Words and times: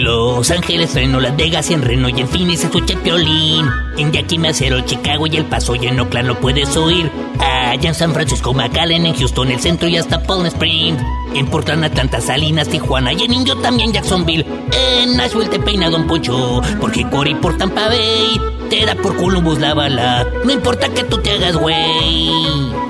Los 0.00 0.50
Ángeles, 0.50 0.94
Reno, 0.94 1.20
Las 1.20 1.36
Vegas 1.36 1.70
en 1.70 1.82
Reno 1.82 2.08
y 2.08 2.20
en 2.20 2.28
Phoenix 2.28 2.64
escucha 2.64 2.96
Piolín. 3.02 3.66
En 3.98 4.10
Yakima, 4.12 4.48
Acero, 4.48 4.80
Chicago 4.80 5.26
y 5.26 5.36
El 5.36 5.44
Paso 5.44 5.74
y 5.74 5.86
en 5.86 6.00
Oakland 6.00 6.28
lo 6.28 6.40
puedes 6.40 6.74
oír. 6.76 7.10
Allá 7.38 7.88
en 7.88 7.94
San 7.94 8.14
Francisco, 8.14 8.54
McAllen, 8.54 9.04
en 9.04 9.14
Houston, 9.14 9.50
el 9.50 9.60
centro 9.60 9.88
y 9.88 9.98
hasta 9.98 10.22
Palm 10.22 10.46
Springs. 10.46 11.02
En 11.34 11.46
Portland, 11.46 11.84
Atlanta, 11.84 12.20
Salinas, 12.20 12.68
Tijuana 12.68 13.12
y 13.12 13.22
en 13.22 13.34
Indio 13.34 13.56
también 13.58 13.92
Jacksonville. 13.92 14.46
En 14.72 15.16
Nashville 15.16 15.50
te 15.50 15.58
peina 15.58 15.90
Don 15.90 16.06
Poncho, 16.06 16.62
porque 16.80 17.08
Cory 17.08 17.34
por 17.34 17.58
Tampa 17.58 17.88
Bay 17.88 18.40
te 18.70 18.86
da 18.86 18.94
por 18.94 19.16
Columbus 19.16 19.58
la 19.58 19.74
bala. 19.74 20.26
No 20.44 20.50
importa 20.50 20.88
que 20.88 21.04
tú 21.04 21.18
te 21.18 21.32
hagas 21.32 21.56
güey. 21.56 22.89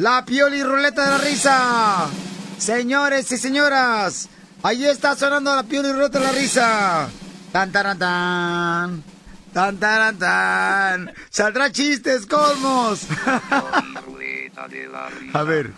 La 0.00 0.24
pioli 0.24 0.62
ruleta 0.62 1.04
de 1.04 1.10
la 1.10 1.18
risa. 1.18 2.08
Señores 2.56 3.30
y 3.32 3.36
señoras, 3.36 4.30
ahí 4.62 4.86
está 4.86 5.14
sonando 5.14 5.54
la 5.54 5.62
pioli 5.62 5.92
ruleta 5.92 6.18
de 6.18 6.24
la 6.24 6.32
risa. 6.32 7.10
Tan, 7.52 7.70
tan, 7.70 7.98
tan. 7.98 9.04
Tan, 9.52 9.76
tan, 9.76 10.18
tan. 10.18 11.14
Saldrá 11.28 11.70
chistes, 11.70 12.24
colmos. 12.24 13.02
A 15.34 15.42
ver. 15.42 15.70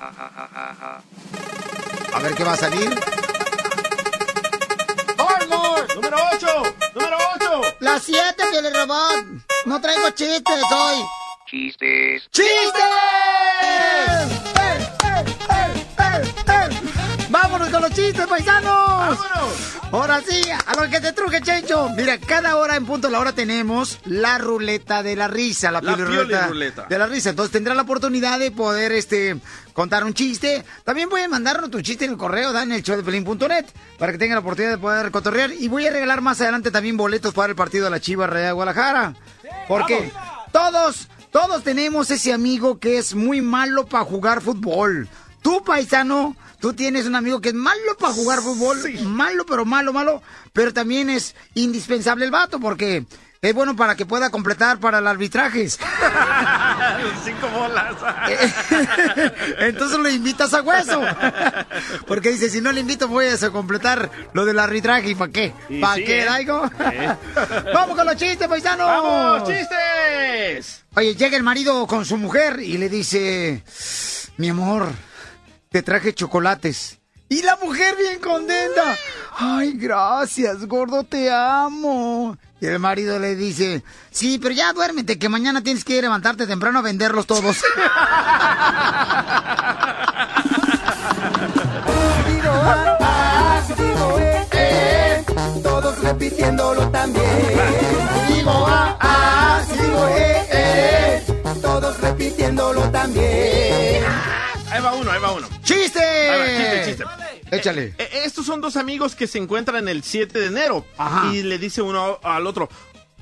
A 2.12 2.19
ver 2.21 2.34
qué 2.37 2.44
va 2.44 2.53
a 2.53 2.56
salir. 2.56 2.91
¡Colmos! 5.16 5.97
¡Número 5.97 6.16
8! 6.34 6.47
¡Número 6.94 7.16
8! 7.41 7.62
La 7.81 7.99
7, 7.99 8.34
pioli 8.53 8.71
robot. 8.71 9.25
No 9.66 9.81
traigo 9.81 10.11
chistes 10.11 10.62
hoy. 10.72 11.05
Chistes. 11.47 12.28
¡Chistes! 12.31 13.12
Con 17.72 17.83
los 17.83 17.91
chistes, 17.93 18.27
paisanos! 18.27 18.72
¡Vámonos! 18.77 19.78
Ahora 19.91 20.21
sí, 20.27 20.43
a 20.66 20.75
lo 20.81 20.88
que 20.91 21.00
te 21.00 21.12
truje, 21.12 21.41
Chencho. 21.41 21.88
Mira, 21.97 22.19
cada 22.19 22.56
hora 22.56 22.77
en 22.77 22.87
punto 22.87 23.09
de 23.09 23.12
la 23.12 23.21
hora 23.21 23.33
tenemos 23.33 23.99
la 24.05 24.38
ruleta 24.38 25.03
de 25.03 25.16
la 25.16 25.28
risa, 25.28 25.71
la, 25.71 25.81
La 25.82 25.94
ruleta, 25.97 26.49
ruleta. 26.49 26.87
de 26.88 26.99
la 26.99 27.06
risa. 27.06 27.31
Entonces 27.31 27.53
tendrá 27.53 27.75
la 27.75 27.82
oportunidad 27.82 28.38
de 28.38 28.50
poder 28.50 28.93
este 28.93 29.37
contar 29.72 30.05
un 30.05 30.15
chiste. 30.15 30.65
También 30.84 31.09
pueden 31.09 31.31
mandarnos 31.31 31.71
tu 31.71 31.81
chiste 31.82 32.05
en 32.05 32.12
el 32.12 32.16
correo, 32.16 32.53
dan 32.53 32.72
el 32.72 32.82
show 32.82 32.97
de 32.97 33.03
pelín.net 33.03 33.66
para 33.99 34.12
que 34.12 34.19
tengan 34.19 34.37
la 34.37 34.41
oportunidad 34.41 34.72
de 34.72 34.78
poder 34.78 35.11
cotorrear. 35.11 35.53
Y 35.53 35.69
voy 35.69 35.87
a 35.87 35.91
regalar 35.91 36.21
más 36.21 36.41
adelante 36.41 36.71
también 36.71 36.97
boletos 36.97 37.34
para 37.34 37.49
el 37.50 37.56
partido 37.56 37.84
de 37.84 37.91
la 37.91 38.00
Chivas 38.00 38.31
Real 38.31 38.55
Guadalajara. 38.55 39.15
Porque 39.69 40.11
todos, 40.53 41.09
todos 41.31 41.62
tenemos 41.65 42.11
ese 42.11 42.32
amigo 42.32 42.78
que 42.78 42.99
es 42.99 43.15
muy 43.15 43.41
malo 43.43 43.87
para 43.87 44.05
jugar 44.05 44.41
fútbol. 44.41 45.09
Tú, 45.43 45.63
paisano, 45.65 46.37
tú 46.61 46.73
tienes 46.73 47.07
un 47.07 47.17
amigo 47.17 47.41
que 47.41 47.51
es 47.51 47.55
malo 47.55 47.97
para 47.99 48.13
jugar 48.13 48.41
fútbol. 48.41 48.79
Malo, 49.03 49.45
pero 49.45 49.65
malo, 49.65 49.93
malo. 49.93 50.23
Pero 50.53 50.73
también 50.73 51.11
es 51.11 51.35
indispensable 51.55 52.25
el 52.25 52.31
vato 52.31 52.61
porque 52.61 53.05
es 53.45 53.55
bueno 53.55 53.75
para 53.75 53.97
que 53.97 54.07
pueda 54.07 54.31
completar 54.31 54.79
para 54.79 55.01
el 55.01 55.07
arbitrajes. 55.09 55.77
Cinco 57.25 57.49
bolas. 57.49 57.97
Entonces 59.59 59.99
lo 59.99 60.09
invitas 60.09 60.55
a 60.55 60.63
hueso. 60.63 61.03
Porque 62.07 62.31
dice, 62.31 62.49
si 62.49 62.61
no 62.61 62.71
le 62.71 62.83
invito 62.83 63.09
voy 63.09 63.27
a 63.27 63.51
completar 63.51 64.13
lo 64.33 64.45
del 64.45 64.61
arbitraje. 64.61 65.11
¿Y 65.11 65.15
para 65.17 65.33
qué? 65.33 65.53
¿Para 65.81 65.95
sí, 65.97 66.05
qué, 66.05 66.21
¿eh? 66.21 66.25
Daigo? 66.25 66.71
¿Eh? 66.93 67.17
¡Vamos 67.75 67.97
con 67.97 68.07
los 68.07 68.15
chistes, 68.15 68.47
paisanos! 68.47 68.87
¡Vamos, 68.87 69.49
chistes! 69.49 70.85
Oye, 70.95 71.17
llega 71.17 71.37
el 71.37 71.43
marido 71.43 71.85
con 71.89 72.05
su 72.05 72.19
mujer 72.19 72.61
y 72.61 72.79
le 72.79 72.89
dice, 72.89 73.65
mi 74.37 74.51
amor, 74.51 74.87
te 75.72 75.83
traje 75.83 76.15
chocolates. 76.15 76.99
Y 77.28 77.43
la 77.43 77.56
mujer 77.56 77.97
bien 77.97 78.21
contenta. 78.21 78.97
Ay, 79.38 79.72
gracias, 79.72 80.66
gordo, 80.66 81.03
te 81.03 81.33
amo. 81.33 82.37
Y 82.60 82.66
el 82.66 82.78
marido 82.78 83.19
le 83.19 83.34
dice, 83.34 83.82
sí, 84.11 84.38
pero 84.38 84.55
ya 84.55 84.72
duérmete, 84.72 85.19
que 85.19 85.31
mañana 85.31 85.62
tienes 85.62 85.84
que 85.84 86.00
levantarte 86.00 86.47
temprano 86.47 86.78
a 86.81 86.82
venderlos 86.82 87.27
todos. 87.27 87.56
Todos 95.62 95.99
repitiéndolo 96.00 96.88
también. 96.91 97.25
Digo 98.28 98.66
ah, 98.69 98.97
ah, 99.00 99.61
digo 99.72 100.09
eh, 100.09 100.47
eh, 100.53 101.22
todos 101.61 102.00
repitiéndolo 102.00 102.82
también. 102.91 103.52
Ahí 105.12 105.21
va 105.21 105.33
uno. 105.33 105.47
¡Chiste! 105.62 106.00
Va, 106.00 106.47
chiste, 106.47 106.84
chiste. 106.87 107.05
Échale. 107.50 107.84
Eh, 107.84 107.95
eh, 107.99 108.09
estos 108.25 108.47
son 108.47 108.62
dos 108.62 108.77
amigos 108.77 109.15
que 109.15 109.27
se 109.27 109.37
encuentran 109.37 109.87
el 109.87 110.03
7 110.03 110.39
de 110.39 110.47
enero. 110.47 110.87
Ajá. 110.97 111.34
Y 111.34 111.43
le 111.43 111.59
dice 111.59 111.83
uno 111.83 112.19
al 112.23 112.47
otro, 112.47 112.71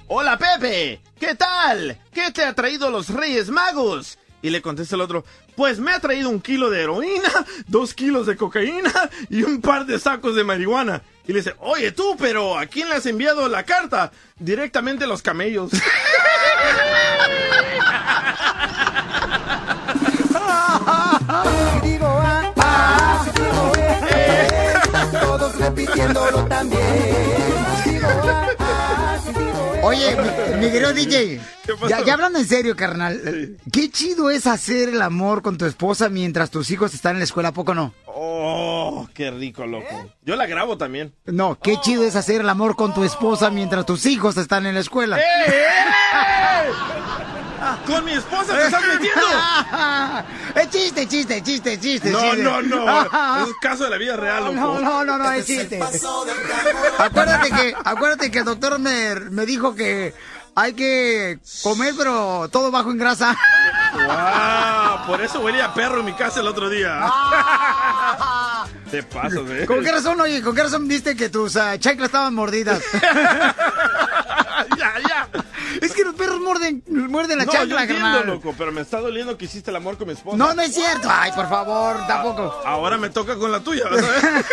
Hola 0.06 0.39
Pepe, 0.39 1.01
¿qué 1.19 1.34
tal? 1.34 1.98
¿Qué 2.15 2.31
te 2.31 2.45
ha 2.45 2.54
traído 2.54 2.91
los 2.91 3.09
Reyes 3.09 3.48
Magos? 3.51 4.19
Y 4.41 4.51
le 4.51 4.63
contesta 4.63 4.95
el 4.95 5.01
otro, 5.01 5.25
pues 5.57 5.81
me 5.81 5.91
ha 5.91 5.98
traído 5.98 6.31
un 6.31 6.41
kilo 6.41 6.71
de 6.71 6.83
heroína, 6.83 7.28
dos 7.66 7.92
kilos 7.92 8.25
de 8.27 8.37
cocaína 8.37 8.92
y 9.28 9.42
un 9.42 9.60
par 9.60 9.84
de 9.84 9.98
sacos 9.98 10.37
de 10.37 10.45
marihuana. 10.45 11.03
Y 11.27 11.33
le 11.33 11.41
dice, 11.41 11.57
oye 11.59 11.91
tú, 11.91 12.16
pero 12.16 12.57
¿a 12.57 12.66
quién 12.66 12.89
le 12.89 12.95
has 12.95 13.07
enviado 13.07 13.48
la 13.48 13.65
carta? 13.65 14.13
Directamente 14.39 15.04
a 15.04 15.09
los 15.09 15.22
camellos. 15.22 15.72
Oye, 29.91 30.16
mi, 30.16 30.66
mi 30.66 30.71
querido 30.71 30.92
DJ, 30.92 31.41
ya, 31.89 32.04
ya 32.04 32.13
hablando 32.13 32.39
en 32.39 32.47
serio, 32.47 32.77
carnal, 32.77 33.57
qué 33.72 33.91
chido 33.91 34.31
es 34.31 34.47
hacer 34.47 34.91
el 34.91 35.03
amor 35.03 35.42
con 35.42 35.59
tu 35.59 35.66
esposa 35.66 36.09
mientras 36.09 36.48
tus 36.48 36.71
hijos 36.71 36.95
están 36.95 37.16
en 37.16 37.19
la 37.19 37.25
escuela, 37.25 37.48
¿a 37.48 37.53
poco 37.53 37.75
no? 37.75 37.92
Oh, 38.07 39.09
qué 39.13 39.33
rico, 39.33 39.66
loco. 39.66 40.13
Yo 40.22 40.37
la 40.37 40.47
grabo 40.47 40.78
también. 40.78 41.13
No, 41.27 41.59
qué 41.59 41.77
chido 41.81 42.04
es 42.04 42.15
hacer 42.15 42.41
el 42.42 42.48
amor 42.48 42.77
con 42.77 42.95
tu 42.95 43.03
esposa 43.03 43.51
mientras 43.51 43.84
tus 43.84 44.07
hijos 44.07 44.37
están 44.37 44.65
en 44.65 44.75
la 44.75 44.81
escuela. 44.81 45.19
¡Eh, 45.19 45.22
eh! 45.48 45.75
¡Con 47.91 48.04
mi 48.04 48.13
esposa 48.13 48.57
te 48.57 48.65
estás 48.66 48.83
metiendo! 48.87 49.27
es 50.60 50.71
chiste, 50.71 51.09
chiste, 51.09 51.42
chiste, 51.42 51.81
chiste. 51.81 52.10
No, 52.10 52.21
chiste. 52.21 52.42
no, 52.42 52.63
no. 52.63 53.03
Es 53.42 53.48
un 53.48 53.54
caso 53.60 53.84
de 53.84 53.91
la 53.91 53.97
vida 53.97 54.16
real, 54.16 54.45
loco. 54.45 54.54
No, 54.54 54.81
no, 54.81 55.04
no, 55.04 55.19
no, 55.19 55.33
es 55.33 55.47
chiste. 55.47 55.81
Acuérdate 56.98 57.51
que, 57.51 57.75
acuérdate 57.84 58.31
que 58.31 58.39
el 58.39 58.45
doctor 58.45 58.78
me, 58.78 59.15
me 59.15 59.45
dijo 59.45 59.75
que 59.75 60.15
hay 60.54 60.75
que 60.75 61.39
comer, 61.63 61.95
pero 61.97 62.48
todo 62.51 62.71
bajo 62.71 62.91
en 62.91 62.98
grasa. 62.98 63.37
¡Wow! 63.95 65.07
Por 65.07 65.22
eso 65.22 65.41
huele 65.41 65.63
a 65.63 65.72
perro 65.75 66.01
en 66.01 66.07
mi 66.07 66.13
casa 66.13 66.41
el 66.41 66.47
otro 66.47 66.69
día. 66.69 67.01
Te 68.91 69.03
pasas, 69.03 69.41
eh. 69.51 69.66
¿Con 69.66 69.83
qué 69.83 69.92
razón, 69.92 70.21
oye? 70.21 70.42
¿Con 70.42 70.54
qué 70.54 70.63
razón 70.63 70.87
viste 70.87 71.16
que 71.16 71.28
tus 71.28 71.57
ah, 71.57 71.78
chanclas 71.78 72.09
estaban 72.09 72.34
mordidas? 72.34 72.83
ya, 74.77 74.95
ya. 75.09 75.28
Es 75.80 75.92
que 75.92 76.04
los 76.04 76.15
perros 76.15 76.41
muerden, 76.41 76.82
muerden 76.88 77.38
la 77.38 77.44
no, 77.44 77.53
yo 77.53 77.59
chancla, 77.59 77.82
entiendo, 77.82 78.24
loco, 78.24 78.54
pero 78.56 78.72
me 78.72 78.82
está 78.82 79.00
doliendo 79.00 79.36
que 79.36 79.47
hiciste 79.47 79.71
el 79.71 79.77
amor 79.77 79.97
con 79.97 80.09
mi 80.09 80.15
esposa. 80.15 80.36
No, 80.36 80.54
no 80.54 80.62
es 80.62 80.74
cierto. 80.74 81.09
Ay, 81.10 81.32
por 81.32 81.48
favor, 81.48 82.06
tampoco. 82.06 82.60
Ahora 82.65 82.98
me 82.98 83.10
toca 83.10 83.36
con 83.36 83.50
la 83.50 83.60
tuya, 83.60 83.88
¿verdad? 83.88 84.10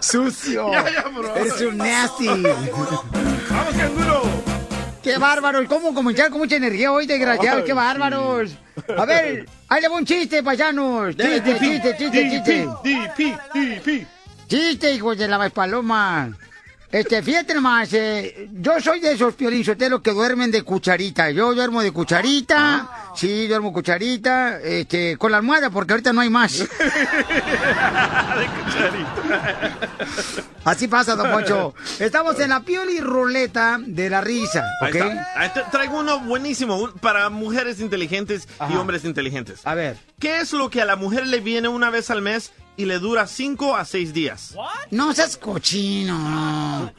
Sucio. 0.00 0.72
Ya, 0.72 0.90
ya, 0.90 1.08
bro. 1.08 1.34
Eres 1.36 1.60
un 1.60 1.76
nasty. 1.76 2.26
¡Vamos, 2.26 3.74
canguro! 3.76 4.22
¡Qué 5.02 5.18
bárbaros! 5.18 5.66
¿Cómo 5.66 5.94
comenzar 5.94 6.30
con 6.30 6.40
mucha 6.40 6.56
energía 6.56 6.92
hoy, 6.92 7.06
desgraciados? 7.06 7.64
¡Qué 7.64 7.72
bárbaros! 7.72 8.50
A 8.96 9.04
ver, 9.04 9.48
ahí 9.68 9.80
le 9.80 9.88
va 9.88 9.96
un 9.96 10.04
chiste, 10.04 10.42
paisanos. 10.42 11.16
Chiste, 11.16 11.58
chiste, 11.58 11.96
chiste, 11.96 12.30
chiste. 12.30 12.68
Dipi. 12.84 14.06
Chiste, 14.46 14.92
hijos 14.92 15.18
de 15.18 15.28
la 15.28 15.48
paloma. 15.50 16.36
Este, 16.90 17.22
fíjate 17.22 17.52
nomás, 17.54 17.92
eh, 17.92 18.48
yo 18.54 18.80
soy 18.80 19.00
de 19.00 19.12
esos 19.12 19.34
piolinzoteros 19.34 20.00
que 20.00 20.10
duermen 20.12 20.50
de 20.50 20.62
cucharita. 20.62 21.30
Yo 21.30 21.54
duermo 21.54 21.82
de 21.82 21.92
cucharita, 21.92 23.10
sí, 23.14 23.46
duermo 23.46 23.74
cucharita, 23.74 24.58
este, 24.60 25.18
con 25.18 25.30
la 25.32 25.36
almohada, 25.36 25.68
porque 25.68 25.92
ahorita 25.92 26.14
no 26.14 26.22
hay 26.22 26.30
más. 26.30 26.64
Así 30.64 30.88
pasa, 30.88 31.14
don 31.16 31.30
Poncho. 31.30 31.74
Estamos 31.98 32.38
en 32.40 32.50
la 32.50 32.60
pioli 32.60 33.00
ruleta 33.00 33.78
de 33.84 34.10
la 34.10 34.20
risa, 34.20 34.64
Ahí 34.82 34.90
¿ok? 34.90 34.96
está. 34.96 35.26
Ahí 35.36 35.50
te- 35.54 35.62
traigo 35.70 35.98
uno 36.00 36.20
buenísimo 36.20 36.90
para 37.00 37.28
mujeres 37.30 37.80
inteligentes 37.80 38.48
y 38.70 38.74
hombres 38.76 39.04
inteligentes. 39.04 39.60
A 39.64 39.74
ver. 39.74 39.96
¿Qué 40.18 40.40
es 40.40 40.52
lo 40.52 40.68
que 40.70 40.82
a 40.82 40.84
la 40.84 40.96
mujer 40.96 41.26
le 41.26 41.40
viene 41.40 41.68
una 41.68 41.90
vez 41.90 42.10
al 42.10 42.22
mes 42.22 42.52
y 42.78 42.86
le 42.86 42.98
dura 43.00 43.26
5 43.26 43.76
a 43.76 43.84
6 43.84 44.14
días? 44.14 44.54
No 44.90 45.12
seas 45.12 45.36
cochino, 45.36 46.16
no. 46.16 46.90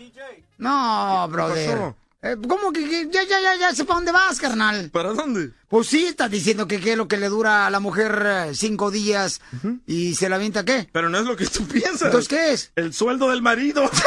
No, 0.59 1.27
brother. 1.29 1.95
Eh, 2.21 2.35
¿Cómo 2.49 2.73
que, 2.73 2.83
que- 2.87 3.07
ya, 3.09 3.23
ya, 3.23 3.39
ya, 3.39 3.55
ya 3.57 3.73
sé 3.73 3.85
para 3.85 3.95
dónde 3.95 4.11
vas, 4.11 4.39
carnal? 4.39 4.89
¿Para 4.91 5.13
dónde? 5.13 5.51
Pues 5.69 5.87
sí, 5.87 6.05
estás 6.05 6.29
diciendo 6.29 6.67
que 6.67 6.81
qué 6.81 6.91
es 6.91 6.97
lo 6.97 7.07
que 7.07 7.15
le 7.15 7.29
dura 7.29 7.65
a 7.65 7.69
la 7.69 7.79
mujer 7.79 8.23
eh, 8.25 8.51
cinco 8.55 8.91
días 8.91 9.39
y 9.87 10.15
se 10.15 10.27
la 10.27 10.35
avienta 10.35 10.65
qué. 10.65 10.89
Pero 10.91 11.07
no 11.07 11.17
es 11.17 11.23
lo 11.25 11.37
que 11.37 11.47
tú 11.47 11.65
piensas. 11.65 12.07
Entonces, 12.07 12.27
¿qué 12.27 12.51
es? 12.51 12.73
El 12.75 12.93
sueldo 12.93 13.29
del 13.29 13.41
marido. 13.41 13.89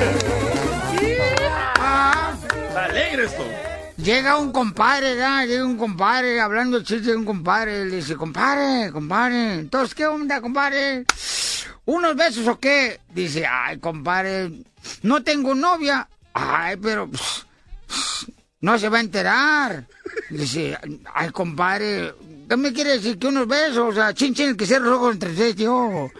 esto. 3.18 3.44
Llega 3.96 4.38
un 4.38 4.52
compadre, 4.52 5.14
¿verdad? 5.14 5.46
Llega 5.46 5.64
un 5.64 5.76
compadre 5.76 6.40
hablando 6.40 6.82
chiste 6.82 7.10
de 7.10 7.16
un 7.16 7.24
compadre. 7.24 7.84
Le 7.84 7.96
dice, 7.96 8.16
compadre, 8.16 8.90
compadre. 8.92 9.54
Entonces, 9.54 9.94
¿qué 9.94 10.06
onda, 10.06 10.40
compadre? 10.40 11.04
¿Unos 11.84 12.14
besos 12.16 12.46
o 12.46 12.58
qué? 12.58 13.00
Dice, 13.12 13.46
ay, 13.46 13.78
compadre, 13.78 14.50
no 15.02 15.22
tengo 15.22 15.54
novia. 15.54 16.08
Ay, 16.32 16.76
pero 16.76 17.10
pss, 17.10 17.46
pss, 17.88 18.26
no 18.60 18.78
se 18.78 18.88
va 18.88 18.98
a 18.98 19.02
enterar. 19.02 19.86
Dice, 20.30 20.78
ay, 21.12 21.30
compadre, 21.30 22.14
¿qué 22.48 22.56
me 22.56 22.72
quiere 22.72 22.92
decir? 22.92 23.18
Que 23.18 23.26
unos 23.26 23.48
besos, 23.48 23.90
o 23.90 23.92
sea, 23.92 24.14
chin, 24.14 24.34
chin, 24.34 24.56
que 24.56 24.66
cierre 24.66 24.84
los 24.84 24.94
ojos 24.94 25.14
entre 25.14 25.34
seis, 25.34 25.56
tío. 25.56 26.10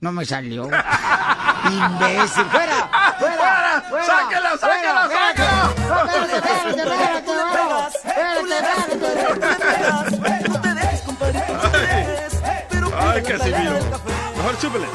No 0.00 0.12
me 0.12 0.24
salió. 0.24 0.64
Imbécil, 0.64 2.44
fuera, 2.44 3.14
fuera, 3.18 3.84
fuera. 3.88 4.06
¡Sáquelo, 4.06 4.58
sáquelo, 4.58 5.02
sáquelo! 5.10 5.56
Espérate, 6.06 6.36
espérate, 6.36 7.30
espérate. 7.30 7.96
No 10.50 10.60
te 10.60 10.74
dejes, 10.74 11.00
compadre, 11.00 11.42
Ay, 12.98 13.22
Casimiro. 13.22 13.78
Mejor 14.36 14.58
chúpele. 14.60 14.86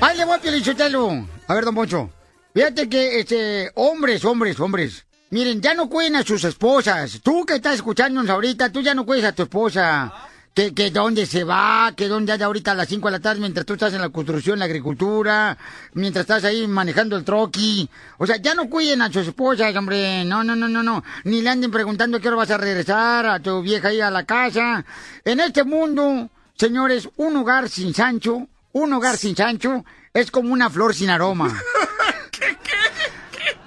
Ahí 0.00 0.16
le 0.16 0.24
voy 0.24 0.36
a 0.36 0.40
Pielichotelo. 0.40 1.26
A 1.48 1.54
ver, 1.54 1.64
don 1.64 1.74
Poncho. 1.74 2.10
Fíjate 2.54 2.88
que, 2.88 3.20
este, 3.20 3.72
hombres, 3.74 4.24
hombres, 4.24 4.58
hombres. 4.60 5.06
Miren, 5.30 5.60
ya 5.60 5.74
no 5.74 5.88
cuiden 5.88 6.16
a 6.16 6.22
sus 6.22 6.44
esposas. 6.44 7.20
Tú 7.22 7.44
que 7.44 7.56
estás 7.56 7.74
escuchándonos 7.74 8.30
ahorita, 8.30 8.70
tú 8.70 8.80
ya 8.80 8.94
no 8.94 9.04
cuides 9.04 9.24
a 9.24 9.32
tu 9.32 9.42
esposa. 9.42 10.12
Que, 10.54 10.72
que 10.72 10.90
dónde 10.92 11.26
se 11.26 11.42
va, 11.42 11.92
que 11.96 12.06
dónde 12.06 12.32
anda 12.32 12.46
ahorita 12.46 12.70
a 12.70 12.74
las 12.74 12.88
5 12.88 13.08
de 13.08 13.12
la 13.12 13.18
tarde 13.18 13.40
mientras 13.40 13.66
tú 13.66 13.72
estás 13.72 13.92
en 13.92 14.00
la 14.00 14.10
construcción, 14.10 14.60
la 14.60 14.66
agricultura, 14.66 15.58
mientras 15.94 16.22
estás 16.22 16.44
ahí 16.44 16.68
manejando 16.68 17.16
el 17.16 17.24
troqui. 17.24 17.90
O 18.18 18.26
sea, 18.26 18.36
ya 18.36 18.54
no 18.54 18.70
cuiden 18.70 19.02
a 19.02 19.12
sus 19.12 19.26
esposas, 19.26 19.74
hombre. 19.74 20.24
No, 20.24 20.44
no, 20.44 20.54
no, 20.54 20.68
no, 20.68 20.82
no. 20.82 21.02
Ni 21.24 21.42
le 21.42 21.50
anden 21.50 21.72
preguntando 21.72 22.20
qué 22.20 22.28
hora 22.28 22.36
vas 22.36 22.50
a 22.52 22.56
regresar 22.56 23.26
a 23.26 23.40
tu 23.40 23.62
vieja 23.62 23.88
ahí 23.88 24.00
a 24.00 24.12
la 24.12 24.24
casa. 24.24 24.84
En 25.24 25.40
este 25.40 25.64
mundo, 25.64 26.30
señores, 26.56 27.08
un 27.16 27.36
hogar 27.36 27.68
sin 27.68 27.92
Sancho, 27.92 28.46
un 28.72 28.92
hogar 28.92 29.16
sin 29.16 29.34
Sancho 29.34 29.84
es 30.12 30.30
como 30.30 30.52
una 30.52 30.70
flor 30.70 30.94
sin 30.94 31.10
aroma. 31.10 31.52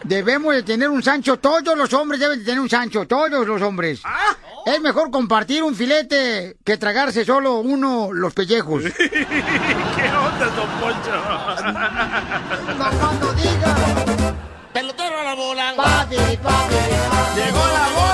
Debemos 0.04 0.56
de 0.56 0.64
tener 0.64 0.90
un 0.90 1.04
Sancho, 1.04 1.38
todos 1.38 1.78
los 1.78 1.92
hombres 1.94 2.22
deben 2.22 2.40
de 2.40 2.46
tener 2.46 2.62
un 2.62 2.70
Sancho, 2.70 3.06
todos 3.06 3.46
los 3.46 3.62
hombres. 3.62 4.02
Es 4.68 4.82
mejor 4.82 5.12
compartir 5.12 5.64
un 5.64 5.76
filete 5.76 6.58
que 6.66 6.76
tragarse 6.76 7.24
solo 7.24 7.60
uno 7.60 8.12
los 8.12 8.34
pellejos. 8.34 8.84
¿Qué 8.98 9.14
onda, 9.14 10.46
don 10.58 10.70
Poncho? 10.82 11.16
No, 12.78 13.00
cuando 13.00 13.32
diga. 13.32 13.76
Pelotero 14.74 15.20
a 15.22 15.24
la 15.24 15.36
bola. 15.36 15.74
Papi, 15.78 16.18
papi, 16.18 16.36
papi. 16.44 16.76
¡Llegó 17.38 17.66
la 17.66 17.88
bola! 17.96 18.07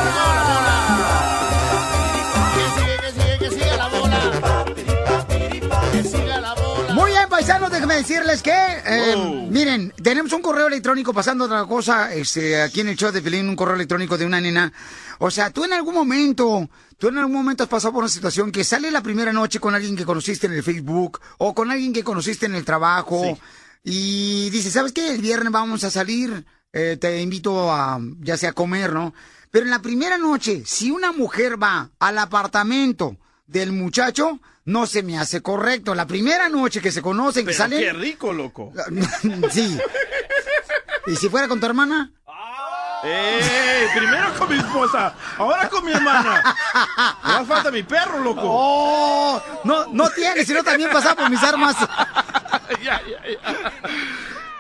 Paisanos, 7.46 7.72
déjenme 7.72 7.96
decirles 7.96 8.42
que, 8.42 8.52
eh, 8.54 9.16
Wow. 9.18 9.48
miren, 9.52 9.94
tenemos 10.02 10.32
un 10.32 10.42
correo 10.42 10.68
electrónico 10.68 11.14
pasando 11.14 11.44
otra 11.44 11.66
cosa, 11.66 12.14
este, 12.14 12.62
aquí 12.62 12.80
en 12.80 12.88
el 12.88 12.96
show 12.96 13.12
de 13.12 13.22
Pelín, 13.22 13.50
un 13.50 13.58
correo 13.58 13.76
electrónico 13.76 14.18
de 14.18 14.26
una 14.26 14.40
nena. 14.40 14.72
O 15.20 15.30
sea, 15.30 15.50
tú 15.50 15.66
en 15.66 15.74
algún 15.74 15.94
momento, 15.94 16.70
tú 16.98 17.10
en 17.10 17.18
algún 17.18 17.34
momento 17.36 17.64
has 17.64 17.70
pasado 17.70 17.92
por 17.92 18.04
una 18.04 18.10
situación 18.10 18.50
que 18.50 18.64
sale 18.64 18.90
la 18.92 19.02
primera 19.04 19.34
noche 19.34 19.60
con 19.60 19.76
alguien 19.76 19.98
que 19.98 20.06
conociste 20.06 20.48
en 20.48 20.54
el 20.54 20.64
Facebook 20.64 21.20
o 21.38 21.54
con 21.54 21.70
alguien 21.70 21.92
que 21.92 22.02
conociste 22.06 22.46
en 22.46 22.56
el 22.56 22.64
trabajo 22.64 23.22
Sí. 23.22 23.42
y 23.84 24.50
dices, 24.50 24.72
¿sabes 24.72 24.94
qué? 24.94 25.10
El 25.14 25.22
viernes 25.22 25.52
vamos 25.52 25.84
a 25.84 25.92
salir, 25.92 26.46
eh, 26.72 26.98
te 27.00 27.22
invito 27.22 27.74
a, 27.74 28.00
ya 28.22 28.38
sea 28.38 28.52
a 28.52 28.54
comer, 28.54 28.94
¿no? 28.94 29.14
Pero 29.52 29.66
en 29.66 29.72
la 29.72 29.82
primera 29.82 30.18
noche, 30.18 30.64
si 30.66 30.92
una 30.92 31.12
mujer 31.12 31.62
va 31.62 31.90
al 32.00 32.18
apartamento 32.20 33.18
del 33.54 33.72
muchacho, 33.72 34.40
no 34.66 34.86
se 34.88 35.04
me 35.04 35.18
hace 35.18 35.42
correcto. 35.42 35.94
La 35.96 36.08
primera 36.08 36.50
noche 36.50 36.82
que 36.82 36.92
se 36.92 37.02
conocen, 37.02 37.46
que 37.46 37.54
salen... 37.54 37.80
qué 37.80 37.94
rico, 37.94 38.34
loco. 38.34 38.74
sí. 39.52 39.78
¿Y 41.08 41.16
si 41.16 41.30
fuera 41.30 41.48
con 41.48 41.60
tu 41.60 41.66
hermana? 41.68 42.12
¡Eh! 43.06 43.88
Primero 43.96 44.34
con 44.40 44.50
mi 44.50 44.58
esposa, 44.58 45.14
ahora 45.38 45.70
con 45.70 45.86
mi 45.86 45.92
hermana. 45.92 46.56
No 47.26 47.46
falta 47.46 47.70
mi 47.70 47.84
perro, 47.84 48.20
loco. 48.20 48.42
¡Oh! 48.44 49.42
No, 49.66 49.88
no 49.88 50.10
tiene, 50.10 50.46
sino 50.46 50.64
también 50.64 50.90
pasaba 50.90 51.16
por 51.16 51.30
mis 51.30 51.42
armas. 51.44 51.76
Ya, 52.84 53.02
ya, 53.02 53.22
ya. 53.30 53.72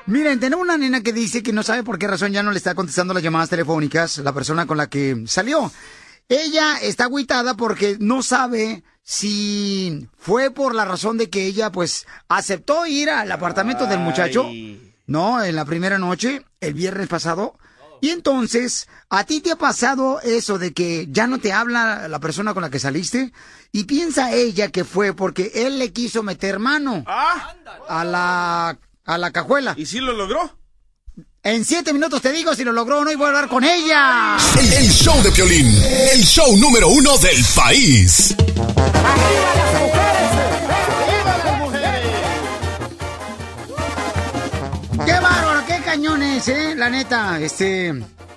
Miren, 0.05 0.39
tenemos 0.39 0.63
una 0.63 0.77
nena 0.77 1.01
que 1.01 1.13
dice 1.13 1.41
que 1.41 1.51
no 1.51 1.63
sabe 1.63 1.83
por 1.83 1.97
qué 1.97 2.07
razón 2.07 2.31
ya 2.31 2.43
no 2.43 2.51
le 2.51 2.57
está 2.57 2.75
contestando 2.75 3.13
las 3.13 3.23
llamadas 3.23 3.49
telefónicas, 3.49 4.17
la 4.19 4.33
persona 4.33 4.65
con 4.65 4.77
la 4.77 4.87
que 4.87 5.23
salió. 5.25 5.71
Ella 6.29 6.77
está 6.81 7.05
agüitada 7.05 7.55
porque 7.55 7.97
no 7.99 8.23
sabe 8.23 8.83
si 9.03 10.07
fue 10.17 10.51
por 10.51 10.73
la 10.73 10.85
razón 10.85 11.17
de 11.17 11.29
que 11.29 11.45
ella, 11.45 11.71
pues, 11.71 12.07
aceptó 12.29 12.85
ir 12.85 13.09
al 13.09 13.31
apartamento 13.31 13.85
del 13.85 13.99
muchacho. 13.99 14.49
No, 15.05 15.43
en 15.43 15.55
la 15.55 15.65
primera 15.65 15.97
noche, 15.97 16.45
el 16.61 16.73
viernes 16.73 17.07
pasado. 17.07 17.57
Y 17.99 18.09
entonces, 18.09 18.87
¿a 19.09 19.23
ti 19.25 19.39
te 19.41 19.51
ha 19.51 19.55
pasado 19.57 20.19
eso 20.21 20.57
de 20.57 20.73
que 20.73 21.07
ya 21.09 21.27
no 21.27 21.39
te 21.39 21.53
habla 21.53 22.07
la 22.07 22.19
persona 22.19 22.53
con 22.53 22.61
la 22.63 22.69
que 22.69 22.79
saliste? 22.79 23.31
Y 23.71 23.85
piensa 23.85 24.33
ella 24.33 24.69
que 24.69 24.83
fue 24.83 25.13
porque 25.13 25.51
él 25.55 25.79
le 25.79 25.93
quiso 25.93 26.21
meter 26.23 26.59
mano 26.59 27.03
Ah, 27.07 27.53
a 27.87 28.03
la, 28.03 28.77
a 29.05 29.17
la 29.17 29.31
cajuela. 29.31 29.73
¿y 29.77 29.85
sí 29.85 29.99
lo 29.99 30.13
logró? 30.13 30.57
En 31.45 31.65
siete 31.65 31.91
minutos 31.91 32.21
te 32.21 32.31
digo 32.31 32.55
si 32.55 32.63
lo 32.63 32.71
logró 32.71 32.99
o 32.99 33.03
no 33.03 33.11
y 33.11 33.15
voy 33.15 33.25
a 33.25 33.27
hablar 33.27 33.49
con 33.49 33.65
ella. 33.65 34.37
El, 34.57 34.73
el 34.75 34.89
show 34.89 35.21
de 35.21 35.29
Piolín, 35.29 35.67
el 36.13 36.23
show 36.23 36.55
número 36.55 36.87
uno 36.87 37.17
del 37.17 37.43
país. 37.53 38.33
¡Qué 45.05 45.11
bárbaro! 45.11 45.65
¡Qué 45.67 45.81
cañones, 45.83 46.47
eh! 46.47 46.75
La 46.77 46.89
neta, 46.89 47.37
este... 47.41 47.93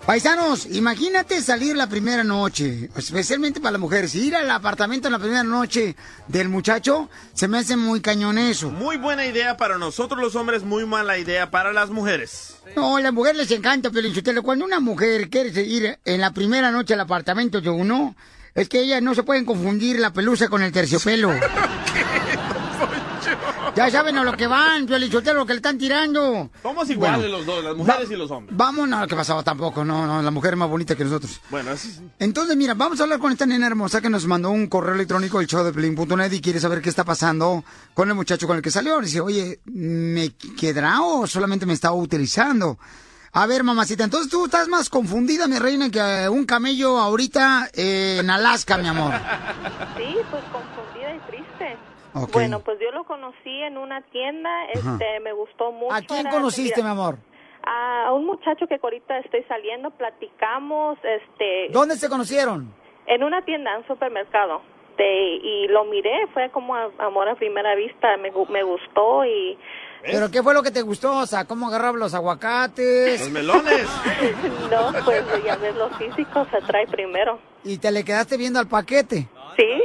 Paisanos, 0.07 0.67
imagínate 0.67 1.43
salir 1.43 1.77
la 1.77 1.89
primera 1.89 2.23
noche, 2.23 2.91
especialmente 2.95 3.59
para 3.59 3.73
las 3.73 3.81
mujeres, 3.81 4.15
ir 4.15 4.37
al 4.37 4.49
apartamento 4.53 5.09
en 5.09 5.13
la 5.13 5.19
primera 5.19 5.43
noche 5.43 5.97
del 6.29 6.49
muchacho, 6.49 7.11
se 7.35 7.49
me 7.49 7.59
hace 7.59 7.77
muy 7.77 8.01
cañón 8.01 8.39
eso. 8.39 8.71
Muy 8.71 8.99
buena 8.99 9.27
idea 9.27 9.57
para 9.57 9.79
nosotros 9.79 10.21
los 10.21 10.37
hombres, 10.37 10.63
muy 10.63 10.87
mala 10.87 11.19
idea 11.19 11.51
para 11.51 11.73
las 11.73 11.91
mujeres. 11.91 12.55
No, 12.77 12.99
a 12.99 13.01
las 13.01 13.13
mujeres 13.13 13.39
les 13.39 13.51
encanta, 13.51 13.91
Pelinchotelo. 13.91 14.45
Cuando 14.45 14.65
una 14.65 14.79
mujer 14.79 15.29
quiere 15.29 15.61
ir 15.63 15.99
en 16.05 16.21
la 16.21 16.31
primera 16.31 16.71
noche 16.71 16.95
al 16.95 17.01
apartamento 17.01 17.61
de 17.61 17.71
uno, 17.71 18.15
es 18.55 18.69
que 18.69 18.83
ellas 18.83 19.03
no 19.03 19.13
se 19.13 19.25
pueden 19.25 19.45
confundir 19.45 19.99
la 19.99 20.13
pelusa 20.13 20.49
con 20.49 20.63
el 20.63 20.71
terciopelo. 20.71 21.33
ya 23.77 23.91
saben 23.91 24.17
a 24.17 24.25
lo 24.25 24.37
que 24.37 24.47
van, 24.47 24.87
Pelinchotelo, 24.87 25.41
lo 25.41 25.47
que 25.47 25.53
le 25.53 25.59
están 25.59 25.77
tirando. 25.79 26.51
Somos 26.63 26.89
iguales 26.91 27.21
Bueno, 27.21 27.37
los 27.37 27.47
dos, 27.47 27.63
las 27.65 27.77
mujeres 27.77 28.09
va- 28.11 28.13
y 28.15 28.17
los 28.17 28.31
hombres. 28.31 28.57
Vamos, 28.57 28.89
no, 28.89 29.07
¿qué 29.07 29.15
pasaba 29.15 29.43
tampoco? 29.43 29.85
No, 29.85 30.07
no, 30.07 30.23
la 30.23 30.31
mujer 30.31 30.55
es 30.55 30.59
más 30.59 30.69
bonita 30.69 30.97
que 30.97 31.05
nosotros. 31.05 31.41
Bueno, 31.51 31.71
así 31.73 31.91
sí. 31.93 32.01
Entonces, 32.19 32.57
mira, 32.57 32.75
vamos 32.75 32.99
a 33.01 33.03
hablar 33.05 33.19
con 33.19 33.31
esta 33.33 33.45
nena 33.47 33.67
hermosa 33.67 34.01
que 34.01 34.09
nos 34.11 34.27
mandó 34.27 34.51
un 34.51 34.67
correo 34.67 34.95
electrónico 34.95 35.41
el 35.41 35.47
show 35.47 35.63
de 35.63 35.73
Pelín.net 35.73 36.33
y 36.33 36.41
quiere 36.41 36.59
saber 36.61 36.81
qué 36.81 36.89
está 36.89 37.05
pasando 37.05 37.63
con 37.95 38.09
el 38.09 38.15
muchacho 38.15 38.47
con 38.47 38.57
el 38.57 38.63
que 38.63 38.71
salió. 38.71 39.01
Dice, 39.01 39.21
oye, 39.21 39.61
¿me 39.67 40.31
quedará 40.59 41.03
o 41.03 41.27
solamente 41.27 41.67
me 41.67 41.75
está 41.75 41.93
utilizando? 41.93 42.79
A 43.33 43.45
ver, 43.45 43.63
mamacita, 43.65 44.03
entonces 44.05 44.31
tú 44.31 44.47
estás 44.47 44.67
más 44.69 44.89
confundida, 44.89 45.47
mi 45.47 45.59
reina, 45.59 45.91
que 45.91 46.27
un 46.31 46.47
camello 46.47 46.99
ahorita 46.99 47.69
eh, 47.75 48.17
en 48.21 48.31
Alaska, 48.31 48.79
mi 48.79 48.89
amor. 48.89 49.13
Sí, 49.95 50.17
pues 50.31 50.43
confundida 50.51 50.76
Bueno, 52.33 52.61
pues 52.61 52.79
yo 52.81 52.91
lo 52.93 53.05
conocí 53.05 53.63
en 53.63 53.77
una 53.79 54.01
tienda, 54.03 54.51
este, 54.73 55.21
me 55.21 55.33
gustó 55.33 55.73
mucho. 55.73 55.95
¿A 55.95 56.01
quién 56.03 56.21
era- 56.21 56.31
conociste, 56.31 56.83
mi 56.83 56.89
amor? 56.89 57.17
A 57.69 58.13
un 58.13 58.25
muchacho 58.27 58.67
que 58.69 58.79
ahorita 58.83 59.19
estoy 59.19 59.43
saliendo, 59.49 59.91
platicamos, 59.91 60.99
este, 61.03 61.69
¿Dónde 61.73 61.97
se 61.97 62.09
conocieron? 62.09 62.73
en 63.07 63.23
una 63.25 63.45
tienda, 63.45 63.73
en 63.73 63.79
un 63.79 63.87
supermercado. 63.87 64.63
De, 64.97 65.05
y 65.37 65.69
lo 65.69 65.85
miré, 65.85 66.27
fue 66.33 66.49
como 66.51 66.75
a- 66.75 66.89
amor 67.01 67.29
a 67.29 67.35
primera 67.35 67.75
vista, 67.75 68.17
me, 68.17 68.33
gu- 68.33 68.49
me 68.49 68.63
gustó 68.63 69.25
y 69.27 69.59
¿Pero 70.03 70.31
qué 70.31 70.43
fue 70.43 70.55
lo 70.55 70.63
que 70.63 70.71
te 70.71 70.81
gustó? 70.83 71.19
O 71.19 71.27
sea, 71.27 71.45
¿cómo 71.47 71.67
agarraba 71.67 71.99
los 71.99 72.15
aguacates? 72.15 73.21
Los 73.21 73.31
melones. 73.31 73.87
no, 74.71 75.05
pues 75.05 75.25
ya 75.45 75.57
ves 75.57 75.75
lo 75.75 75.89
físico 75.91 76.47
se 76.51 76.61
trae 76.63 76.87
primero. 76.87 77.39
Y 77.65 77.79
te 77.79 77.91
le 77.91 78.05
quedaste 78.05 78.37
viendo 78.37 78.59
al 78.61 78.69
paquete. 78.69 79.29
Sí. 79.57 79.83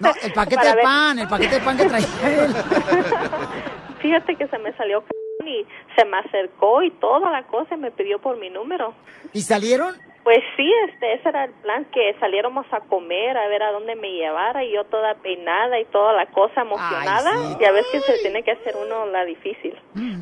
No, 0.00 0.12
el 0.22 0.32
paquete 0.32 0.66
de 0.66 0.74
ver- 0.74 0.84
pan, 0.84 1.18
el 1.18 1.28
paquete 1.28 1.54
de 1.56 1.60
pan 1.60 1.76
que 1.76 1.84
traía 1.86 2.06
él. 2.24 2.54
Fíjate 4.00 4.36
que 4.36 4.48
se 4.48 4.58
me 4.58 4.72
salió 4.76 5.04
y 5.44 5.66
se 5.96 6.04
me 6.06 6.18
acercó 6.18 6.82
y 6.82 6.90
toda 6.92 7.30
la 7.30 7.42
cosa 7.44 7.74
y 7.74 7.78
me 7.78 7.90
pidió 7.90 8.18
por 8.18 8.38
mi 8.38 8.48
número. 8.50 8.94
¿Y 9.32 9.42
salieron? 9.42 9.94
Pues 10.22 10.38
sí, 10.56 10.70
este, 10.88 11.14
ese 11.14 11.28
era 11.30 11.44
el 11.44 11.52
plan, 11.62 11.86
que 11.86 12.14
saliéramos 12.20 12.66
a 12.72 12.80
comer, 12.80 13.38
a 13.38 13.48
ver 13.48 13.62
a 13.62 13.72
dónde 13.72 13.94
me 13.96 14.12
llevara 14.12 14.62
y 14.62 14.72
yo 14.72 14.84
toda 14.84 15.14
peinada 15.14 15.80
y 15.80 15.86
toda 15.86 16.12
la 16.12 16.26
cosa 16.26 16.60
emocionada. 16.60 17.32
sí. 17.32 17.56
Ya 17.60 17.72
ves 17.72 17.86
que 17.90 18.00
se 18.00 18.18
tiene 18.22 18.42
que 18.42 18.52
hacer 18.52 18.74
uno 18.76 19.06
la 19.06 19.24
difícil. 19.24 19.74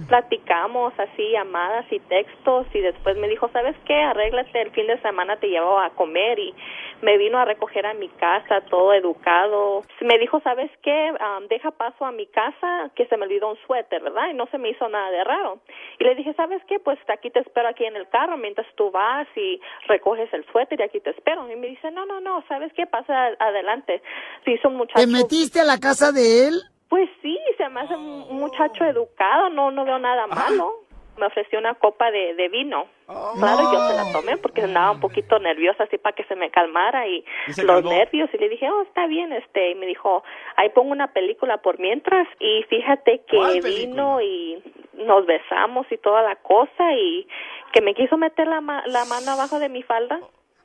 Platicamos 0.08 0.92
así, 0.98 1.30
llamadas 1.32 1.84
y 1.90 1.98
textos 2.00 2.66
y 2.72 2.80
después 2.80 3.16
me 3.18 3.28
dijo, 3.28 3.48
¿sabes 3.52 3.76
qué? 3.86 3.94
Arréglate, 3.94 4.62
el 4.62 4.70
fin 4.70 4.86
de 4.86 5.00
semana 5.02 5.36
te 5.36 5.48
llevo 5.48 5.78
a 5.78 5.90
comer 5.90 6.38
y 6.38 6.54
me 7.02 7.18
vino 7.18 7.38
a 7.38 7.44
recoger 7.44 7.86
a 7.86 7.94
mi 7.94 8.08
casa, 8.08 8.60
todo 8.62 8.92
educado. 8.92 9.82
Me 10.00 10.18
dijo, 10.18 10.40
¿sabes 10.40 10.70
qué? 10.82 11.12
Am, 11.20 11.46
deja 11.48 11.70
paso 11.72 12.04
a 12.04 12.12
mi 12.12 12.26
casa, 12.26 12.90
que 12.94 13.06
se 13.06 13.16
me 13.16 13.24
olvidó 13.24 13.50
un 13.50 13.58
suéter, 13.66 14.02
¿verdad? 14.02 14.30
Y 14.30 14.34
no 14.34 14.46
se 14.46 14.58
me 14.58 14.70
hizo 14.70 14.88
nada 14.88 15.10
de 15.10 15.24
raro. 15.24 15.58
Y 15.98 16.04
le 16.04 16.14
dije, 16.14 16.32
¿sabes 16.34 16.62
qué? 16.66 16.78
Pues 16.78 16.98
aquí 17.08 17.30
te 17.30 17.40
espero 17.40 17.68
aquí 17.68 17.84
en 17.84 17.96
el 17.96 18.08
carro 18.08 18.36
mientras 18.36 18.66
tú 18.74 18.90
vas 18.90 19.26
y 19.36 19.60
recoges 19.88 20.32
el 20.32 20.44
suéter 20.52 20.78
y 20.78 20.82
aquí 20.84 21.00
te 21.00 21.10
espero. 21.10 21.50
Y 21.50 21.56
me 21.56 21.68
dice, 21.68 21.90
no, 21.90 22.06
no, 22.06 22.20
no, 22.20 22.44
¿sabes 22.48 22.72
qué? 22.74 22.86
Pasa 22.86 23.30
adelante. 23.38 24.02
Se 24.44 24.52
hizo 24.52 24.68
un 24.68 24.76
muchacho... 24.76 25.00
¿Te 25.00 25.06
metiste 25.06 25.60
a 25.60 25.64
la 25.64 25.78
casa 25.78 26.12
de 26.12 26.48
él? 26.48 26.62
Pues 26.88 27.08
sí, 27.20 27.38
se 27.56 27.68
me 27.68 27.80
hace 27.80 27.94
un 27.94 28.18
un 28.28 28.38
muchacho 28.38 28.84
educado, 28.84 29.50
no 29.50 29.70
no 29.70 29.84
veo 29.84 29.98
nada 29.98 30.26
malo. 30.26 30.84
Me 31.18 31.26
ofreció 31.26 31.58
una 31.58 31.74
copa 31.74 32.10
de, 32.10 32.34
de 32.34 32.48
vino. 32.48 32.86
Claro, 33.06 33.72
yo 33.72 33.88
se 33.88 33.94
la 33.94 34.12
tomé 34.12 34.36
porque 34.36 34.62
andaba 34.62 34.92
un 34.92 35.00
poquito 35.00 35.38
nerviosa 35.38 35.84
así 35.84 35.98
para 35.98 36.14
que 36.14 36.24
se 36.24 36.36
me 36.36 36.50
calmara 36.50 37.06
y, 37.08 37.24
¿Y 37.46 37.52
se 37.54 37.62
los 37.64 37.76
calmó? 37.76 37.90
nervios 37.90 38.28
y 38.32 38.38
le 38.38 38.48
dije, 38.48 38.70
oh, 38.70 38.82
está 38.82 39.06
bien, 39.06 39.32
este, 39.32 39.70
y 39.70 39.74
me 39.74 39.86
dijo, 39.86 40.22
ahí 40.56 40.68
pongo 40.70 40.92
una 40.92 41.12
película 41.12 41.58
por 41.58 41.78
mientras 41.80 42.28
y 42.38 42.62
fíjate 42.68 43.22
¿Cuál 43.30 43.54
que 43.54 43.60
vino 43.62 44.20
y 44.20 44.62
nos 44.94 45.26
besamos 45.26 45.86
y 45.90 45.96
toda 45.98 46.22
la 46.22 46.36
cosa 46.36 46.92
y 46.94 47.26
que 47.72 47.80
me 47.80 47.94
quiso 47.94 48.16
meter 48.16 48.46
la, 48.46 48.60
ma- 48.60 48.86
la 48.86 49.04
mano 49.06 49.32
abajo 49.32 49.58
de 49.58 49.68
mi 49.68 49.82
falda. 49.82 50.20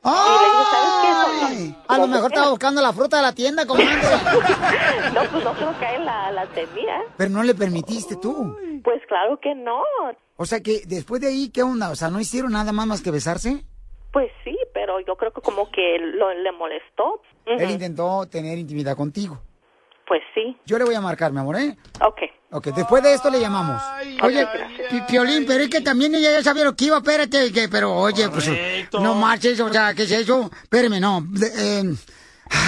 Y 0.06 0.08
le 0.42 0.46
dije, 0.50 0.64
¿sabes 0.70 0.94
qué? 1.02 1.76
A 1.88 1.98
lo 1.98 2.08
mejor 2.08 2.30
estaba 2.30 2.50
buscando 2.50 2.82
la 2.82 2.92
fruta 2.92 3.18
de 3.18 3.24
la 3.24 3.34
tienda, 3.34 3.66
comadre. 3.66 3.88
No, 5.14 5.22
pues 5.32 5.44
no 5.46 5.54
creo 5.54 5.80
que 5.80 5.96
él 5.96 6.06
la, 6.06 6.32
la 6.32 6.46
tenía. 6.48 7.02
Pero 7.18 7.30
no 7.30 7.44
le 7.44 7.54
permitiste 7.56 8.16
tú. 8.18 8.54
Pues 8.84 9.02
claro 9.08 9.40
que 9.40 9.56
no. 9.56 9.82
O 10.36 10.46
sea 10.46 10.62
que 10.62 10.82
después 10.88 11.22
de 11.22 11.28
ahí, 11.28 11.50
¿qué 11.50 11.62
onda? 11.64 11.90
O 11.92 11.96
sea, 11.96 12.10
¿no 12.10 12.20
hicieron 12.20 12.52
nada 12.54 12.72
más 12.72 12.88
más 12.88 13.02
que 13.02 13.12
besarse? 13.12 13.64
Pues 14.12 14.32
sí, 14.44 14.56
pero 14.74 15.00
yo 15.00 15.16
creo 15.16 15.32
que 15.34 15.42
como 15.42 15.70
que 15.72 15.98
lo, 16.00 16.34
le 16.34 16.52
molestó. 16.52 17.22
Él 17.46 17.72
intentó 17.72 18.26
tener 18.28 18.58
intimidad 18.58 18.96
contigo. 18.96 19.42
Pues 20.08 20.22
sí. 20.36 20.58
Yo 20.66 20.78
le 20.78 20.84
voy 20.84 20.96
a 20.96 21.02
marcar, 21.02 21.32
mi 21.32 21.40
amor, 21.40 21.56
¿eh? 21.58 21.78
Ok. 22.02 22.20
Ok, 22.52 22.66
después 22.76 23.02
de 23.02 23.14
esto 23.14 23.30
le 23.32 23.40
llamamos. 23.40 23.82
Ay, 23.84 24.18
Oye, 24.22 24.46
ay, 24.46 24.78
Pi- 24.90 25.02
Piolín, 25.10 25.46
pero 25.48 25.64
es 25.64 25.70
que 25.70 25.82
también 25.82 26.14
ella 26.14 26.32
ya 26.32 26.44
sabía 26.44 26.64
lo 26.66 26.76
que 26.76 26.86
iba, 26.86 26.98
espérate, 26.98 27.52
que, 27.52 27.68
pero 27.70 27.96
oye, 27.96 28.30
pues 28.30 28.48
no 29.02 29.16
marches, 29.16 29.60
o 29.60 29.70
sea, 29.72 29.94
¿qué 29.96 30.04
es 30.04 30.12
eso? 30.12 30.52
Espérame, 30.62 31.00
no. 31.00 31.22
de- 31.32 31.48
eh, 31.80 31.84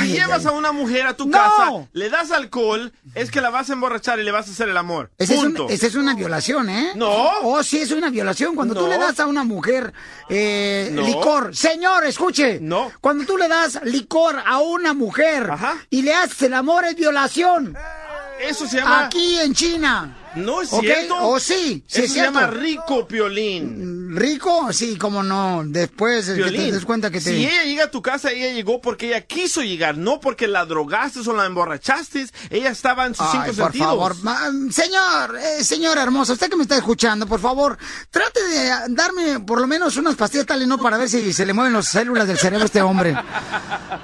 Si 0.02 0.08
llevas 0.10 0.46
ay, 0.46 0.48
a 0.48 0.52
una 0.52 0.72
mujer 0.72 1.08
a 1.08 1.16
tu 1.16 1.26
¡No! 1.26 1.32
casa, 1.38 1.88
le 1.94 2.10
das 2.10 2.32
alcohol, 2.32 2.92
es 3.14 3.32
que 3.32 3.42
la 3.42 3.50
vas 3.50 3.70
a 3.70 3.74
emborrachar 3.74 4.20
y 4.20 4.24
le 4.24 4.32
vas 4.32 4.48
a 4.48 4.52
hacer 4.52 4.70
el 4.70 4.78
amor. 4.78 5.12
Esa 5.18 5.34
es, 5.34 5.40
un- 5.40 5.46
Punto. 5.54 5.70
esa 5.70 5.88
es 5.88 5.96
una 5.96 6.14
violación, 6.16 6.70
¿eh? 6.70 6.92
No. 6.96 7.10
Oh, 7.44 7.64
sí, 7.64 7.80
es 7.80 7.92
una 7.92 8.10
violación. 8.10 8.56
Cuando 8.56 8.74
tú 8.76 8.88
le 8.88 8.98
das 8.98 9.20
a 9.20 9.28
una 9.28 9.44
mujer 9.44 9.94
eh, 10.30 10.90
No. 10.92 11.02
licor. 11.06 11.56
Señor, 11.56 12.06
escuche. 12.06 12.60
No. 12.62 12.92
Cuando 13.02 13.26
tú 13.26 13.38
le 13.38 13.48
das 13.48 13.80
licor 13.84 14.42
a 14.46 14.60
una 14.60 14.94
mujer 14.94 15.50
Ajá. 15.52 15.76
y 15.90 16.02
le 16.02 16.14
haces 16.14 16.42
el 16.44 16.54
amor, 16.54 16.86
es 16.86 16.96
violación. 16.96 17.76
Eso 18.42 18.68
se 18.68 18.78
llama... 18.78 19.06
Aquí 19.06 19.38
en 19.40 19.54
China. 19.54 20.18
No 20.36 20.62
es 20.62 20.74
¿Ok? 20.74 20.82
cierto. 20.82 21.16
¿O 21.30 21.40
sí? 21.40 21.84
Sí, 21.88 22.00
Eso 22.00 22.04
es 22.04 22.12
se 22.14 22.20
llama 22.22 22.48
rico 22.48 23.08
piolín. 23.08 24.05
¿Rico? 24.16 24.72
Sí, 24.74 24.98
cómo 24.98 25.22
no. 25.24 25.64
Después 25.66 26.28
eh, 26.30 26.36
que 26.36 26.52
te 26.52 26.72
des 26.72 26.86
cuenta 26.86 27.12
que 27.12 27.20
te... 27.20 27.32
Si 27.32 27.46
ella 27.46 27.64
llega 27.64 27.84
a 27.86 27.92
tu 27.92 28.02
casa, 28.02 28.32
ella 28.32 28.54
llegó 28.54 28.82
porque 28.82 29.08
ella 29.08 29.22
quiso 29.22 29.62
llegar, 29.62 29.98
no 29.98 30.20
porque 30.20 30.48
la 30.48 30.66
drogaste 30.66 31.20
o 31.28 31.34
la 31.34 31.46
emborrachaste. 31.46 32.26
Ella 32.50 32.70
estaba 32.70 33.06
en 33.06 33.16
sus 33.16 33.26
Ay, 33.28 33.32
cinco 33.34 33.46
por 33.46 33.56
sentidos. 33.72 33.88
favor, 33.88 34.16
Ma- 34.24 34.50
señor, 34.72 35.38
eh, 35.38 35.64
señor 35.64 35.98
hermoso, 35.98 36.34
usted 36.34 36.50
que 36.50 36.56
me 36.56 36.64
está 36.64 36.78
escuchando, 36.78 37.28
por 37.28 37.40
favor, 37.40 37.78
trate 38.10 38.44
de 38.48 38.72
ah, 38.72 38.86
darme 38.90 39.40
por 39.42 39.60
lo 39.62 39.68
menos 39.68 39.98
unas 39.98 40.16
pastillas 40.16 40.46
Tylenol 40.46 40.80
para 40.80 40.98
ver 40.98 41.10
si 41.10 41.34
se 41.34 41.46
le 41.46 41.54
mueven 41.54 41.74
las 41.74 41.88
células 41.88 42.28
del 42.28 42.38
cerebro 42.38 42.64
a 42.64 42.66
este 42.66 42.82
hombre. 42.82 43.16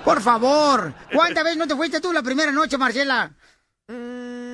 Por 0.03 0.21
favor, 0.21 0.93
¿cuántas 1.13 1.43
veces 1.43 1.57
no 1.57 1.67
te 1.67 1.75
fuiste 1.75 1.99
tú 2.01 2.11
la 2.13 2.21
primera 2.21 2.51
noche, 2.51 2.77
Marcela? 2.77 3.31
Mm, 3.87 4.50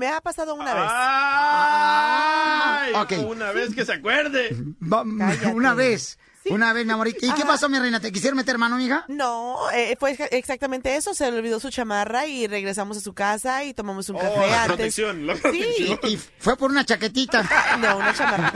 me 0.00 0.08
ha 0.08 0.20
pasado 0.22 0.54
una 0.54 0.72
vez. 0.74 0.84
Ay, 0.90 2.92
Ah, 2.94 3.02
ok. 3.02 3.12
Una 3.28 3.52
vez 3.52 3.74
que 3.74 3.84
se 3.84 3.92
acuerde. 3.92 4.56
Va-. 4.82 5.04
Una 5.52 5.74
vez, 5.74 6.18
Sí. 6.42 6.50
una 6.52 6.72
vez, 6.72 6.86
mi 6.86 6.92
amor. 6.92 7.06
¿Y 7.08 7.12
qué 7.12 7.44
pasó, 7.46 7.68
mi 7.68 7.78
reina? 7.78 8.00
¿Te 8.00 8.10
quisieron 8.12 8.36
meter 8.36 8.56
mano, 8.56 8.80
hija? 8.80 9.04
No, 9.08 9.58
eh, 9.72 9.94
fue 10.00 10.12
ex- 10.12 10.32
exactamente 10.32 10.96
eso. 10.96 11.12
Se 11.12 11.30
le 11.30 11.36
olvidó 11.38 11.60
su 11.60 11.68
chamarra 11.70 12.26
y 12.26 12.46
regresamos 12.46 12.96
a 12.96 13.00
su 13.00 13.12
casa 13.12 13.62
y 13.64 13.74
tomamos 13.74 14.08
un 14.08 14.16
Oh, 14.16 14.20
café 14.20 14.36
la 14.46 14.62
antes. 14.62 14.66
protección, 14.76 15.26
la 15.26 15.34
Sí. 15.34 15.40
protección. 15.42 15.98
Y 16.04 16.16
fue 16.38 16.56
por 16.56 16.70
una 16.70 16.84
chaquetita. 16.84 17.42
No, 17.80 17.96
una 17.98 18.14
chamarra. 18.14 18.52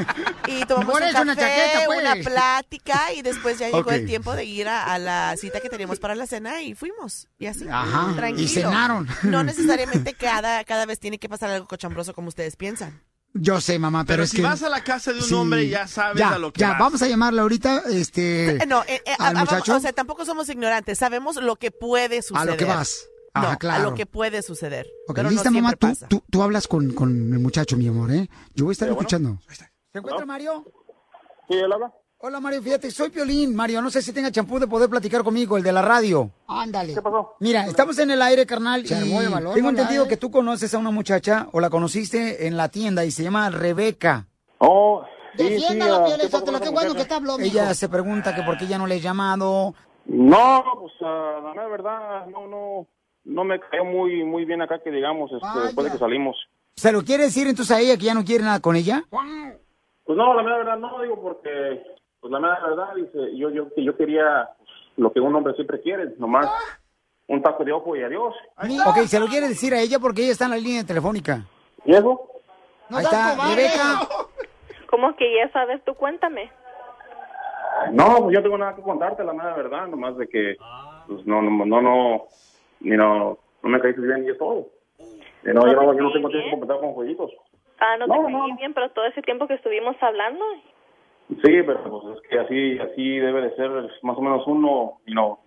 Y 0.46 0.64
tomamos 0.66 0.92
Por 0.92 1.02
un 1.02 1.08
eso 1.08 1.12
café, 1.18 1.22
una 1.24 1.36
chaqueta, 1.36 1.84
pues. 1.86 2.00
una 2.00 2.14
plática 2.16 3.12
y 3.14 3.22
después 3.22 3.58
ya 3.58 3.68
llegó 3.70 3.90
el 3.90 4.06
tiempo 4.06 4.34
de 4.34 4.44
ir 4.44 4.66
a, 4.68 4.84
a 4.92 4.98
la 4.98 5.34
cita 5.36 5.60
que 5.60 5.68
teníamos 5.68 5.98
para 5.98 6.14
la 6.14 6.26
cena 6.26 6.62
y 6.62 6.74
fuimos. 6.74 7.28
Y 7.38 7.46
así, 7.46 7.66
Ajá, 7.70 8.08
y 8.12 8.16
tranquilo. 8.16 8.48
cenaron. 8.48 9.08
No 9.24 9.44
necesariamente 9.44 10.14
cada, 10.14 10.64
cada 10.64 10.86
vez 10.86 10.98
tiene 11.00 11.18
que 11.18 11.28
pasar 11.28 11.50
algo 11.50 11.66
cochambroso 11.68 12.14
como 12.14 12.28
ustedes 12.28 12.56
piensan. 12.56 13.02
Yo 13.36 13.60
sé, 13.60 13.78
mamá, 13.80 14.04
pero, 14.04 14.14
Pero 14.18 14.22
es 14.24 14.30
si 14.30 14.36
que... 14.36 14.42
vas 14.44 14.62
a 14.62 14.68
la 14.68 14.84
casa 14.84 15.12
de 15.12 15.18
un 15.18 15.24
Sí. 15.24 15.34
hombre, 15.34 15.68
ya 15.68 15.88
sabes 15.88 16.18
Ya, 16.20 16.30
a 16.34 16.38
lo 16.38 16.52
que 16.52 16.60
ya, 16.60 16.70
vas. 16.70 16.78
vamos 16.78 17.02
a 17.02 17.08
llamarla 17.08 17.42
ahorita, 17.42 17.82
este... 17.90 18.62
Eh, 18.62 18.66
No, 18.66 18.82
eh, 18.84 19.02
eh, 19.04 19.14
al 19.18 19.36
ah, 19.36 19.40
ah, 19.40 19.40
muchacho. 19.40 19.74
o 19.76 19.80
sea, 19.80 19.92
tampoco 19.92 20.24
somos 20.24 20.48
ignorantes. 20.48 20.98
Sabemos 20.98 21.36
lo 21.36 21.56
que 21.56 21.72
puede 21.72 22.22
suceder. 22.22 22.48
A 22.48 22.52
lo 22.52 22.56
que 22.56 22.64
vas. 22.64 23.08
No, 23.34 23.40
Ajá, 23.42 23.52
a 23.54 23.56
claro. 23.56 23.90
lo 23.90 23.94
que 23.94 24.06
puede 24.06 24.42
suceder. 24.42 24.86
Ok, 25.08 25.16
pero 25.16 25.30
lista, 25.30 25.50
no 25.50 25.60
mamá, 25.60 25.72
tú, 25.74 25.88
tú, 26.08 26.22
tú 26.30 26.42
hablas 26.44 26.68
con, 26.68 26.92
con 26.92 27.10
el 27.32 27.40
muchacho, 27.40 27.76
mi 27.76 27.88
amor, 27.88 28.12
¿eh? 28.12 28.28
Yo 28.54 28.66
voy 28.66 28.70
a 28.70 28.74
estar 28.74 28.88
escuchando. 28.88 29.40
¿Se 29.92 29.98
encuentra 29.98 30.24
Mario? 30.24 30.64
Sí, 31.48 31.54
él 31.54 31.72
habla. 31.72 31.92
Hola, 32.26 32.40
Mario, 32.40 32.62
fíjate, 32.62 32.90
soy 32.90 33.10
Piolín. 33.10 33.54
Mario, 33.54 33.82
no 33.82 33.90
sé 33.90 34.00
si 34.00 34.10
tenga 34.10 34.30
champú 34.30 34.58
de 34.58 34.66
poder 34.66 34.88
platicar 34.88 35.22
conmigo, 35.22 35.58
el 35.58 35.62
de 35.62 35.70
la 35.72 35.82
radio. 35.82 36.30
Ándale. 36.48 36.94
¿Qué 36.94 37.02
pasó? 37.02 37.34
Mira, 37.38 37.66
estamos 37.66 37.98
en 37.98 38.12
el 38.12 38.22
aire, 38.22 38.46
carnal, 38.46 38.86
Se 38.86 38.94
y 38.94 38.96
armó 38.96 39.20
el 39.20 39.28
balón, 39.28 39.52
tengo 39.52 39.70
¿no? 39.70 39.76
entendido 39.78 40.04
La- 40.04 40.08
que 40.08 40.16
tú 40.16 40.30
conoces 40.30 40.72
a 40.72 40.78
una 40.78 40.90
muchacha, 40.90 41.48
o 41.52 41.60
la 41.60 41.68
conociste 41.68 42.46
en 42.46 42.56
la 42.56 42.70
tienda, 42.70 43.04
y 43.04 43.10
se 43.10 43.24
llama 43.24 43.50
Rebeca. 43.50 44.26
Oh, 44.56 45.04
sí, 45.36 45.42
sí. 45.48 45.50
Defiéndala, 45.50 45.96
ah, 45.96 46.04
Piolín, 46.06 46.16
¿qué 46.16 46.24
pasó 46.30 46.38
Sotelo, 46.38 46.52
con 46.52 46.60
qué 46.60 46.64
esa 46.64 46.72
bueno 46.80 46.94
que 46.94 47.02
está 47.02 47.16
hablando. 47.16 47.42
Ella 47.44 47.74
se 47.74 47.88
pregunta 47.90 48.34
que 48.34 48.40
por 48.40 48.56
qué 48.56 48.66
ya 48.68 48.78
no 48.78 48.86
le 48.86 48.94
he 48.94 49.00
llamado. 49.00 49.74
No, 50.06 50.64
pues 50.80 50.94
ah, 51.02 51.40
la 51.44 51.50
mera 51.50 51.68
verdad, 51.68 52.26
no, 52.28 52.46
no, 52.48 52.86
no 53.24 53.44
me 53.44 53.60
cayó 53.60 53.84
muy, 53.84 54.24
muy 54.24 54.46
bien 54.46 54.62
acá 54.62 54.80
que 54.82 54.90
digamos, 54.90 55.30
este, 55.30 55.60
después 55.60 55.84
de 55.84 55.92
que 55.92 55.98
salimos. 55.98 56.36
¿Se 56.74 56.90
lo 56.90 57.02
quiere 57.04 57.24
decir 57.24 57.46
entonces 57.48 57.76
a 57.76 57.80
ella 57.80 57.98
que 57.98 58.06
ya 58.06 58.14
no 58.14 58.24
quiere 58.24 58.44
nada 58.44 58.60
con 58.60 58.76
ella? 58.76 59.04
Pues 59.10 60.16
no, 60.18 60.32
la 60.34 60.42
mera 60.42 60.56
verdad 60.56 60.78
no, 60.78 61.02
digo, 61.02 61.20
porque, 61.22 61.82
pues 62.24 62.32
la 62.32 62.40
mera 62.40 62.58
verdad, 62.58 62.94
dice, 62.94 63.36
yo, 63.36 63.50
yo, 63.50 63.68
que 63.74 63.84
yo 63.84 63.94
quería 63.98 64.48
pues, 64.56 64.70
lo 64.96 65.12
que 65.12 65.20
un 65.20 65.36
hombre 65.36 65.52
siempre 65.52 65.78
quiere, 65.82 66.14
nomás 66.16 66.48
un 67.26 67.42
taco 67.42 67.66
de 67.66 67.72
ojo 67.72 67.94
y 67.96 68.02
adiós. 68.02 68.34
Ok, 68.86 68.96
se 69.04 69.20
lo 69.20 69.26
quiere 69.26 69.46
decir 69.46 69.74
a 69.74 69.80
ella 69.80 69.98
porque 69.98 70.22
ella 70.22 70.32
está 70.32 70.46
en 70.46 70.52
la 70.52 70.56
línea 70.56 70.86
telefónica. 70.86 71.44
¿Y 71.84 71.94
eso? 71.94 72.26
Ahí 72.88 73.04
está, 73.04 73.34
Rebeca. 73.34 74.08
¿Cómo 74.88 75.14
que 75.16 75.36
ya 75.36 75.52
sabes? 75.52 75.84
Tú 75.84 75.92
cuéntame. 75.96 76.50
No, 77.92 78.20
pues 78.22 78.36
yo 78.36 78.42
tengo 78.42 78.56
nada 78.56 78.74
que 78.74 78.80
contarte, 78.80 79.22
la 79.22 79.34
mera 79.34 79.54
verdad, 79.54 79.86
nomás 79.88 80.16
de 80.16 80.26
que, 80.26 80.56
pues 81.06 81.26
no, 81.26 81.42
no, 81.42 81.66
no, 81.66 81.82
no, 81.82 82.24
ni 82.80 82.96
no, 82.96 83.36
no 83.62 83.68
me 83.68 83.80
caíste 83.82 84.00
bien 84.00 84.24
y 84.24 84.30
es 84.30 84.38
todo. 84.38 84.70
Y 84.98 85.48
no, 85.48 85.66
yo 85.66 85.74
no, 85.74 85.92
yo 85.92 86.04
no 86.04 86.10
tengo 86.10 86.30
tiempo 86.30 86.58
para 86.60 86.62
estar 86.62 86.80
con 86.80 86.94
jueguitos. 86.94 87.32
Ah, 87.80 87.98
no, 87.98 88.06
No, 88.06 88.26
te 88.26 88.32
caí 88.32 88.52
bien, 88.56 88.72
pero 88.72 88.88
todo 88.92 89.04
ese 89.04 89.20
tiempo 89.20 89.46
que 89.46 89.54
estuvimos 89.54 89.94
hablando, 90.00 90.42
Sí, 91.28 91.36
pero 91.42 91.82
pues 91.84 92.16
es 92.16 92.28
que 92.28 92.38
así, 92.38 92.78
así 92.78 93.18
debe 93.18 93.42
de 93.42 93.56
ser 93.56 93.70
más 94.02 94.16
o 94.16 94.20
menos 94.20 94.42
uno, 94.46 95.00
y 95.06 95.14
no. 95.14 95.40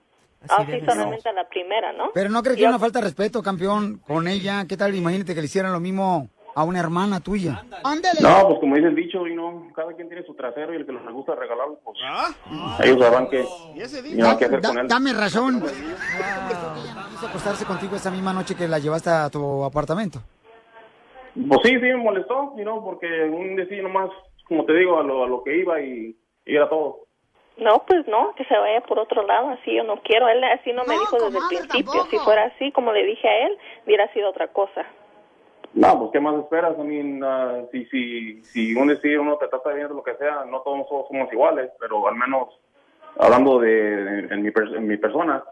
así 0.50 0.79
solamente 0.86 1.29
a 1.29 1.34
la 1.34 1.48
primera, 1.48 1.93
¿no? 1.93 2.12
Pero 2.13 2.29
no 2.29 2.41
crees 2.41 2.57
que 2.57 2.63
es 2.63 2.69
una 2.69 2.79
falta 2.79 3.00
de 3.00 3.05
respeto, 3.05 3.43
campeón, 3.43 4.00
con 4.07 4.27
ella. 4.27 4.65
¿Qué 4.67 4.75
tal? 4.75 4.96
Imagínate 4.96 5.34
que 5.36 5.41
le 5.41 5.46
hicieran 5.46 5.72
lo 5.74 5.79
mismo 5.79 6.29
a 6.55 6.63
una 6.63 6.79
hermana 6.79 7.19
tuya. 7.19 7.63
Ándale. 7.84 8.19
No, 8.22 8.48
pues 8.48 8.60
como 8.60 8.75
dice 8.75 8.88
el 8.88 8.96
dicho, 8.96 9.27
y 9.27 9.36
no, 9.36 9.67
cada 9.75 9.93
quien 9.93 10.07
tiene 10.10 10.24
su 10.25 10.34
trasero 10.34 10.74
y 10.74 10.77
el 10.77 10.86
que 10.88 10.91
les 10.93 11.03
gusta 11.13 11.36
regalarlo, 11.36 11.79
pues 11.84 11.98
ellos 12.84 13.00
sabrán 13.00 13.27
que, 13.29 13.41
y 13.43 14.15
no 14.15 14.36
que 14.38 14.46
hacer 14.46 14.62
Da- 14.62 14.69
con 14.69 14.79
él. 14.79 14.88
dame 14.88 15.13
razón. 15.13 15.62
Quiso 17.12 17.27
acostarse 17.27 17.65
contigo 17.65 17.96
esa 17.96 18.10
misma 18.10 18.34
noche 18.34 18.55
que 18.55 18.67
la 18.67 18.79
llevaste 18.79 19.12
a 19.12 19.29
tu 19.29 19.63
apartamento. 19.63 20.19
Pues 21.48 21.60
sí, 21.63 21.69
sí 21.69 21.79
me 21.81 21.98
molestó, 21.98 22.55
y 22.57 22.63
no, 22.63 22.84
porque 22.84 23.05
un 23.25 23.55
decir 23.55 23.84
nomás, 23.84 24.10
como 24.48 24.66
te 24.66 24.74
digo, 24.74 25.00
a 25.00 25.04
lo, 25.04 25.24
a 25.24 25.27
lo 25.27 25.44
que 25.44 25.58
iba 25.58 25.80
y, 25.82 26.16
y 26.46 26.56
era 26.56 26.70
todo. 26.70 27.00
No, 27.58 27.84
pues 27.88 28.08
no, 28.08 28.36
que 28.36 28.46
se 28.46 28.56
vaya 28.58 28.82
por 28.82 29.00
otro 29.00 29.25
lado, 29.25 29.50
así 29.50 29.74
yo 29.75 29.84
no 29.84 29.98
quiero. 30.04 30.27
Él 30.30 30.44
así 30.44 30.72
no 30.74 30.84
me 30.86 30.94
dijo 30.94 31.16
desde 31.20 31.39
el 31.39 31.44
principio. 31.48 32.04
Si 32.12 32.18
fuera 32.20 32.44
así, 32.46 32.72
como 32.72 32.92
le 32.94 33.04
dije 33.04 33.27
a 33.27 33.48
él, 33.48 33.58
hubiera 33.86 34.12
sido 34.13 34.30
otra 34.30 34.48
cosa. 34.50 34.86
No, 35.74 36.00
pues 36.00 36.12
¿qué 36.13 36.20
más 36.20 36.36
esperas? 36.39 36.75
I 36.77 36.84
mean, 36.84 37.24
ah, 37.24 37.62
si, 37.72 37.86
si, 37.86 38.44
si 38.44 38.75
un 38.75 38.88
decir 38.88 39.20
uno 39.20 39.38
te 39.38 39.48
trata 39.48 39.74
bien, 39.74 39.89
lo 39.89 40.04
que 40.04 40.16
sea, 40.16 40.46
no 40.46 40.62
todos 40.62 40.88
somos 41.08 41.32
iguales, 41.34 41.72
pero 41.80 42.08
al 42.08 42.16
menos 42.16 42.48
hablando 43.20 43.60
de 43.60 44.20
en 44.30 44.42
mi, 44.44 44.50
pers- 44.51 44.75
en 44.75 44.88
mi 44.88 44.98
persona, 44.98 45.44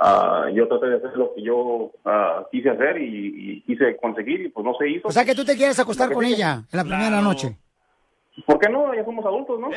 ah, 0.00 0.46
yo 0.52 0.68
traté 0.68 0.86
de 0.88 0.96
hacer 0.96 1.16
lo 1.16 1.34
que 1.34 1.42
yo 1.42 1.90
ah, 2.04 2.46
quise 2.52 2.70
hacer 2.70 2.98
y, 3.00 3.32
y 3.56 3.60
quise 3.62 3.96
conseguir 3.96 4.42
y 4.42 4.48
pues 4.50 4.64
no 4.64 4.74
se 4.74 4.88
hizo. 4.88 5.08
O 5.08 5.10
sea 5.10 5.24
que 5.24 5.34
tú 5.34 5.44
te 5.44 5.56
quieres 5.56 5.78
acostar 5.78 6.12
con 6.12 6.24
ella 6.24 6.62
en 6.70 6.76
la 6.76 6.84
primera 6.84 7.20
noche. 7.22 7.56
¿Por 8.44 8.58
qué 8.58 8.68
no? 8.68 8.92
Ya 8.94 9.04
somos 9.04 9.24
adultos, 9.24 9.58
¿no? 9.58 9.70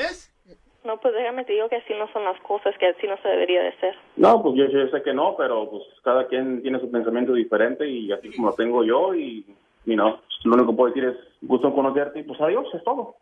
No, 0.84 0.98
pues 1.00 1.14
déjame 1.14 1.44
te 1.44 1.54
digo 1.54 1.68
que 1.70 1.76
así 1.76 1.94
no 1.94 2.12
son 2.14 2.24
las 2.24 2.40
cosas, 2.42 2.74
que 2.80 2.88
así 2.88 3.06
no 3.06 3.18
se 3.22 3.28
debería 3.28 3.62
de 3.62 3.78
ser. 3.80 3.96
No, 4.16 4.42
pues 4.42 4.56
yo, 4.56 4.66
yo 4.68 4.88
sé 4.88 5.02
que 5.04 5.14
no, 5.14 5.36
pero 5.38 5.70
pues 5.70 5.84
cada 6.04 6.28
quien 6.28 6.62
tiene 6.62 6.80
su 6.80 6.90
pensamiento 6.90 7.34
diferente 7.34 7.88
y 7.88 8.12
así 8.12 8.32
como 8.36 8.50
lo 8.50 8.56
tengo 8.56 8.84
yo 8.84 9.14
y, 9.14 9.46
y 9.86 9.96
no, 9.96 10.22
lo 10.46 10.54
único 10.54 10.72
que 10.72 10.78
puedo 10.78 10.94
decir 10.94 11.10
es 11.10 11.18
gusto 11.42 11.68
en 11.68 11.74
conocerte 11.74 12.20
y 12.20 12.24
pues 12.24 12.40
adiós, 12.40 12.66
es 12.74 12.84
todo. 12.84 13.16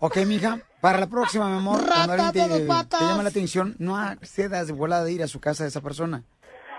Ok, 0.00 0.16
mija, 0.26 0.60
para 0.80 1.00
la 1.00 1.08
próxima, 1.08 1.48
mi 1.48 1.56
amor, 1.56 1.80
cuando 1.86 2.12
alguien 2.12 2.32
te, 2.32 2.66
te 2.66 3.04
llame 3.04 3.22
la 3.24 3.28
atención, 3.28 3.74
no 3.78 3.96
accedas 3.96 4.68
de 4.68 4.72
volada 4.72 5.04
de 5.04 5.12
ir 5.12 5.22
a 5.22 5.28
su 5.28 5.40
casa 5.40 5.64
de 5.64 5.68
esa 5.68 5.80
persona. 5.80 6.22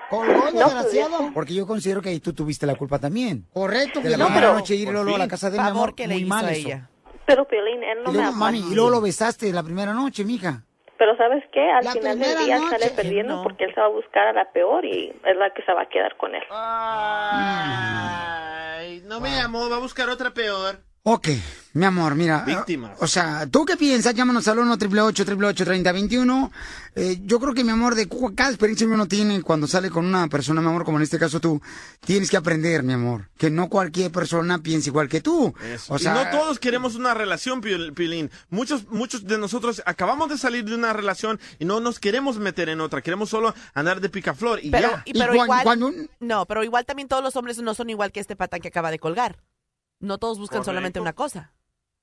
Colgó, 0.09 0.45
desgraciado. 0.51 1.31
Porque 1.33 1.53
yo 1.53 1.67
considero 1.67 2.01
que 2.01 2.09
ahí 2.09 2.19
tú 2.19 2.33
tuviste 2.33 2.65
la 2.65 2.75
culpa 2.75 2.97
también. 2.99 3.45
Correcto, 3.53 3.99
De 4.01 4.09
la 4.09 4.17
No, 4.17 4.29
pero- 4.33 4.53
noche 4.55 4.75
ir 4.75 4.89
luego 4.89 5.15
a 5.15 5.19
la 5.19 5.27
casa 5.27 5.49
de 5.49 5.59
mi 5.59 5.67
amor, 5.67 5.93
que 5.95 6.07
le 6.07 6.15
muy 6.15 6.23
hizo 6.23 6.29
mal 6.29 6.45
a 6.45 6.51
eso. 6.51 6.67
ella. 6.67 6.89
Pero 7.25 7.45
Piolín, 7.47 7.83
él 7.83 7.99
no 8.03 8.09
Y 8.11 8.13
me 8.15 8.21
luego, 8.23 8.35
mami, 8.37 8.59
y 8.59 8.73
luego 8.75 8.89
lo 8.89 9.01
besaste 9.01 9.53
la 9.53 9.61
primera 9.63 9.93
noche, 9.93 10.25
mija. 10.25 10.63
Pero 10.97 11.15
¿sabes 11.15 11.43
qué? 11.53 11.61
Al 11.71 11.85
La 11.85 11.91
final 11.93 12.19
del 12.19 12.37
día 12.45 12.57
noche. 12.57 12.69
sale 12.79 12.89
perdiendo 12.91 13.41
porque 13.43 13.63
él 13.65 13.73
se 13.73 13.79
va 13.79 13.85
a 13.85 13.89
buscar 13.89 14.27
a 14.27 14.33
la 14.33 14.51
peor 14.51 14.83
y 14.83 15.09
es 15.23 15.37
la 15.37 15.53
que 15.53 15.61
se 15.63 15.71
va 15.73 15.83
a 15.83 15.89
quedar 15.89 16.17
con 16.17 16.33
él. 16.35 16.41
Ay, 17.69 19.01
no 19.05 19.19
me 19.21 19.29
llamó, 19.29 19.69
va 19.69 19.77
a 19.77 19.79
buscar 19.79 20.09
otra 20.09 20.31
peor. 20.33 20.79
Ok, 21.03 21.29
mi 21.73 21.85
amor, 21.85 22.13
mira. 22.15 22.43
Víctimas. 22.45 22.91
O 22.99 23.07
sea, 23.07 23.47
¿tú 23.49 23.65
qué 23.65 23.77
piensas? 23.77 24.13
Llámanos 24.13 24.47
al 24.47 24.59
1 24.59 24.73
888 24.73 25.63
3021 25.65 26.51
eh, 26.95 27.19
Yo 27.23 27.39
creo 27.39 27.53
que, 27.53 27.63
mi 27.63 27.71
amor, 27.71 27.95
de 27.95 28.07
cu- 28.07 28.35
cada 28.35 28.49
experiencia 28.49 28.85
que 28.85 28.93
uno 28.93 29.07
tiene 29.07 29.41
cuando 29.41 29.65
sale 29.65 29.89
con 29.89 30.05
una 30.05 30.27
persona, 30.27 30.59
mi 30.61 30.67
amor, 30.67 30.83
como 30.83 30.97
en 30.97 31.03
este 31.03 31.17
caso 31.17 31.39
tú, 31.39 31.61
tienes 32.01 32.29
que 32.29 32.35
aprender, 32.37 32.83
mi 32.83 32.93
amor, 32.93 33.29
que 33.37 33.49
no 33.49 33.69
cualquier 33.69 34.11
persona 34.11 34.59
piense 34.59 34.89
igual 34.89 35.07
que 35.07 35.21
tú. 35.21 35.53
Eso. 35.73 35.93
O 35.93 35.99
sea, 35.99 36.11
y 36.11 36.25
no 36.25 36.31
todos 36.37 36.59
queremos 36.59 36.95
una 36.95 37.13
relación, 37.13 37.61
Piol- 37.61 37.93
Piolín. 37.93 38.29
Muchos, 38.49 38.87
muchos 38.89 39.25
de 39.25 39.37
nosotros 39.37 39.81
acabamos 39.85 40.29
de 40.29 40.37
salir 40.37 40.65
de 40.65 40.75
una 40.75 40.91
relación 40.91 41.39
y 41.59 41.65
no 41.65 41.79
nos 41.79 41.99
queremos 41.99 42.37
meter 42.39 42.67
en 42.69 42.81
otra. 42.81 43.01
Queremos 43.01 43.29
solo 43.29 43.55
andar 43.73 44.01
de 44.01 44.09
picaflor 44.09 44.59
y 44.63 44.69
Pero, 44.69 44.89
ya. 44.91 45.01
y- 45.05 45.13
pero 45.13 45.33
igual, 45.33 45.65
no, 46.19 46.45
pero 46.45 46.63
igual 46.63 46.85
también 46.85 47.07
todos 47.07 47.23
los 47.23 47.35
hombres 47.37 47.57
no 47.59 47.73
son 47.73 47.89
igual 47.89 48.11
que 48.11 48.19
este 48.19 48.35
patán 48.35 48.59
que 48.59 48.67
acaba 48.67 48.91
de 48.91 48.99
colgar. 48.99 49.37
No 49.99 50.17
todos 50.17 50.39
buscan 50.39 50.57
Correcto. 50.59 50.71
solamente 50.71 50.99
una 50.99 51.13
cosa. 51.13 51.53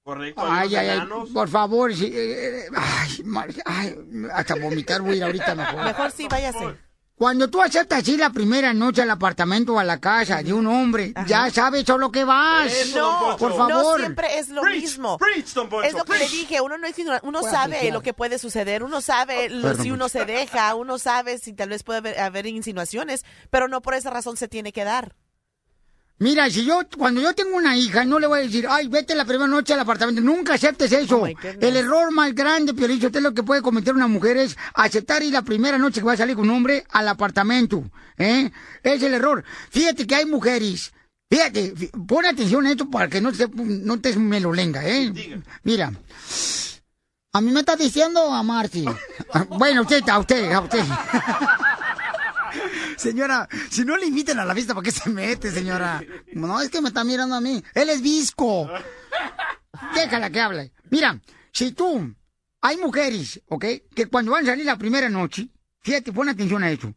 Correcto. 0.03 0.43
Ay, 0.45 0.77
ay, 0.77 0.89
ay, 0.91 1.01
por 1.35 1.49
favor, 1.49 1.93
sí, 1.95 2.07
eh, 2.07 2.59
eh, 2.61 2.65
ay, 2.77 3.23
Mar- 3.25 3.49
ay, 3.65 3.97
hasta 4.33 4.55
vomitar 4.55 5.01
voy 5.03 5.15
a 5.15 5.17
ir 5.17 5.25
ahorita 5.25 5.55
mejor. 5.57 5.85
Mejor 5.85 6.11
sí, 6.13 6.29
váyase. 6.31 6.77
Cuando 7.17 7.49
tú 7.49 7.63
aceptas 7.63 8.07
ir 8.09 8.19
la 8.21 8.29
primera 8.29 8.75
noche 8.75 9.01
al 9.01 9.11
apartamento 9.11 9.73
o 9.73 9.79
a 9.79 9.85
la 9.85 9.99
casa 9.99 10.43
de 10.43 10.53
un 10.53 10.67
hombre, 10.67 11.15
ya 11.27 11.49
sabes 11.51 11.89
a 11.89 11.97
lo 11.97 12.13
que 12.13 12.25
vas. 12.25 12.71
Eso, 12.71 12.99
No, 13.31 13.37
por 13.39 13.57
favor. 13.57 13.71
no 13.71 13.97
siempre 13.97 14.39
es 14.39 14.51
lo 14.51 14.63
mismo. 14.63 15.17
Preach, 15.17 15.55
don 15.55 15.69
Poncho, 15.71 15.89
es 15.89 15.95
lo 15.95 16.05
que 16.05 16.13
le 16.13 16.19
preach. 16.19 16.31
dije, 16.31 16.61
uno 16.61 16.77
no 16.77 16.87
es 16.87 16.97
ignorante, 16.99 17.27
uno 17.27 17.43
sabe 17.43 17.91
lo 17.91 18.03
que 18.03 18.13
puede 18.13 18.39
suceder, 18.39 18.83
uno 18.83 19.01
sabe 19.01 19.49
lo- 19.49 19.63
Perdón, 19.69 19.83
si 19.83 19.91
uno 19.93 20.11
se 20.11 20.27
deja, 20.27 20.75
uno 20.75 20.99
sabe 20.99 21.39
si 21.39 21.55
tal 21.55 21.71
vez 21.71 21.83
puede 21.85 21.99
haber, 22.01 22.21
haber 22.21 22.47
insinuaciones, 22.47 23.25
pero 23.51 23.67
no 23.67 23.81
por 23.81 23.95
esa 23.95 24.11
razón 24.11 24.37
se 24.37 24.47
tiene 24.47 24.73
que 24.73 24.85
dar. 24.85 25.17
Mira, 26.19 26.49
si 26.49 26.65
yo, 26.65 26.81
cuando 26.97 27.21
yo 27.21 27.35
tengo 27.35 27.57
una 27.57 27.77
hija, 27.77 28.07
no 28.07 28.19
le 28.19 28.27
voy 28.27 28.39
a 28.41 28.43
decir, 28.43 28.67
ay, 28.71 28.89
vete 28.89 29.15
la 29.15 29.27
primera 29.27 29.47
noche 29.47 29.75
al 29.75 29.81
apartamento. 29.81 30.23
Nunca 30.23 30.55
aceptes 30.55 30.91
eso. 30.93 31.23
Oh. 31.23 31.27
El 31.27 31.77
error 31.77 32.11
más 32.11 32.35
grande, 32.35 32.73
Piolín, 32.73 33.05
es 33.05 33.23
lo 33.23 33.35
que 33.35 33.43
puede 33.43 33.61
cometer 33.61 33.95
una 33.95 34.07
mujer 34.07 34.39
es 34.39 34.57
aceptar 34.75 35.23
ir 35.23 35.35
la 35.35 35.43
primera 35.43 35.77
noche 35.77 36.01
que 36.01 36.07
va 36.07 36.15
a 36.15 36.17
salir 36.17 36.35
con 36.35 36.49
un 36.49 36.57
hombre 36.57 36.87
al 36.91 37.07
apartamento. 37.09 37.85
¿Eh? 38.17 38.51
Es 38.83 39.03
el 39.03 39.13
error. 39.13 39.45
Fíjate 39.71 40.07
que 40.07 40.15
hay 40.15 40.25
mujeres. 40.25 40.93
Fíjate, 41.29 41.75
fí- 41.75 42.07
pon 42.07 42.25
atención 42.25 42.65
a 42.67 42.71
esto 42.71 42.89
para 42.89 43.09
que 43.09 43.21
no 43.21 43.31
te, 43.33 43.47
no 43.55 44.01
te 44.01 44.17
melolenga, 44.17 44.87
¿eh? 44.89 45.43
Mira. 45.65 45.93
A 47.35 47.41
mí 47.43 47.51
me 47.51 47.61
está 47.61 47.77
diciendo 47.77 48.33
a. 48.33 48.43
Ah, 49.35 49.45
Bueno, 49.59 49.83
usted, 49.83 50.03
a 50.09 50.19
usted, 50.19 50.51
a 50.53 50.61
usted. 50.61 50.83
Señora, 52.97 53.49
si 53.71 53.85
no 53.85 53.97
le 53.97 54.07
invitan 54.07 54.39
a 54.39 54.45
la 54.45 54.55
fiesta, 54.55 54.75
¿para 54.75 54.85
qué 54.85 54.91
se 54.91 55.11
mete, 55.11 55.51
señora? 55.51 56.03
No, 56.33 56.61
es 56.61 56.71
que 56.71 56.81
me 56.81 56.89
está 56.89 57.05
mirando 57.05 57.35
a 57.35 57.41
mí. 57.41 57.63
Él 57.75 57.91
es 57.91 58.01
visco. 58.01 58.69
Déjala 59.95 60.31
que 60.31 60.41
hable. 60.41 60.73
Mira, 60.91 61.21
si 61.53 61.73
tú, 61.73 62.15
hay 62.61 62.77
mujeres, 62.79 63.41
¿ok? 63.49 63.65
Que 63.95 64.07
cuando 64.07 64.33
van 64.33 64.45
a 64.45 64.51
salir 64.51 64.67
la 64.67 64.79
primera 64.79 65.09
noche, 65.09 65.49
fíjate, 65.83 66.13
pon 66.13 66.29
atención 66.29 66.63
a 66.63 66.71
eso. 66.71 66.93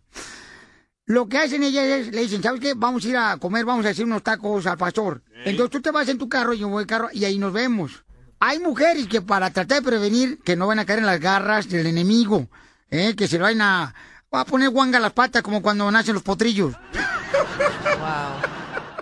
Lo 1.06 1.28
que 1.28 1.40
hacen 1.40 1.64
ellas 1.64 1.86
es, 1.86 2.08
le 2.14 2.22
dicen, 2.22 2.44
¿sabes 2.44 2.62
qué? 2.62 2.74
Vamos 2.76 3.04
a 3.04 3.08
ir 3.08 3.18
a 3.18 3.38
comer, 3.38 3.66
vamos 3.66 3.86
a 3.86 3.90
hacer 3.90 4.06
unos 4.06 4.22
tacos 4.22 4.68
al 4.68 4.78
pastor. 4.78 5.24
Entonces 5.44 5.72
tú 5.72 5.82
te 5.82 5.92
vas 5.92 6.08
en 6.08 6.18
tu 6.18 6.30
carro, 6.30 6.54
yo 6.54 6.70
voy 6.70 6.84
en 6.84 6.88
carro, 6.88 7.10
y 7.12 7.26
ahí 7.26 7.40
nos 7.40 7.52
vemos. 7.52 8.04
Hay 8.40 8.60
mujeres 8.60 9.08
que 9.08 9.22
para 9.22 9.50
tratar 9.50 9.82
de 9.82 9.90
prevenir 9.90 10.40
que 10.40 10.56
no 10.56 10.68
van 10.68 10.80
a 10.80 10.86
caer 10.86 11.00
en 11.00 11.08
las 11.08 11.20
garras 11.20 11.68
del 11.68 11.88
enemigo, 11.88 12.48
¿eh? 12.90 13.16
que 13.16 13.28
se 13.28 13.38
lo 13.38 13.44
vayan 13.44 13.62
a, 13.62 13.96
a 14.32 14.46
poner 14.46 14.70
guanga 14.70 14.98
a 14.98 15.02
las 15.02 15.14
patas 15.14 15.42
como 15.42 15.62
cuando 15.62 15.90
nacen 15.92 16.14
los 16.14 16.24
potrillos. 16.24 16.76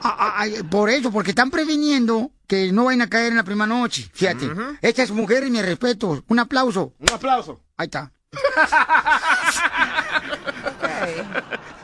a- 0.02 0.44
a- 0.44 0.64
por 0.70 0.90
eso, 0.90 1.12
porque 1.12 1.32
están 1.32 1.52
previniendo 1.52 2.32
que 2.48 2.72
no 2.72 2.86
vayan 2.86 3.02
a 3.02 3.10
caer 3.10 3.32
en 3.32 3.38
la 3.38 3.44
primera 3.44 3.68
noche. 3.68 4.10
Fíjate. 4.14 4.50
Estas 4.82 5.12
mujeres, 5.12 5.50
mi 5.50 5.62
respeto. 5.62 6.24
Un 6.28 6.40
aplauso. 6.40 6.94
Un 7.00 7.12
aplauso. 7.14 7.60
Ahí 7.76 7.86
está. 7.86 8.12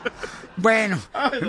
Bueno, 0.56 1.00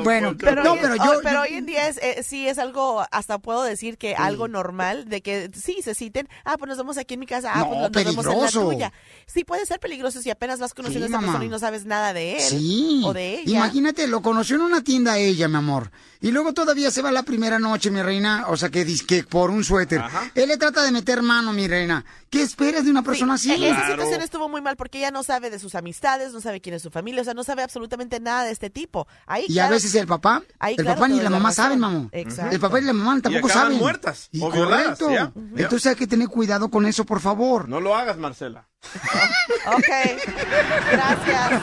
bueno, 0.04 0.36
Pero, 0.38 0.64
no, 0.64 0.74
hoy, 0.74 0.80
pero 0.82 0.96
yo, 0.96 1.04
pero 1.22 1.36
yo- 1.36 1.42
hoy 1.42 1.50
en 1.58 1.66
día 1.66 1.88
es, 1.88 1.98
eh, 1.98 2.24
sí 2.24 2.48
es 2.48 2.58
algo, 2.58 3.06
hasta 3.12 3.38
puedo 3.38 3.64
decir 3.64 3.98
que 3.98 4.16
algo 4.16 4.48
normal, 4.48 5.08
de 5.08 5.22
que 5.22 5.52
sí, 5.54 5.78
se 5.84 5.94
citen, 5.94 6.28
ah, 6.44 6.58
pues 6.58 6.70
nos 6.70 6.78
vemos 6.78 6.98
aquí 6.98 7.14
en 7.14 7.20
mi 7.20 7.28
casa, 7.28 7.52
ah, 7.54 7.60
No, 7.60 7.66
pues 7.70 7.76
nos, 7.76 7.92
nos 7.92 7.94
vemos 7.94 8.08
en 8.08 8.16
la 8.16 8.48
peligroso. 8.48 8.70
tuya. 8.70 8.94
Sí, 9.28 9.44
puede 9.44 9.66
ser 9.66 9.80
peligroso 9.80 10.22
si 10.22 10.30
apenas 10.32 10.60
vas 10.60 10.74
conociendo 10.74 11.08
Sí, 11.08 11.14
a 11.14 11.16
esa 11.16 11.22
mamá. 11.22 11.34
persona 11.34 11.46
y 11.46 11.50
no 11.50 11.60
sabes 11.60 11.86
nada 11.86 12.14
de 12.14 12.38
él 12.38 12.42
Sí. 12.42 13.02
o 13.06 13.14
de 13.14 13.42
ella. 13.42 13.58
Imagínate, 13.58 14.08
lo 14.08 14.22
conoció 14.22 14.56
en 14.56 14.64
una 14.64 14.84
tienda 14.84 15.18
ella, 15.18 15.48
mi 15.48 15.58
amor. 15.58 15.92
Y 16.22 16.32
luego 16.32 16.54
todavía 16.54 16.90
se 16.90 17.04
va 17.04 17.12
la 17.12 17.22
primera 17.24 17.60
noche, 17.60 17.92
mi 17.92 18.02
reina. 18.02 18.46
O 18.48 18.58
sea, 18.58 18.70
que 18.70 18.86
que 19.06 19.24
por 19.24 19.52
un 19.52 19.64
suéter. 19.64 20.02
Él 20.34 20.48
le 20.48 20.58
trata 20.58 20.82
de 20.84 20.92
meter 20.92 21.22
mano, 21.22 21.54
mi 21.54 21.68
reina. 21.68 22.04
¿Qué 22.32 22.42
esperas 22.42 22.84
de 22.86 22.90
una 22.92 23.04
persona 23.04 23.36
así? 23.36 23.52
E- 23.52 23.70
Esa 23.70 23.88
situación 23.92 24.22
estuvo 24.22 24.50
muy 24.50 24.62
mal 24.62 24.76
porque 24.76 24.98
ella 24.98 25.12
no 25.12 25.22
sabe 25.22 25.52
de 25.52 25.60
sus 25.60 25.76
amistades, 25.76 26.34
no 26.34 26.42
sabe 26.42 26.62
quién 26.62 26.74
es 26.76 26.82
su 26.82 26.90
familia, 26.90 27.22
o 27.22 27.26
sea, 27.26 27.34
no 27.36 27.44
sabe 27.44 27.62
absolutamente 27.62 28.20
nada 28.20 28.44
de 28.46 28.52
este 28.52 28.70
tipo. 28.72 28.95
Ahí, 29.26 29.46
Y 29.50 29.60
a 29.60 29.70
veces 29.70 29.94
el 29.96 30.08
papá, 30.08 30.42
ahí, 30.60 30.76
el 30.78 30.84
claro, 30.84 30.96
papá 31.00 31.08
ni 31.08 31.20
la 31.22 31.30
mamá 31.30 31.50
razón. 31.50 31.64
saben, 31.66 31.80
mamá. 31.80 32.10
Exacto. 32.12 32.54
El 32.56 32.60
papá 32.60 32.80
y 32.80 32.84
la 32.84 32.94
mamá 32.94 33.22
tampoco 33.22 33.50
saben. 33.50 33.78
muertas 33.78 34.30
Y 34.32 34.42
o 34.42 34.50
violadas, 34.52 34.98
correcto. 35.00 35.12
¿ya? 35.12 35.32
Entonces 35.64 35.88
hay 35.92 35.96
que 35.96 36.08
tener 36.08 36.28
cuidado 36.28 36.70
con 36.70 36.86
eso, 36.86 37.06
por 37.06 37.20
favor. 37.20 37.68
No 37.68 37.80
lo 37.82 37.96
hagas, 37.96 38.18
Marcela. 38.18 38.68
Ok, 39.68 39.88
gracias. 40.92 41.62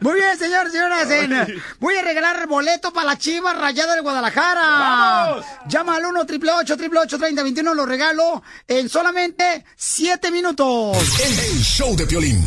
Muy 0.00 0.14
bien, 0.14 0.36
señores, 0.38 0.72
señoras. 0.72 1.10
en- 1.10 1.62
voy 1.78 1.94
a 1.96 2.02
regalar 2.02 2.46
boleto 2.48 2.92
para 2.92 3.06
la 3.06 3.18
Chivas 3.18 3.56
Rayada 3.56 3.94
de 3.94 4.00
Guadalajara. 4.00 4.60
¡Vamos! 4.62 5.44
Llama 5.68 5.96
al 5.96 6.06
1 6.06 6.20
888 6.22 7.18
3021 7.18 7.74
Lo 7.74 7.86
regalo 7.86 8.42
en 8.66 8.88
solamente 8.88 9.64
7 9.76 10.30
minutos. 10.32 10.96
El 11.22 11.62
show 11.62 11.94
de 11.94 12.06
Piolín. 12.06 12.44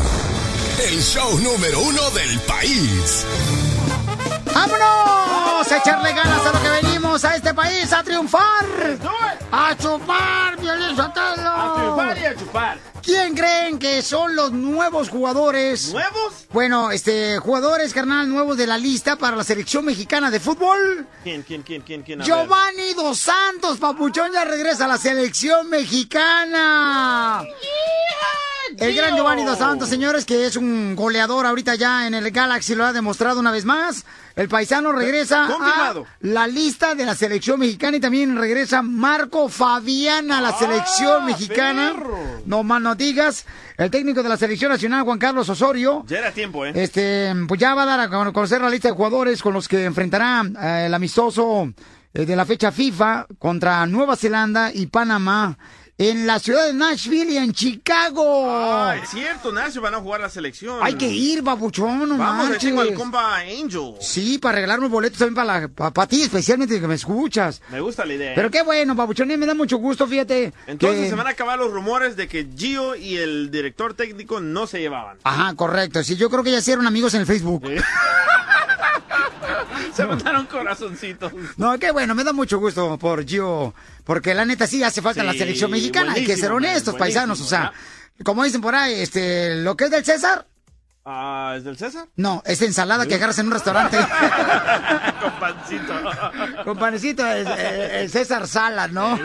El 0.86 1.02
show 1.02 1.40
número 1.40 1.80
uno 1.80 2.10
del 2.12 2.40
país. 2.42 3.26
¡Vámonos! 4.54 5.72
A 5.72 5.78
echarle 5.78 6.12
ganas 6.12 6.46
a 6.46 6.52
lo 6.52 6.62
que 6.62 6.70
venimos 6.82 7.24
a 7.24 7.38
este 7.38 7.54
país 7.54 7.94
a 7.94 8.04
triunfar. 8.04 8.66
¡A 9.50 9.78
chupar, 9.78 10.60
Violín 10.60 10.94
Sotelo! 10.94 11.50
A 11.50 11.76
chupar 11.80 12.18
y 12.18 12.26
a 12.26 12.36
chupar. 12.36 12.93
¿Quién 13.04 13.36
creen 13.36 13.80
que 13.80 14.02
son 14.02 14.34
los 14.34 14.54
nuevos 14.54 15.10
jugadores? 15.10 15.92
¿Nuevos? 15.92 16.48
Bueno, 16.54 16.90
este, 16.90 17.38
jugadores, 17.38 17.94
carnal, 17.94 18.30
nuevos 18.30 18.56
de 18.56 18.66
la 18.66 18.78
lista 18.78 19.18
para 19.18 19.36
la 19.36 19.44
selección 19.44 19.84
mexicana 19.84 20.32
de 20.32 20.40
fútbol. 20.40 21.06
¿Quién, 21.22 21.44
quién, 21.44 21.64
quién, 21.64 21.82
quién, 21.82 22.04
quién? 22.04 22.22
A 22.22 22.24
ver. 22.24 22.34
Giovanni 22.34 22.94
Dos 22.94 23.20
Santos, 23.20 23.78
papuchón, 23.78 24.32
ya 24.32 24.46
regresa 24.46 24.86
a 24.86 24.88
la 24.88 24.98
selección 24.98 25.70
mexicana. 25.70 27.44
El 28.78 28.96
gran 28.96 29.16
Giovanni 29.16 29.44
Dos 29.44 29.58
Santos, 29.58 29.90
señores, 29.90 30.26
que 30.26 30.46
es 30.46 30.56
un 30.56 30.96
goleador 30.96 31.46
ahorita 31.46 31.76
ya 31.76 32.08
en 32.08 32.14
el 32.14 32.32
Galaxy, 32.32 32.74
lo 32.74 32.86
ha 32.86 32.94
demostrado 32.94 33.40
una 33.40 33.52
vez 33.52 33.66
más. 33.66 34.06
El 34.36 34.50
paisano 34.50 34.92
regresa 34.92 35.46
a 35.46 35.94
la 36.22 36.48
lista 36.48 36.96
de 36.96 37.06
la 37.06 37.14
selección 37.14 37.60
mexicana 37.60 37.98
y 37.98 38.00
también 38.00 38.36
regresa 38.36 38.82
Marco 38.82 39.48
Fabián 39.48 40.32
a 40.32 40.42
la 40.42 40.58
selección 40.58 41.26
mexicana. 41.26 41.94
No 42.46 42.64
más 42.64 42.82
no 42.82 42.93
digas. 42.98 43.46
El 43.78 43.90
técnico 43.90 44.22
de 44.24 44.30
la 44.30 44.38
selección 44.38 44.72
nacional, 44.72 45.04
Juan 45.04 45.20
Carlos 45.20 45.50
Osorio. 45.50 46.04
Ya 46.08 46.20
era 46.20 46.32
tiempo, 46.32 46.66
¿eh? 46.66 46.72
Este, 46.76 47.34
pues 47.48 47.60
ya 47.60 47.74
va 47.74 47.84
a 47.84 47.86
dar 47.86 48.00
a 48.00 48.10
conocer 48.32 48.62
la 48.62 48.70
lista 48.70 48.90
de 48.90 48.96
jugadores 48.96 49.42
con 49.42 49.54
los 49.54 49.68
que 49.68 49.86
enfrentará 49.86 50.44
eh, 50.62 50.86
el 50.88 50.94
amistoso 50.94 51.74
eh, 52.14 52.26
de 52.26 52.36
la 52.36 52.46
fecha 52.46 52.72
FIFA 52.72 53.28
contra 53.40 53.86
Nueva 53.86 54.16
Zelanda 54.16 54.72
y 54.74 54.88
Panamá 54.88 55.58
en 55.98 56.26
la 56.26 56.40
ciudad 56.40 56.66
de 56.66 56.74
Nashville 56.74 57.32
y 57.34 57.38
en 57.38 57.54
Chicago. 57.54 58.46
Ah, 58.50 58.96
es 59.02 59.10
cierto, 59.10 59.52
Nacho, 59.52 59.80
van 59.80 59.94
a 59.94 60.00
jugar 60.00 60.22
la 60.22 60.30
selección. 60.30 60.80
Hay 60.82 60.96
que 60.96 61.08
ir, 61.08 61.42
babuchón, 61.44 62.10
no 62.10 62.18
Vamos, 62.18 62.46
manches. 62.46 62.64
tengo 62.64 62.82
al 62.82 62.94
compa 62.96 63.38
Angel. 63.38 63.94
Sí, 64.02 64.38
para 64.40 64.56
regalar 64.56 64.80
unos 64.80 64.92
boletos 64.92 65.20
también 65.20 65.36
para, 65.36 65.62
la- 65.62 65.68
pa- 65.68 65.92
para 65.92 66.08
ti, 66.08 66.24
especialmente 66.24 66.82
que 66.82 66.88
me 66.88 66.96
escuchas. 66.96 67.62
Me 67.70 67.80
gusta 67.80 68.06
la 68.06 68.14
idea. 68.16 68.32
¿eh? 68.32 68.36
Pero 68.36 68.50
qué 68.50 68.64
bueno, 68.64 68.96
babuchón, 68.96 69.30
y 69.32 69.38
me 69.38 69.46
da 69.46 69.54
mucho 69.54 69.78
gusto, 69.78 70.08
fíjate. 70.08 70.52
Entonces 70.68 71.02
que- 71.04 71.10
se 71.10 71.16
van 71.16 71.28
a 71.28 71.32
acabar 71.32 71.60
los 71.60 71.72
rumores 71.72 72.16
de 72.16 72.28
que 72.28 72.48
Gio 72.58 72.96
y 72.96 73.18
el 73.18 73.52
director 73.52 73.94
técnico 73.94 74.40
no 74.40 74.66
se 74.68 74.80
llevaban. 74.80 75.18
Ajá, 75.24 75.54
correcto. 75.56 76.04
Sí, 76.04 76.16
yo 76.16 76.30
creo 76.30 76.44
que 76.44 76.52
ya 76.52 76.58
hicieron 76.58 76.88
amigos 76.88 77.14
en 77.14 77.22
el 77.22 77.28
Facebook. 77.28 77.64
Se 79.96 80.06
mandaron 80.06 80.46
corazoncitos. 80.48 81.32
No, 81.58 81.78
qué 81.80 81.92
bueno, 81.92 82.16
me 82.16 82.24
da 82.24 82.34
mucho 82.34 82.60
gusto 82.60 82.98
por 82.98 83.26
Gio, 83.26 83.74
porque 84.04 84.34
la 84.34 84.46
neta 84.46 84.68
sí 84.68 84.84
hace 84.84 85.02
falta 85.02 85.22
en 85.22 85.28
la 85.28 85.34
Sí, 85.34 85.40
selección 85.40 85.72
mexicana, 85.72 86.14
hay 86.14 86.26
que 86.26 86.38
ser 86.38 86.52
honestos, 86.52 86.96
paisanos, 86.96 87.40
o 87.42 87.46
sea, 87.46 87.72
como 88.24 88.44
dicen 88.44 88.62
por 88.62 88.76
ahí, 88.76 88.94
este, 89.02 89.56
lo 89.56 89.76
que 89.76 89.86
es 89.86 89.92
del 89.92 90.06
César, 90.06 90.48
Ah, 91.06 91.56
¿es 91.58 91.66
del 91.66 91.78
César? 91.78 92.08
no, 92.16 92.42
es 92.46 92.62
ensalada 92.62 93.06
que 93.06 93.16
agarras 93.16 93.38
en 93.40 93.48
un 93.48 93.52
restaurante 93.52 93.98
Con 95.24 95.40
pancito. 95.40 95.94
con 97.24 97.28
el, 97.28 97.48
el- 97.48 97.92
el 98.04 98.10
César 98.10 98.48
Sala, 98.48 98.88
¿no? 98.88 99.20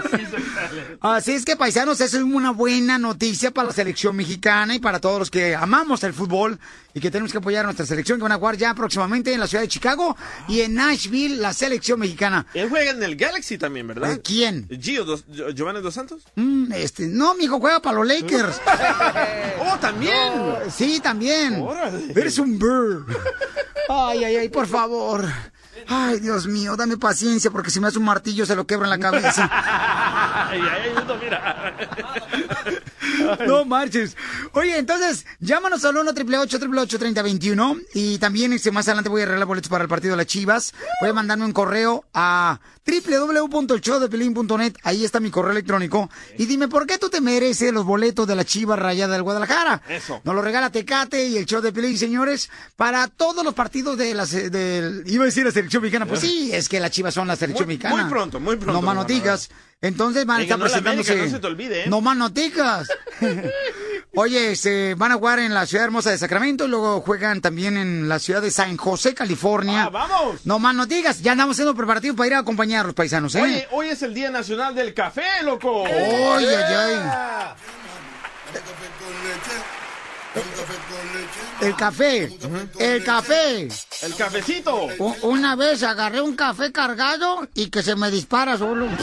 Así 1.01 1.33
es 1.33 1.45
que, 1.45 1.57
paisanos, 1.57 2.01
esa 2.01 2.17
es 2.17 2.23
una 2.23 2.51
buena 2.53 2.99
noticia 2.99 3.51
para 3.51 3.69
la 3.69 3.73
selección 3.75 4.17
mexicana 4.17 4.75
y 4.75 4.79
para 4.79 5.01
todos 5.01 5.19
los 5.19 5.31
que 5.31 5.55
amamos 5.55 6.03
el 6.05 6.13
fútbol 6.13 6.59
y 6.95 7.01
que 7.01 7.11
tenemos 7.11 7.33
que 7.33 7.39
apoyar 7.39 7.61
a 7.61 7.65
nuestra 7.65 7.87
selección 7.87 8.19
que 8.19 8.23
van 8.23 8.33
a 8.33 8.37
jugar 8.37 8.57
ya 8.57 8.75
próximamente 8.75 9.33
en 9.33 9.41
la 9.41 9.47
ciudad 9.47 9.63
de 9.63 9.69
Chicago 9.69 10.17
y 10.49 10.61
en 10.63 10.75
Nashville, 10.75 11.37
la 11.37 11.53
selección 11.53 12.01
mexicana. 12.01 12.47
Él 12.55 12.69
juega 12.69 12.91
en 12.93 13.03
el 13.03 13.17
Galaxy 13.17 13.59
también, 13.59 13.87
¿verdad? 13.87 14.13
Eh, 14.13 14.21
¿Quién? 14.23 14.69
Gio, 14.81 15.05
dos- 15.05 15.25
Gio- 15.29 15.53
Giovanni 15.55 15.81
Dos 15.81 15.95
Santos. 15.95 16.23
Mm, 16.37 16.73
este, 16.73 17.07
no, 17.07 17.35
mi 17.35 17.45
hijo 17.45 17.61
juega 17.61 17.81
para 17.81 17.99
los 17.99 18.07
Lakers. 18.07 18.61
¡Oh, 19.61 19.77
también! 19.81 20.33
Sí, 20.75 21.01
también. 21.01 21.61
Órale. 21.63 22.13
Eres 22.15 22.39
un 22.39 22.59
bird. 22.59 23.05
Ay, 23.89 24.25
ay, 24.25 24.37
ay, 24.37 24.49
por 24.49 24.67
favor. 24.67 25.25
Ay, 25.87 26.21
Dios 26.21 26.47
mío, 26.47 26.77
dame 26.77 26.97
paciencia 26.97 27.51
porque 27.51 27.71
si 27.71 27.81
me 27.81 27.89
hace 27.89 27.99
un 27.99 28.05
martillo 28.05 28.45
se 28.47 28.57
lo 28.57 28.67
quebro 28.67 28.85
en 28.85 28.91
la 28.91 28.99
cabeza. 28.99 29.51
Mira. 31.21 31.75
No 33.47 33.65
marches. 33.65 34.17
Oye, 34.53 34.79
entonces, 34.79 35.27
llámanos 35.41 35.85
al 35.85 35.97
1 35.97 36.11
888 36.11 36.99
3021 36.99 37.77
y 37.95 38.19
también 38.19 38.53
este, 38.53 38.71
más 38.71 38.87
adelante 38.89 39.09
voy 39.11 39.23
a 39.23 39.25
arreglar 39.25 39.47
boletos 39.47 39.69
para 39.71 39.83
el 39.85 39.89
partido 39.89 40.13
de 40.13 40.19
las 40.19 40.27
Chivas. 40.27 40.75
Voy 41.01 41.11
a 41.11 41.13
mandarme 41.13 41.45
un 41.45 41.53
correo 41.53 42.05
a 42.15 42.61
www.elshowdepelín.net. 42.87 44.75
Ahí 44.83 45.05
está 45.05 45.21
mi 45.21 45.31
correo 45.31 45.53
electrónico. 45.53 46.09
Y 46.39 46.47
dime, 46.47 46.69
¿por 46.69 46.87
qué 46.87 46.99
tú 46.99 47.09
te 47.11 47.21
mereces 47.21 47.73
los 47.73 47.85
boletos 47.85 48.27
de 48.27 48.35
la 48.37 48.45
Chivas 48.45 48.79
Rayada 48.79 49.13
del 49.15 49.23
Guadalajara? 49.23 49.83
Eso. 49.89 50.21
Nos 50.25 50.35
lo 50.35 50.43
regala 50.43 50.71
Tecate 50.71 51.27
y 51.27 51.37
el 51.37 51.47
show 51.47 51.61
de 51.61 51.73
Pelín, 51.73 51.99
señores, 51.99 52.51
para 52.77 53.09
todos 53.09 53.45
los 53.45 53.55
partidos 53.55 53.97
de 53.99 54.15
la... 54.15 54.27
se- 54.27 54.51
Del, 54.51 55.03
iba 55.07 55.25
a 55.25 55.27
decir 55.27 55.45
la 55.45 55.51
selección 55.53 55.83
mexicana. 55.83 56.07
Pues 56.07 56.21
sí, 56.21 56.51
es 56.53 56.69
que 56.69 56.81
las 56.81 56.91
Chivas 56.91 57.15
son 57.15 57.29
la 57.29 57.37
selección 57.37 57.67
Muy- 57.67 57.75
mexicana. 57.77 58.03
muy 58.03 58.11
pronto, 58.11 58.41
muy 58.41 58.57
pronto, 58.57 58.73
No 58.73 58.83
más 58.83 58.95
no, 58.95 59.03
no 59.03 59.07
digas. 59.07 59.51
Entonces 59.81 60.27
van 60.27 60.41
a 60.41 60.43
estar 60.43 60.59
presentándose... 60.59 61.13
América, 61.13 61.31
no 61.31 61.37
se 61.37 61.41
te 61.41 61.47
olvide, 61.47 61.85
¿eh? 61.85 61.89
No 61.89 62.01
más 62.01 62.17
noticas. 62.17 62.89
Oye, 64.15 64.57
se 64.57 64.95
van 64.95 65.13
a 65.13 65.15
jugar 65.15 65.39
en 65.39 65.55
la 65.55 65.67
ciudad 65.67 65.85
hermosa 65.85 66.11
de 66.11 66.19
Sacramento 66.19 66.65
y 66.65 66.69
luego 66.69 67.01
juegan 67.03 67.41
también 67.41 67.77
en 67.77 68.09
la 68.09 68.19
ciudad 68.19 68.43
de 68.43 68.51
San 68.51 68.77
José, 68.77 69.15
California. 69.15 69.85
Ah, 69.85 69.91
vamos. 69.91 70.45
No 70.45 70.59
más 70.59 70.75
noticas, 70.75 71.23
ya 71.23 71.33
andamos 71.33 71.55
haciendo 71.55 71.77
preparativos 71.77 72.17
para 72.17 72.27
ir 72.27 72.35
a 72.35 72.39
acompañar 72.39 72.81
a 72.81 72.89
los 72.89 72.95
paisanos, 72.95 73.35
¿eh? 73.37 73.43
Oye, 73.43 73.69
hoy 73.71 73.89
es 73.91 74.03
el 74.03 74.15
Día 74.15 74.31
Nacional 74.31 74.75
del 74.75 74.93
Café, 74.95 75.45
loco. 75.45 75.83
Oye, 75.83 76.57
ay, 76.57 76.75
ay. 76.75 76.97
El 81.61 81.75
café, 81.77 82.39
el 82.79 83.05
café. 83.05 83.69
El 84.03 84.15
cafecito. 84.17 84.89
Una 85.23 85.57
vez 85.57 85.83
agarré 85.83 86.21
un 86.21 86.37
café 86.37 86.73
cargado 86.73 87.49
y 87.55 87.69
que 87.71 87.83
se 87.83 87.97
me 87.97 88.11
dispara 88.11 88.57
solo. 88.57 88.87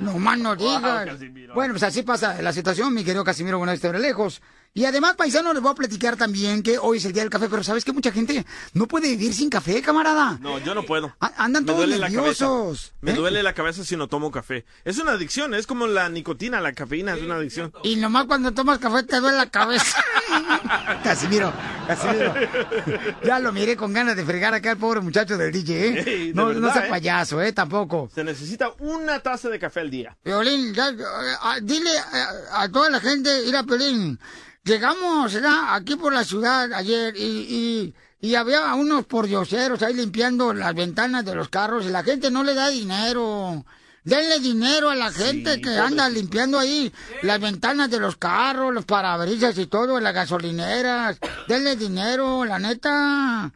No 0.00 0.18
más 0.18 0.38
no 0.38 0.56
digas. 0.56 1.04
Casimiro. 1.04 1.52
bueno, 1.52 1.74
pues 1.74 1.82
así 1.82 2.02
pasa 2.02 2.40
la 2.40 2.54
situación, 2.54 2.94
mi 2.94 3.04
querido 3.04 3.22
Casimiro, 3.22 3.58
una 3.58 3.72
vez 3.72 3.82
te 3.82 3.88
veré 3.88 4.00
lejos. 4.00 4.40
Y 4.72 4.84
además, 4.84 5.16
paisano, 5.16 5.52
les 5.52 5.60
voy 5.60 5.72
a 5.72 5.74
platicar 5.74 6.16
también 6.16 6.62
que 6.62 6.78
hoy 6.78 6.98
es 6.98 7.04
el 7.04 7.12
día 7.12 7.22
del 7.22 7.30
café, 7.30 7.48
pero 7.50 7.64
¿sabes 7.64 7.84
que 7.84 7.92
Mucha 7.92 8.12
gente 8.12 8.46
no 8.72 8.86
puede 8.86 9.08
vivir 9.08 9.34
sin 9.34 9.50
café, 9.50 9.82
camarada. 9.82 10.38
No, 10.40 10.58
yo 10.60 10.74
no 10.76 10.84
puedo. 10.84 11.12
A- 11.18 11.32
andan 11.44 11.64
Me 11.64 11.72
todos 11.72 11.88
nerviosos. 11.88 12.92
Me 13.00 13.10
¿eh? 13.10 13.14
duele 13.14 13.42
la 13.42 13.52
cabeza 13.52 13.84
si 13.84 13.96
no 13.96 14.06
tomo 14.06 14.30
café. 14.30 14.64
Es 14.84 14.98
una 14.98 15.12
adicción, 15.12 15.54
es 15.54 15.66
como 15.66 15.88
la 15.88 16.08
nicotina, 16.08 16.60
la 16.60 16.72
cafeína, 16.72 17.14
es 17.14 17.22
una 17.22 17.34
adicción. 17.34 17.72
Y 17.82 17.96
nomás 17.96 18.26
cuando 18.26 18.52
tomas 18.52 18.78
café 18.78 19.02
te 19.02 19.18
duele 19.18 19.36
la 19.38 19.50
cabeza. 19.50 20.02
Casimiro, 21.02 21.52
Casimiro. 21.86 22.34
Ya 23.24 23.38
lo 23.40 23.52
miré 23.52 23.76
con 23.76 23.92
ganas 23.92 24.16
de 24.16 24.24
fregar 24.24 24.54
acá 24.54 24.70
al 24.70 24.76
pobre 24.78 25.00
muchacho 25.00 25.36
del 25.36 25.50
DJ, 25.52 25.88
¿eh? 25.88 26.04
De 26.04 26.32
no, 26.34 26.52
no 26.52 26.72
sea 26.72 26.86
¿eh? 26.86 26.88
payaso, 26.88 27.42
¿eh? 27.42 27.52
Tampoco. 27.52 28.08
Se 28.14 28.22
necesita 28.24 28.72
una 28.78 29.20
taza 29.20 29.48
de 29.48 29.58
café 29.58 29.80
al 29.80 29.90
día. 29.90 30.16
Violín, 30.24 30.72
ya, 30.74 30.90
eh, 30.90 30.96
ah, 31.42 31.58
dile 31.60 31.90
a, 31.98 32.62
a 32.62 32.68
toda 32.70 32.88
la 32.90 33.00
gente, 33.00 33.44
ir 33.46 33.56
a 33.56 33.64
Piolín. 33.64 34.18
Llegamos 34.64 35.32
¿verdad? 35.32 35.74
aquí 35.74 35.96
por 35.96 36.12
la 36.12 36.24
ciudad 36.24 36.72
ayer 36.72 37.16
y, 37.16 37.22
y, 37.22 37.94
y 38.20 38.34
había 38.34 38.74
unos 38.74 39.06
pordioseros 39.06 39.82
ahí 39.82 39.94
limpiando 39.94 40.52
las 40.52 40.74
ventanas 40.74 41.24
de 41.24 41.34
los 41.34 41.48
carros 41.48 41.84
y 41.84 41.88
la 41.88 42.02
gente 42.02 42.30
no 42.30 42.44
le 42.44 42.54
da 42.54 42.68
dinero. 42.68 43.64
Denle 44.02 44.38
dinero 44.40 44.88
a 44.88 44.94
la 44.94 45.12
gente 45.12 45.60
que 45.60 45.76
anda 45.78 46.08
limpiando 46.08 46.58
ahí 46.58 46.90
las 47.22 47.38
ventanas 47.38 47.90
de 47.90 48.00
los 48.00 48.16
carros, 48.16 48.72
los 48.72 48.86
parabrisas 48.86 49.58
y 49.58 49.66
todo, 49.66 50.00
las 50.00 50.14
gasolineras. 50.14 51.18
Denle 51.46 51.76
dinero, 51.76 52.44
la 52.46 52.58
neta. 52.58 53.52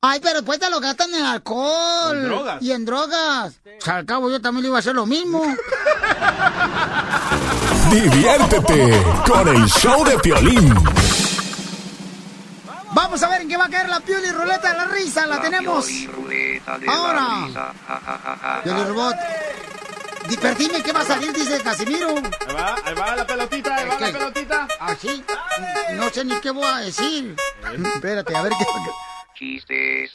Ay, 0.00 0.20
pero 0.22 0.34
después 0.34 0.60
te 0.60 0.70
lo 0.70 0.78
gastan 0.78 1.12
en 1.12 1.24
alcohol. 1.24 2.16
En 2.16 2.28
drogas. 2.28 2.62
Y 2.62 2.70
en 2.70 2.84
drogas. 2.84 3.60
O 3.80 3.84
sea, 3.84 3.96
al 3.96 4.06
cabo 4.06 4.30
yo 4.30 4.40
también 4.40 4.62
le 4.62 4.68
iba 4.68 4.76
a 4.76 4.80
hacer 4.80 4.94
lo 4.94 5.06
mismo. 5.06 5.42
Diviértete 7.90 9.02
con 9.26 9.48
el 9.48 9.66
show 9.66 10.04
de 10.04 10.18
Piolín. 10.18 10.74
Vamos 12.92 13.22
a 13.22 13.28
ver 13.28 13.42
en 13.42 13.48
qué 13.48 13.56
va 13.56 13.66
a 13.66 13.68
caer 13.70 13.88
la 13.88 14.00
pioli 14.00 14.30
ruleta 14.30 14.70
de 14.72 14.76
la 14.78 14.84
risa. 14.86 15.26
La, 15.26 15.40
tenemos. 15.40 15.86
Ahora. 16.86 18.60
Pioli 18.64 18.84
robot. 18.84 19.14
Di- 20.28 20.36
pero 20.36 20.54
dime 20.56 20.82
qué 20.82 20.92
va 20.92 21.00
a 21.00 21.04
salir, 21.04 21.32
dice 21.32 21.60
Casimiro. 21.62 22.08
Ahí 22.10 22.54
va, 22.54 22.76
ahí 22.84 22.94
va 22.94 23.16
la 23.16 23.26
pelotita, 23.26 23.74
ahí 23.76 23.88
va 23.88 23.98
la 23.98 24.12
pelotita. 24.12 24.68
Así. 24.80 25.24
No 25.92 26.10
sé 26.10 26.24
ni 26.24 26.34
qué 26.40 26.50
voy 26.50 26.64
a 26.66 26.76
decir. 26.78 27.34
Espérate, 27.94 28.36
a 28.36 28.42
ver 28.42 28.52
qué. 28.58 28.66
Chistes. 29.34 30.10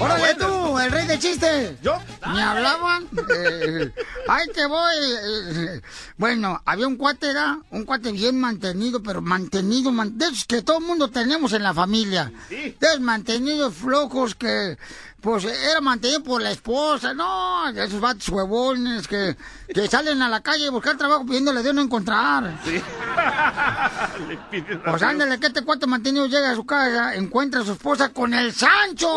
¡Órale 0.00 0.34
tú, 0.34 0.59
el 0.84 0.90
rey 0.92 1.06
de 1.06 1.18
chistes! 1.18 1.80
¿Yo? 1.82 1.98
¿Me 2.32 2.42
hablaban? 2.42 3.08
Eh, 3.36 3.92
¡Ay, 4.28 4.46
te 4.54 4.66
voy! 4.66 4.94
Eh, 5.24 5.80
Bueno, 6.16 6.60
había 6.64 6.86
un 6.86 6.96
cuate, 6.96 7.28
¿verdad? 7.28 7.54
Un 7.70 7.84
cuate 7.84 8.12
bien 8.12 8.38
mantenido, 8.40 9.02
pero 9.02 9.20
mantenido, 9.22 9.90
man- 9.92 10.16
de 10.18 10.26
esos 10.26 10.44
que 10.44 10.62
todo 10.62 10.78
el 10.78 10.84
mundo 10.84 11.08
tenemos 11.08 11.52
en 11.52 11.62
la 11.62 11.72
familia. 11.74 12.30
De 12.48 12.76
esos 12.80 13.00
mantenidos 13.00 13.74
flojos 13.74 14.34
que, 14.34 14.76
pues, 15.20 15.44
era 15.44 15.80
mantenido 15.80 16.22
por 16.22 16.40
la 16.42 16.50
esposa, 16.50 17.14
¿no? 17.14 17.68
Esos 17.68 18.00
vatos 18.00 18.28
huevones 18.28 19.06
que, 19.06 19.36
que 19.72 19.88
salen 19.88 20.22
a 20.22 20.28
la 20.28 20.40
calle 20.40 20.68
a 20.68 20.70
buscar 20.70 20.96
trabajo 20.96 21.24
pidiéndole 21.24 21.62
de 21.62 21.72
no 21.72 21.82
encontrar. 21.82 22.60
Piden 24.50 24.82
Pues 24.82 25.02
ándale, 25.02 25.38
que 25.38 25.48
este 25.48 25.62
cuate 25.62 25.86
mantenido 25.86 26.26
llega 26.26 26.50
a 26.50 26.54
su 26.54 26.64
casa, 26.64 27.14
encuentra 27.14 27.60
a 27.60 27.64
su 27.64 27.72
esposa 27.72 28.10
con 28.10 28.34
el 28.34 28.52
Sancho. 28.52 29.08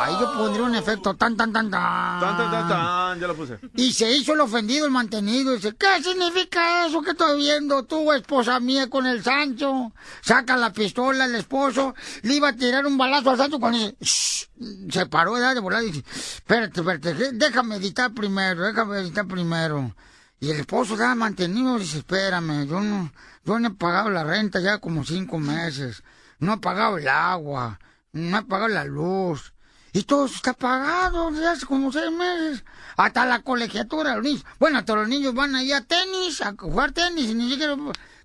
Ahí 0.00 0.14
yo 0.20 0.32
pondría 0.32 0.64
un 0.64 0.74
efecto 0.74 1.14
tan, 1.14 1.36
tan, 1.36 1.52
tan, 1.52 1.70
tan. 1.70 2.20
Tan, 2.20 2.36
tan, 2.36 2.50
tan, 2.50 2.68
tan, 2.68 3.20
ya 3.20 3.26
lo 3.28 3.36
puse. 3.36 3.58
Y 3.76 3.92
se 3.92 4.10
hizo 4.16 4.32
el 4.32 4.40
ofendido, 4.40 4.86
el 4.86 4.90
mantenido. 4.92 5.52
Dice, 5.52 5.74
¿qué 5.76 6.02
significa 6.02 6.86
eso 6.86 7.00
que 7.00 7.12
estoy 7.12 7.38
viendo? 7.38 7.84
Tú, 7.84 8.12
esposa 8.12 8.58
mía, 8.60 8.90
con 8.90 9.06
el 9.06 9.22
Sancho. 9.22 9.92
Saca 10.20 10.56
la 10.56 10.72
pistola 10.72 11.26
el 11.26 11.34
esposo. 11.36 11.94
Le 12.22 12.34
iba 12.34 12.48
a 12.48 12.52
tirar 12.52 12.86
un 12.86 12.98
balazo 12.98 13.30
al 13.30 13.36
Sancho 13.38 13.58
dice, 13.70 13.96
"Shh". 14.00 14.48
Se 14.90 15.06
paró 15.06 15.32
¿verdad? 15.32 15.54
de 15.54 15.60
volar 15.60 15.82
y 15.82 15.90
dice, 15.90 16.04
espérate, 16.10 16.80
espérate, 16.80 17.32
déjame 17.32 17.76
editar 17.76 18.12
primero, 18.12 18.62
déjame 18.64 18.98
editar 18.98 19.26
primero. 19.26 19.94
Y 20.40 20.50
el 20.50 20.60
esposo 20.60 20.94
estaba 20.94 21.14
mantenido, 21.14 21.78
dice, 21.78 21.98
espérame, 21.98 22.66
yo 22.66 22.80
no, 22.80 23.12
yo 23.44 23.58
no 23.58 23.68
he 23.68 23.70
pagado 23.72 24.10
la 24.10 24.24
renta 24.24 24.60
ya 24.60 24.78
como 24.78 25.04
cinco 25.04 25.38
meses. 25.38 26.02
No 26.38 26.54
he 26.54 26.58
pagado 26.58 26.98
el 26.98 27.08
agua, 27.08 27.78
no 28.12 28.38
he 28.38 28.42
pagado 28.42 28.68
la 28.68 28.84
luz. 28.84 29.54
Y 29.92 30.02
todo 30.02 30.26
eso 30.26 30.34
está 30.34 30.52
pagado 30.52 31.30
desde 31.30 31.46
hace 31.46 31.66
como 31.66 31.92
seis 31.92 32.10
meses. 32.10 32.64
Hasta 32.96 33.24
la 33.24 33.42
colegiatura 33.42 34.16
los 34.16 34.24
niños. 34.24 34.44
Bueno, 34.58 34.78
hasta 34.78 34.96
los 34.96 35.08
niños 35.08 35.34
van 35.34 35.54
ahí 35.54 35.72
a 35.72 35.82
tenis, 35.82 36.42
a 36.42 36.54
jugar 36.58 36.92
tenis, 36.92 37.30
y 37.30 37.34
ni 37.34 37.48
siquiera... 37.48 37.76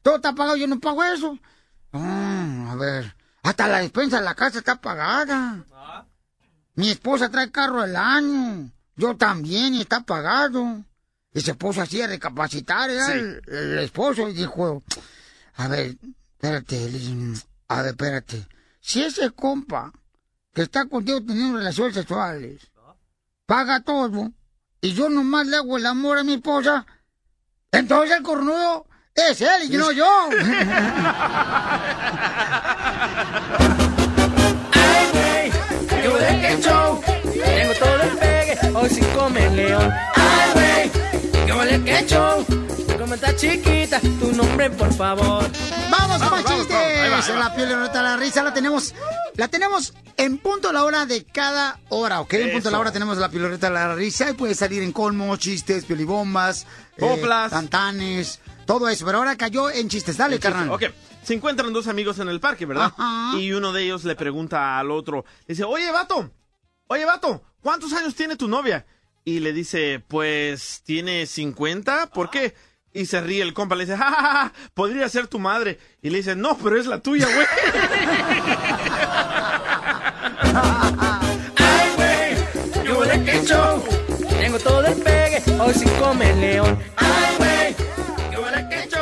Todo 0.01 0.15
está 0.15 0.33
pagado, 0.33 0.57
yo 0.57 0.67
no 0.67 0.79
pago 0.79 1.03
eso. 1.03 1.37
Ah, 1.93 2.69
a 2.71 2.75
ver, 2.75 3.15
hasta 3.43 3.67
la 3.67 3.79
despensa 3.79 4.17
de 4.17 4.25
la 4.25 4.35
casa 4.35 4.57
está 4.57 4.81
pagada. 4.81 5.63
Mi 6.79 6.91
esposa 6.91 7.29
trae 7.29 7.51
carro 7.51 7.81
del 7.81 7.97
año. 7.97 8.71
Yo 8.95 9.17
también, 9.17 9.75
y 9.75 9.81
está 9.81 9.99
pagado. 9.99 10.85
Y 11.33 11.41
se 11.41 11.53
puso 11.53 11.81
así 11.81 12.01
a 12.01 12.07
recapacitar, 12.07 12.89
¿verdad? 12.89 13.17
el, 13.17 13.41
el 13.47 13.79
esposo, 13.79 14.29
y 14.29 14.33
dijo, 14.33 14.81
a 15.57 15.67
ver, 15.67 15.97
espérate, 16.31 16.89
a 17.67 17.81
ver, 17.81 17.91
espérate. 17.91 18.47
Si 18.79 19.03
ese 19.03 19.29
compa 19.31 19.91
que 20.53 20.61
está 20.61 20.85
contigo 20.85 21.21
teniendo 21.21 21.57
relaciones 21.57 21.95
sexuales 21.95 22.61
paga 23.45 23.81
todo 23.81 24.31
y 24.79 24.93
yo 24.93 25.09
nomás 25.09 25.47
le 25.47 25.57
hago 25.57 25.77
el 25.77 25.85
amor 25.85 26.17
a 26.17 26.23
mi 26.23 26.35
esposa, 26.35 26.85
entonces 27.73 28.15
el 28.15 28.23
cornudo 28.23 28.87
es 29.13 29.41
él 29.41 29.73
y 29.73 29.75
no 29.75 29.91
yo. 29.91 30.29
¡Qué 36.29 36.35
huele 36.35 36.47
que 36.55 36.61
show! 36.61 37.01
Tengo 37.23 37.73
todo 37.73 38.01
el 38.03 38.17
pegue, 38.17 38.57
hoy 38.75 38.89
sí 38.89 39.01
come 39.15 39.45
el 39.47 39.55
león. 39.55 39.93
¡Ay, 40.15 40.51
güey! 40.53 41.45
¡Qué 41.45 41.53
huele 41.53 41.83
que 41.83 42.05
show! 42.07 42.45
Como 42.99 43.13
está 43.15 43.35
chiquita, 43.35 43.99
tu 44.19 44.31
nombre, 44.33 44.69
por 44.71 44.93
favor. 44.93 45.43
Vamos 45.89 46.19
Vamos, 46.19 46.19
vamos, 46.19 46.39
chistes. 46.45 46.69
vamos. 46.69 46.85
Ahí 46.87 47.09
va, 47.09 47.17
ahí 47.17 47.21
va. 47.21 47.33
En 47.33 47.39
la 47.39 47.55
piel 47.55 47.69
de 47.69 48.01
la 48.01 48.17
risa 48.17 48.43
la 48.43 48.53
tenemos, 48.53 48.93
la 49.35 49.47
tenemos 49.47 49.93
en 50.17 50.37
punto 50.37 50.69
a 50.69 50.73
la 50.73 50.83
hora 50.83 51.05
de 51.05 51.23
cada 51.23 51.79
hora, 51.89 52.19
¿ok? 52.21 52.33
En 52.33 52.51
punto 52.51 52.69
a 52.69 52.71
la 52.73 52.79
hora 52.79 52.91
tenemos 52.91 53.17
la 53.17 53.29
piloreta 53.29 53.67
de 53.69 53.73
la 53.73 53.95
risa 53.95 54.29
y 54.29 54.33
puede 54.33 54.53
salir 54.53 54.83
en 54.83 54.91
colmo, 54.91 55.35
chistes, 55.37 55.85
piolibombas, 55.85 56.63
eh, 56.63 56.99
Coplas. 56.99 57.51
cantanes, 57.51 58.39
todo 58.65 58.89
eso. 58.89 59.05
Pero 59.05 59.19
ahora 59.19 59.35
cayó 59.37 59.69
en 59.71 59.87
chistes. 59.87 60.17
Dale, 60.17 60.35
El 60.35 60.41
chiste. 60.41 60.51
carnal. 60.53 60.73
Ok, 60.75 60.83
se 61.29 61.35
encuentran 61.35 61.71
dos 61.71 61.87
amigos 61.87 62.17
en 62.17 62.27
el 62.27 62.39
parque, 62.39 62.65
¿verdad? 62.65 62.91
Ajá. 62.97 63.37
Y 63.37 63.53
uno 63.53 63.71
de 63.71 63.83
ellos 63.83 64.03
le 64.03 64.15
pregunta 64.15 64.79
al 64.79 64.89
otro, 64.89 65.25
le 65.45 65.53
dice, 65.53 65.63
oye, 65.63 65.91
vato, 65.91 66.31
oye, 66.87 67.05
vato, 67.05 67.43
¿cuántos 67.61 67.93
años 67.93 68.15
tiene 68.15 68.35
tu 68.35 68.47
novia? 68.47 68.87
Y 69.23 69.39
le 69.39 69.53
dice, 69.53 70.03
pues, 70.07 70.81
tiene 70.83 71.27
50, 71.27 72.07
¿por 72.07 72.31
qué? 72.31 72.55
Y 72.93 73.05
se 73.05 73.21
ríe 73.21 73.43
el 73.43 73.53
compa, 73.53 73.75
le 73.75 73.85
dice, 73.85 73.95
ja, 73.95 74.05
ja, 74.09 74.21
ja, 74.23 74.33
ja, 74.33 74.53
podría 74.73 75.07
ser 75.07 75.27
tu 75.27 75.37
madre. 75.37 75.77
Y 76.01 76.09
le 76.09 76.17
dice, 76.17 76.35
no, 76.35 76.57
pero 76.57 76.79
es 76.79 76.87
la 76.87 76.99
tuya, 76.99 77.27
güey. 77.27 77.45
¡Ay, 81.57 81.91
güey! 81.95 82.83
¡Qué 82.83 82.91
huele 82.91 83.23
que 83.23 83.45
show! 83.45 83.83
Tengo 84.31 84.57
todo 84.57 84.83
el 84.83 84.95
pegue, 84.95 85.43
hoy 85.59 85.75
sí 85.75 85.85
come 85.99 86.31
el 86.31 86.41
león. 86.41 86.79
¡Ay, 86.95 87.08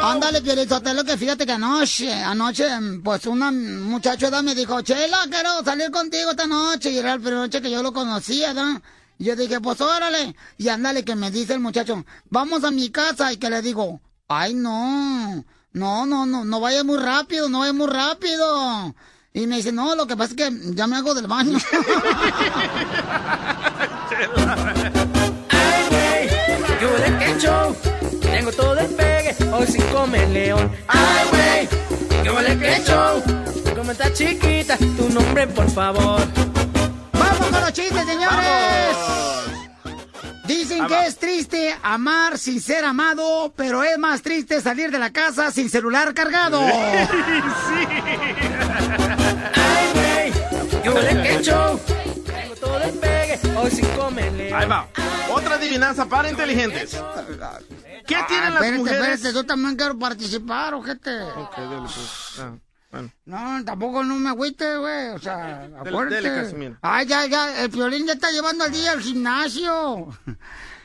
Ándale, 0.07 0.41
Piolizotelo, 0.41 1.03
que 1.03 1.17
fíjate 1.17 1.45
que 1.45 1.51
anoche, 1.51 2.13
anoche, 2.13 2.65
pues 3.03 3.25
una 3.25 3.51
muchacho 3.51 4.31
me 4.41 4.55
dijo, 4.55 4.81
Chela, 4.81 5.25
quiero 5.29 5.61
salir 5.65 5.91
contigo 5.91 6.31
esta 6.31 6.47
noche. 6.47 6.91
Y 6.91 6.97
era 6.97 7.09
la 7.09 7.15
primera 7.17 7.41
noche 7.41 7.61
que 7.61 7.69
yo 7.69 7.83
lo 7.83 7.91
conocía, 7.91 8.53
¿da? 8.53 8.81
Y 9.19 9.25
yo 9.25 9.35
dije, 9.35 9.59
pues 9.59 9.81
órale. 9.81 10.33
Y 10.57 10.69
ándale, 10.69 11.03
que 11.03 11.13
me 11.15 11.29
dice 11.29 11.55
el 11.55 11.59
muchacho, 11.59 12.05
vamos 12.29 12.63
a 12.63 12.71
mi 12.71 12.89
casa. 12.89 13.33
Y 13.33 13.37
que 13.37 13.49
le 13.49 13.61
digo, 13.61 13.99
ay, 14.29 14.53
no, 14.53 15.43
no, 15.73 16.05
no, 16.05 16.25
no, 16.25 16.45
no 16.45 16.59
vaya 16.61 16.85
muy 16.85 16.99
rápido, 16.99 17.49
no 17.49 17.59
vaya 17.59 17.73
muy 17.73 17.87
rápido. 17.87 18.95
Y 19.33 19.45
me 19.45 19.57
dice, 19.57 19.73
no, 19.73 19.93
lo 19.93 20.07
que 20.07 20.15
pasa 20.15 20.31
es 20.31 20.37
que 20.37 20.73
ya 20.73 20.87
me 20.87 20.95
hago 20.95 21.13
del 21.15 21.27
baño. 21.27 21.59
¡Ay, 24.07 24.96
hoy 29.57 29.67
sí 29.67 29.79
come 29.93 30.25
león. 30.27 30.71
¡Ay, 30.87 31.27
güey! 31.31 31.67
¡Qué 32.23 32.29
huele 32.29 32.57
que 32.57 32.83
show! 32.83 33.21
Como 33.75 33.91
está 33.91 34.13
chiquita, 34.13 34.77
tu 34.77 35.09
nombre, 35.09 35.47
por 35.47 35.69
favor. 35.69 36.21
¡Vamos 37.13 37.47
con 37.47 37.61
los 37.61 37.73
chistes, 37.73 38.05
señores! 38.05 38.97
Dicen 40.45 40.81
Ahí 40.83 40.87
que 40.87 41.05
es 41.07 41.17
triste 41.17 41.75
amar 41.83 42.37
sin 42.37 42.61
ser 42.61 42.85
amado, 42.85 43.51
pero 43.55 43.83
es 43.83 43.97
más 43.97 44.21
triste 44.21 44.61
salir 44.61 44.91
de 44.91 44.99
la 44.99 45.11
casa 45.11 45.51
sin 45.51 45.69
celular 45.69 46.13
cargado. 46.13 46.61
¡Ay, 46.61 46.71
güey! 49.93 50.31
¡Qué 50.83 50.89
huele 50.89 51.23
que 51.23 51.43
show! 51.43 51.79
Tengo 52.25 52.55
todo 52.55 52.81
el 52.81 52.91
hoy 53.59 53.71
sí 53.71 53.81
come 53.97 54.27
el 54.27 54.37
león. 54.37 54.61
Ahí 54.61 54.67
va. 54.67 54.87
Otra 55.31 55.55
adivinanza 55.55 56.05
para 56.05 56.29
inteligentes. 56.29 56.91
¿Qué 58.05 58.15
Ah, 58.15 58.25
tienen 58.27 58.53
las 58.53 58.63
espérate, 58.63 58.77
mujeres? 58.77 59.07
espérate, 59.15 59.33
yo 59.35 59.43
también 59.45 59.75
quiero 59.75 59.97
participar, 59.99 60.73
ojete. 60.73 61.21
Ok, 61.23 61.57
dale, 61.57 61.81
pues. 61.81 62.39
Ah, 62.39 62.51
bueno. 62.91 63.11
No, 63.25 63.65
tampoco 63.65 64.03
no 64.03 64.15
me 64.15 64.29
agüite, 64.29 64.77
güey, 64.77 65.09
o 65.09 65.19
sea, 65.19 65.67
acuérdate. 65.85 66.77
Ay, 66.81 67.05
ya, 67.05 67.25
ya, 67.25 67.63
el 67.63 67.69
violín 67.69 68.07
ya 68.07 68.13
está 68.13 68.31
llevando 68.31 68.63
al 68.63 68.71
día 68.71 68.91
al 68.93 69.01
gimnasio. 69.01 70.07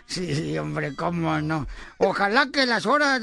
Sí, 0.04 0.58
hombre, 0.58 0.94
cómo 0.94 1.40
no. 1.40 1.66
Ojalá 1.96 2.48
que 2.52 2.66
las 2.66 2.84
horas 2.84 3.22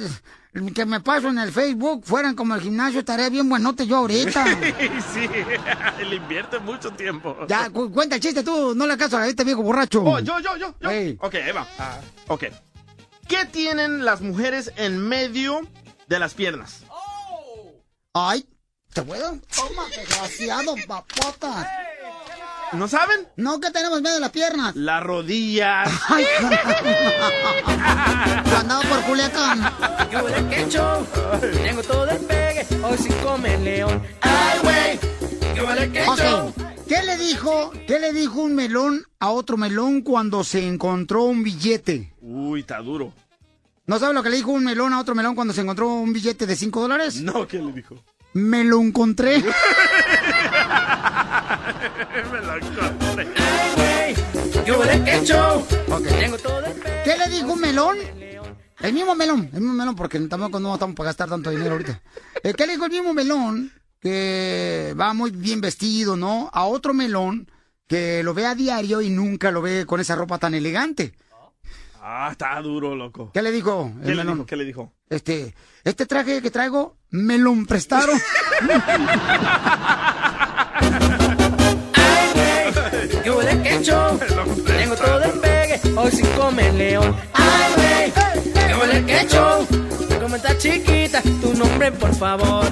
que 0.76 0.86
me 0.86 1.00
paso 1.00 1.28
en 1.30 1.38
el 1.38 1.52
Facebook 1.52 2.04
fueran 2.06 2.36
como 2.36 2.56
el 2.56 2.62
gimnasio, 2.62 3.00
estaría 3.00 3.30
bien 3.30 3.48
buenote 3.48 3.86
yo 3.86 3.98
ahorita. 3.98 4.46
sí, 5.14 5.28
le 6.10 6.16
invierte 6.16 6.60
mucho 6.60 6.90
tiempo. 6.92 7.38
Ya, 7.48 7.70
cu- 7.70 7.92
cuenta 7.92 8.16
el 8.16 8.22
chiste 8.22 8.44
tú, 8.44 8.74
no 8.76 8.88
le 8.88 8.94
acaso 8.94 9.18
a 9.18 9.28
este 9.28 9.44
viejo 9.44 9.62
borracho. 9.62 10.04
Oh, 10.04 10.20
yo, 10.20 10.40
yo, 10.40 10.58
yo, 10.58 10.74
yo. 10.82 10.90
Ok, 11.22 11.36
ahí 11.36 11.52
va. 11.52 11.68
Ok. 12.28 12.46
¿Qué 13.28 13.46
tienen 13.46 14.04
las 14.04 14.22
mujeres 14.22 14.72
en 14.76 14.98
medio 15.08 15.62
de 16.08 16.20
las 16.20 16.34
piernas? 16.34 16.82
Ay, 18.14 18.44
¿te 18.92 19.04
puedo? 19.04 19.38
Toma, 19.56 19.84
desgraciado, 19.96 20.74
papota. 20.88 21.72
¿No 22.74 22.88
saben? 22.88 23.28
No, 23.36 23.60
que 23.60 23.72
tenemos 23.72 23.98
en 23.98 24.04
medio 24.04 24.16
de 24.16 24.22
las 24.22 24.30
piernas. 24.30 24.76
Las 24.76 25.02
rodillas. 25.04 25.90
Ay, 26.08 26.26
Andaba 28.58 28.82
por 28.82 29.02
Culiacán. 29.04 29.62
¿Qué 30.10 30.18
huele 30.18 30.48
que 30.50 30.70
show? 30.70 31.06
Tengo 31.42 31.82
todo 31.82 32.06
el 32.10 32.20
pegue, 32.20 32.68
hoy 32.84 32.98
sí 32.98 33.10
come 33.24 33.56
el 33.56 33.64
león. 33.64 34.04
Ay, 34.22 34.60
güey. 34.62 35.00
¿Qué 35.54 35.62
huele 35.62 35.92
que 35.92 36.06
show? 36.06 36.50
Ok, 36.50 36.56
¿qué 36.88 37.04
le 37.04 37.18
dijo, 37.18 37.72
qué 37.88 38.00
le 38.00 38.14
dijo 38.14 38.42
un 38.42 38.54
melón 38.54 39.04
a 39.20 39.30
otro 39.32 39.58
melón 39.58 40.02
cuando 40.02 40.44
se 40.44 40.68
encontró 40.68 41.24
un 41.24 41.44
billete? 41.44 42.14
Uy, 42.22 42.60
está 42.62 42.78
duro. 42.80 43.14
¿No 43.88 43.98
sabe 43.98 44.14
lo 44.14 44.22
que 44.22 44.30
le 44.30 44.36
dijo 44.36 44.52
un 44.52 44.64
melón 44.66 44.94
a 44.94 45.00
otro 45.00 45.16
melón 45.16 45.34
cuando 45.34 45.54
se 45.54 45.62
encontró 45.62 45.88
un 45.88 46.14
billete 46.14 46.46
de 46.46 46.56
5 46.56 46.82
dólares? 46.82 47.22
No, 47.22 47.48
¿qué 47.48 47.58
le 47.60 47.72
dijo? 47.72 47.96
Me 48.34 48.64
lo 48.64 48.80
encontré. 48.82 49.38
Me 52.32 52.42
la 52.42 52.58
encontré. 52.58 53.28
Ay, 53.38 54.16
todo 54.66 54.84
el 54.84 56.74
pegue. 56.74 57.02
¿Qué 57.04 57.18
le 57.18 57.30
dijo 57.30 57.54
un 57.54 57.62
melón? 57.62 57.98
El 58.82 58.94
mismo 58.94 59.14
melón, 59.14 59.50
el 59.54 59.60
mismo 59.60 59.74
melón, 59.74 59.96
porque 59.96 60.20
tampoco 60.22 60.60
no 60.60 60.74
estamos 60.74 60.96
para 60.96 61.10
gastar 61.10 61.28
tanto 61.28 61.50
dinero 61.50 61.72
ahorita. 61.74 62.02
Eh, 62.44 62.54
¿Qué 62.54 62.66
le 62.66 62.74
dijo 62.74 62.86
el 62.86 62.92
mismo 62.92 63.14
melón 63.14 63.74
que 64.00 64.96
va 65.00 65.14
muy 65.14 65.32
bien 65.32 65.60
vestido, 65.60 66.16
¿no? 66.16 66.50
A 66.54 66.66
otro 66.66 66.94
melón 66.94 67.52
que 67.88 68.24
lo 68.24 68.34
ve 68.34 68.46
a 68.46 68.56
diario 68.56 69.02
y 69.02 69.10
nunca 69.10 69.52
lo 69.52 69.62
ve 69.62 69.86
con 69.86 70.00
esa 70.00 70.16
ropa 70.16 70.38
tan 70.38 70.54
elegante. 70.54 71.14
Ah, 72.12 72.30
está 72.32 72.60
duro, 72.60 72.96
loco. 72.96 73.30
¿Qué 73.32 73.44
le 73.44 73.52
dijo 73.52 73.92
¿Qué 74.04 74.16
le 74.16 74.24
dijo? 74.24 74.46
¿Qué 74.48 74.56
le 74.56 74.66
dijo? 74.66 74.92
Este, 75.12 75.54
este 75.84 76.08
traje 76.08 76.42
que 76.42 76.50
traigo 76.50 76.98
me 77.12 77.38
lo 77.38 77.54
prestaron. 77.68 78.20
¿Qué 83.24 83.30
huele 83.30 83.62
que 83.62 83.84
show? 83.84 84.20
Tengo 84.66 84.96
todo 84.96 85.24
el 85.24 85.40
pegue, 85.40 85.80
hoy 85.96 86.12
sí 86.12 86.24
come 86.36 86.70
el 86.70 86.78
león. 86.80 87.16
Ay, 87.34 87.74
güey. 87.76 88.12
¿Qué 88.54 88.76
huele 88.76 89.06
que 89.06 89.28
show? 89.28 89.68
Como 90.20 90.36
está 90.36 90.58
chiquita, 90.58 91.22
tu 91.22 91.54
nombre, 91.54 91.92
por 91.92 92.16
favor. 92.16 92.66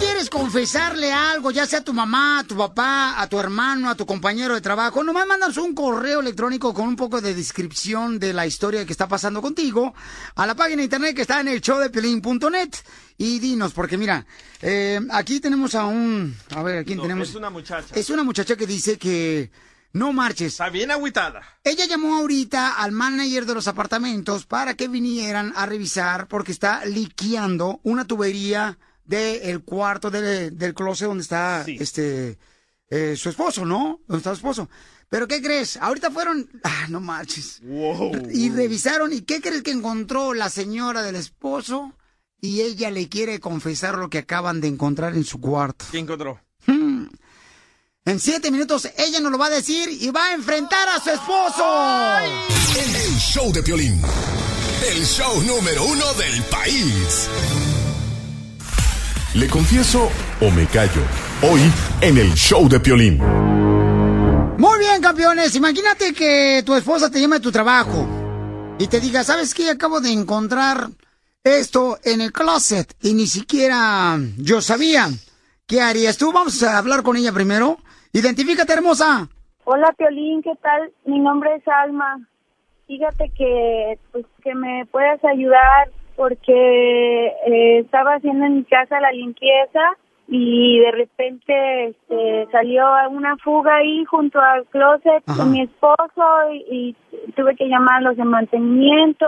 Quieres 0.00 0.30
confesarle 0.30 1.12
algo, 1.12 1.50
ya 1.50 1.66
sea 1.66 1.80
a 1.80 1.84
tu 1.84 1.92
mamá, 1.92 2.40
a 2.40 2.44
tu 2.44 2.56
papá, 2.56 3.20
a 3.20 3.28
tu 3.28 3.38
hermano, 3.38 3.90
a 3.90 3.94
tu 3.94 4.06
compañero 4.06 4.54
de 4.54 4.62
trabajo, 4.62 5.04
nomás 5.04 5.26
mandas 5.26 5.58
un 5.58 5.74
correo 5.74 6.20
electrónico 6.20 6.72
con 6.72 6.88
un 6.88 6.96
poco 6.96 7.20
de 7.20 7.34
descripción 7.34 8.18
de 8.18 8.32
la 8.32 8.46
historia 8.46 8.86
que 8.86 8.92
está 8.92 9.06
pasando 9.08 9.42
contigo 9.42 9.92
a 10.36 10.46
la 10.46 10.54
página 10.54 10.78
de 10.78 10.84
internet 10.84 11.14
que 11.14 11.22
está 11.22 11.40
en 11.40 11.48
el 11.48 11.60
showdepelín.net 11.60 12.70
y 13.18 13.38
dinos, 13.40 13.74
porque 13.74 13.98
mira, 13.98 14.24
eh, 14.62 15.00
aquí 15.10 15.38
tenemos 15.38 15.74
a 15.74 15.84
un... 15.84 16.34
A 16.54 16.62
ver, 16.62 16.78
¿a 16.78 16.84
quién 16.84 16.96
No, 16.96 17.02
tenemos? 17.02 17.28
Es 17.28 17.34
una 17.34 17.50
muchacha. 17.50 17.94
Es 17.94 18.08
una 18.08 18.22
muchacha 18.22 18.56
que 18.56 18.66
dice 18.66 18.96
que 18.98 19.50
no 19.92 20.14
marches. 20.14 20.52
Está 20.54 20.70
bien 20.70 20.90
agüitada. 20.90 21.42
Ella 21.62 21.84
llamó 21.84 22.16
ahorita 22.16 22.74
al 22.74 22.92
manager 22.92 23.44
de 23.44 23.54
los 23.54 23.68
apartamentos 23.68 24.46
para 24.46 24.74
que 24.74 24.88
vinieran 24.88 25.52
a 25.56 25.66
revisar 25.66 26.26
porque 26.26 26.52
está 26.52 26.86
liqueando 26.86 27.80
una 27.82 28.06
tubería 28.06 28.78
del 29.10 29.62
cuarto 29.62 30.10
de- 30.10 30.50
del 30.50 30.72
closet 30.74 31.08
donde 31.08 31.22
está 31.22 31.64
este 31.66 32.38
eh, 32.88 33.14
su 33.16 33.28
esposo, 33.28 33.64
¿no? 33.64 34.00
Donde 34.06 34.18
está 34.18 34.30
su 34.30 34.36
esposo. 34.36 34.68
Pero 35.08 35.26
¿qué 35.26 35.42
crees? 35.42 35.76
Ahorita 35.76 36.10
fueron, 36.10 36.48
ah, 36.62 36.86
no 36.88 37.00
marches. 37.00 37.60
Y 38.32 38.50
revisaron 38.50 39.12
y 39.12 39.22
¿qué 39.22 39.40
crees 39.40 39.62
que 39.62 39.72
encontró 39.72 40.34
la 40.34 40.48
señora 40.50 41.02
del 41.02 41.16
esposo? 41.16 41.92
Y 42.40 42.60
ella 42.62 42.90
le 42.90 43.08
quiere 43.08 43.38
confesar 43.40 43.98
lo 43.98 44.08
que 44.08 44.18
acaban 44.18 44.60
de 44.60 44.68
encontrar 44.68 45.14
en 45.14 45.24
su 45.24 45.40
cuarto. 45.40 45.84
¿Qué 45.90 45.98
encontró? 45.98 46.40
Hmm. 46.66 47.06
En 48.04 48.18
siete 48.20 48.50
minutos 48.50 48.88
ella 48.96 49.20
nos 49.20 49.30
lo 49.32 49.38
va 49.38 49.46
a 49.46 49.50
decir 49.50 49.88
y 49.90 50.10
va 50.10 50.26
a 50.28 50.34
enfrentar 50.34 50.88
a 50.88 51.00
su 51.00 51.10
esposo. 51.10 51.64
El 52.78 53.16
show 53.18 53.52
de 53.52 53.62
Piolín. 53.62 54.00
El 54.88 55.04
show 55.04 55.42
número 55.42 55.84
uno 55.84 56.14
del 56.14 56.42
país. 56.44 57.28
¿Le 59.32 59.46
confieso 59.46 60.10
o 60.40 60.50
me 60.50 60.66
callo? 60.66 61.02
Hoy 61.48 61.60
en 62.00 62.18
el 62.18 62.34
show 62.34 62.68
de 62.68 62.80
Piolín. 62.80 63.18
Muy 64.58 64.78
bien, 64.80 65.00
campeones. 65.00 65.54
Imagínate 65.54 66.12
que 66.12 66.64
tu 66.66 66.74
esposa 66.74 67.08
te 67.08 67.20
llama 67.20 67.36
de 67.36 67.42
tu 67.42 67.52
trabajo 67.52 68.08
y 68.76 68.88
te 68.88 68.98
diga, 68.98 69.22
¿sabes 69.22 69.54
qué? 69.54 69.70
Acabo 69.70 70.00
de 70.00 70.10
encontrar 70.10 70.88
esto 71.44 71.98
en 72.02 72.22
el 72.22 72.32
closet 72.32 72.92
y 73.02 73.14
ni 73.14 73.28
siquiera 73.28 74.18
yo 74.36 74.60
sabía. 74.60 75.06
¿Qué 75.64 75.80
harías 75.80 76.18
tú? 76.18 76.32
Vamos 76.32 76.60
a 76.64 76.78
hablar 76.78 77.04
con 77.04 77.16
ella 77.16 77.30
primero. 77.30 77.76
Identifícate, 78.12 78.72
hermosa. 78.72 79.28
Hola, 79.62 79.94
Piolín, 79.96 80.42
¿qué 80.42 80.56
tal? 80.60 80.92
Mi 81.04 81.20
nombre 81.20 81.54
es 81.54 81.62
Alma. 81.68 82.18
Fíjate 82.88 83.30
que, 83.38 83.96
pues, 84.10 84.26
que 84.42 84.56
me 84.56 84.86
puedes 84.90 85.24
ayudar 85.24 85.92
porque 86.20 87.28
eh, 87.46 87.78
estaba 87.78 88.16
haciendo 88.16 88.44
en 88.44 88.56
mi 88.56 88.64
casa 88.64 89.00
la 89.00 89.10
limpieza 89.10 89.80
y 90.28 90.78
de 90.78 90.90
repente 90.90 91.86
este, 91.86 92.46
salió 92.52 92.84
una 93.10 93.38
fuga 93.38 93.76
ahí 93.76 94.04
junto 94.04 94.38
al 94.38 94.66
closet 94.66 95.22
Ajá. 95.24 95.38
con 95.38 95.50
mi 95.50 95.62
esposo 95.62 96.22
y, 96.52 96.94
y 97.26 97.32
tuve 97.32 97.56
que 97.56 97.68
llamar 97.68 98.00
a 98.00 98.00
los 98.02 98.18
de 98.18 98.24
mantenimiento. 98.24 99.26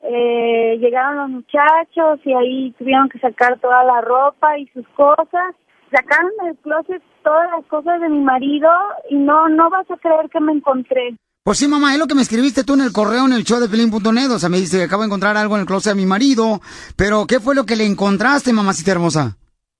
Eh, 0.00 0.78
llegaron 0.80 1.18
los 1.18 1.28
muchachos 1.28 2.18
y 2.24 2.32
ahí 2.32 2.70
tuvieron 2.78 3.10
que 3.10 3.18
sacar 3.18 3.58
toda 3.58 3.84
la 3.84 4.00
ropa 4.00 4.58
y 4.58 4.68
sus 4.68 4.88
cosas. 4.96 5.54
Sacaron 5.90 6.30
del 6.44 6.56
closet 6.62 7.02
todas 7.24 7.50
las 7.50 7.66
cosas 7.66 8.00
de 8.00 8.08
mi 8.08 8.20
marido 8.20 8.70
y 9.10 9.16
no 9.16 9.50
no 9.50 9.68
vas 9.68 9.90
a 9.90 9.98
creer 9.98 10.30
que 10.30 10.40
me 10.40 10.52
encontré. 10.52 11.14
Pues 11.46 11.58
sí, 11.58 11.68
mamá, 11.68 11.92
es 11.92 12.00
lo 12.00 12.08
que 12.08 12.16
me 12.16 12.22
escribiste 12.22 12.64
tú 12.64 12.74
en 12.74 12.80
el 12.80 12.90
correo 12.90 13.24
en 13.24 13.32
el 13.32 13.44
show 13.44 13.60
de 13.60 13.68
Pelín.net. 13.68 14.32
O 14.32 14.38
sea, 14.40 14.48
me 14.48 14.58
dice 14.58 14.78
que 14.78 14.82
acabo 14.82 15.02
de 15.02 15.06
encontrar 15.06 15.36
algo 15.36 15.54
en 15.54 15.60
el 15.60 15.66
closet 15.68 15.92
de 15.92 15.94
mi 15.94 16.04
marido. 16.04 16.60
Pero, 16.96 17.24
¿qué 17.28 17.38
fue 17.38 17.54
lo 17.54 17.64
que 17.64 17.76
le 17.76 17.84
encontraste, 17.86 18.52
mamacita 18.52 18.90
hermosa? 18.90 19.36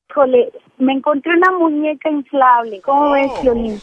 Híjole, 0.08 0.52
me 0.78 0.92
encontré 0.92 1.32
una 1.36 1.50
muñeca 1.58 2.08
inflable. 2.08 2.80
¿Cómo 2.82 3.10
ves, 3.10 3.32
Piolín? 3.42 3.80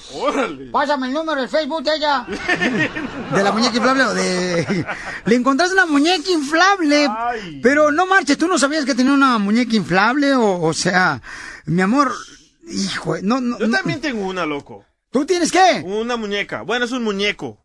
Pásame 0.72 1.08
el 1.08 1.14
número 1.14 1.42
del 1.42 1.50
Facebook 1.50 1.84
de 1.84 1.94
ella. 1.98 2.26
¿De 3.36 3.44
la 3.44 3.52
muñeca 3.52 3.76
inflable 3.76 4.04
o 4.06 4.14
de...? 4.14 4.86
Le 5.26 5.36
encontraste 5.36 5.74
una 5.74 5.86
muñeca 5.86 6.32
inflable. 6.32 7.10
Pero 7.62 7.92
no 7.92 8.06
marches, 8.06 8.38
¿tú 8.38 8.48
no 8.48 8.58
sabías 8.58 8.86
que 8.86 8.96
tenía 8.96 9.12
una 9.12 9.38
muñeca 9.40 9.76
inflable? 9.76 10.34
O, 10.36 10.62
o 10.62 10.74
sea, 10.74 11.22
mi 11.66 11.82
amor, 11.82 12.14
hijo, 12.66 13.18
no, 13.22 13.42
no. 13.42 13.60
Yo 13.60 13.68
no- 13.68 13.76
también 13.78 14.00
tengo 14.00 14.26
una, 14.26 14.46
loco. 14.46 14.86
¿Tú 15.12 15.26
tienes 15.26 15.52
qué? 15.52 15.84
Una 15.86 16.16
muñeca. 16.16 16.62
Bueno, 16.62 16.86
es 16.86 16.92
un 16.94 17.04
muñeco. 17.04 17.60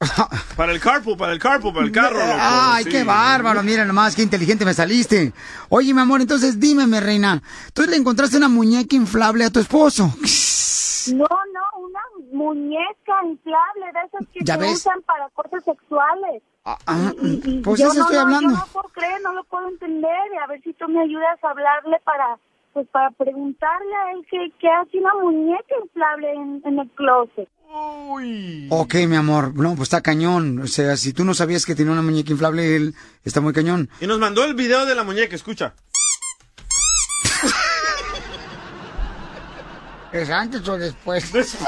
para 0.56 0.72
el 0.72 0.80
carpool, 0.80 1.16
para 1.16 1.32
el 1.32 1.38
carpool, 1.40 1.72
para 1.74 1.86
el 1.86 1.92
carro, 1.92 2.18
loco. 2.18 2.38
Ay, 2.38 2.84
Sí. 2.84 2.90
qué 2.90 3.04
bárbaro, 3.04 3.62
mira 3.64 3.84
nomás, 3.84 4.14
qué 4.14 4.22
inteligente 4.22 4.64
me 4.64 4.72
saliste. 4.72 5.32
Oye, 5.70 5.92
mi 5.92 6.00
amor, 6.00 6.20
entonces 6.20 6.60
dime, 6.60 6.86
mi 6.86 7.00
reina, 7.00 7.42
¿tú 7.74 7.82
le 7.82 7.96
encontraste 7.96 8.36
una 8.36 8.48
muñeca 8.48 8.94
inflable 8.94 9.44
a 9.44 9.50
tu 9.50 9.60
esposo? 9.60 10.12
No, 11.08 11.24
no, 11.24 11.80
una 11.86 12.00
muñeca 12.34 13.14
inflable 13.24 13.86
de 13.94 14.00
esas 14.08 14.26
que 14.30 14.40
¿Ya 14.44 14.54
se 14.54 14.60
ves? 14.60 14.72
usan 14.74 15.00
para 15.06 15.26
cosas 15.30 15.64
sexuales. 15.64 16.42
Ah, 16.66 16.76
Y 17.22 17.62
pues 17.62 17.80
yo 17.80 17.86
eso 17.86 17.94
no, 17.94 18.00
estoy 18.02 18.16
no, 18.16 18.22
hablando. 18.24 18.50
Yo 18.50 18.56
no 18.56 18.66
puedo 18.66 18.88
creer, 18.90 19.18
no 19.22 19.32
lo 19.32 19.44
puedo 19.44 19.68
entender. 19.68 20.18
Y 20.34 20.36
a 20.36 20.46
ver 20.48 20.60
si 20.62 20.74
tú 20.74 20.86
me 20.88 21.00
ayudas 21.00 21.42
a 21.42 21.48
hablarle 21.48 21.98
para, 22.04 22.36
pues, 22.78 22.90
para 22.92 23.10
preguntarle 23.10 23.92
a 23.92 24.12
él 24.12 24.24
que, 24.30 24.52
que 24.60 24.68
hace 24.68 24.98
una 24.98 25.14
muñeca 25.20 25.74
inflable 25.82 26.32
en, 26.32 26.62
en 26.64 26.78
el 26.78 26.88
closet. 26.90 27.48
Ok, 28.70 28.94
mi 29.08 29.16
amor, 29.16 29.52
no, 29.56 29.74
pues 29.74 29.88
está 29.88 30.00
cañón. 30.00 30.60
O 30.60 30.68
sea, 30.68 30.96
si 30.96 31.12
tú 31.12 31.24
no 31.24 31.34
sabías 31.34 31.66
que 31.66 31.74
tenía 31.74 31.92
una 31.92 32.02
muñeca 32.02 32.30
inflable, 32.30 32.76
él 32.76 32.94
está 33.24 33.40
muy 33.40 33.52
cañón. 33.52 33.90
Y 34.00 34.06
nos 34.06 34.20
mandó 34.20 34.44
el 34.44 34.54
video 34.54 34.86
de 34.86 34.94
la 34.94 35.02
muñeca, 35.02 35.34
escucha. 35.34 35.74
¿Es 40.12 40.30
antes 40.30 40.66
o 40.68 40.78
después? 40.78 41.58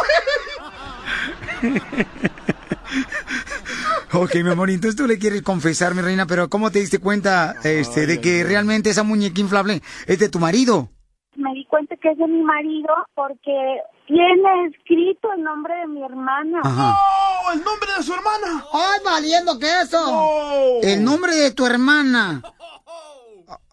ok, 4.13 4.35
mi 4.37 4.51
amor, 4.51 4.71
entonces 4.71 4.97
tú 4.97 5.07
le 5.07 5.19
quieres 5.19 5.43
confesar, 5.43 5.95
mi 5.95 6.03
reina, 6.03 6.27
pero 6.27 6.49
¿cómo 6.49 6.71
te 6.71 6.79
diste 6.79 6.99
cuenta 6.99 7.57
este, 7.65 8.07
de 8.07 8.21
que 8.21 8.45
realmente 8.45 8.91
esa 8.91 9.03
muñeca 9.03 9.41
inflable 9.41 9.83
es 10.07 10.19
de 10.19 10.29
tu 10.29 10.39
marido? 10.39 10.89
Me 11.37 11.55
di 11.55 11.65
cuenta 11.67 11.97
que 11.97 12.11
es 12.11 12.19
de 12.19 12.27
mi 12.27 12.43
marido 12.43 12.93
porque 13.15 13.81
tiene 14.07 14.67
escrito 14.67 15.33
el 15.33 15.43
nombre 15.43 15.75
de 15.77 15.87
mi 15.87 16.03
hermana. 16.03 16.61
Ajá. 16.65 16.97
¡Oh, 17.47 17.53
el 17.53 17.63
nombre 17.63 17.89
de 17.97 18.03
su 18.03 18.13
hermana! 18.13 18.65
¡Ay, 18.73 19.01
valiendo 19.05 19.59
que 19.59 19.67
eso! 19.81 20.81
El 20.83 21.05
nombre 21.05 21.33
de 21.35 21.53
tu 21.53 21.65
hermana. 21.65 22.43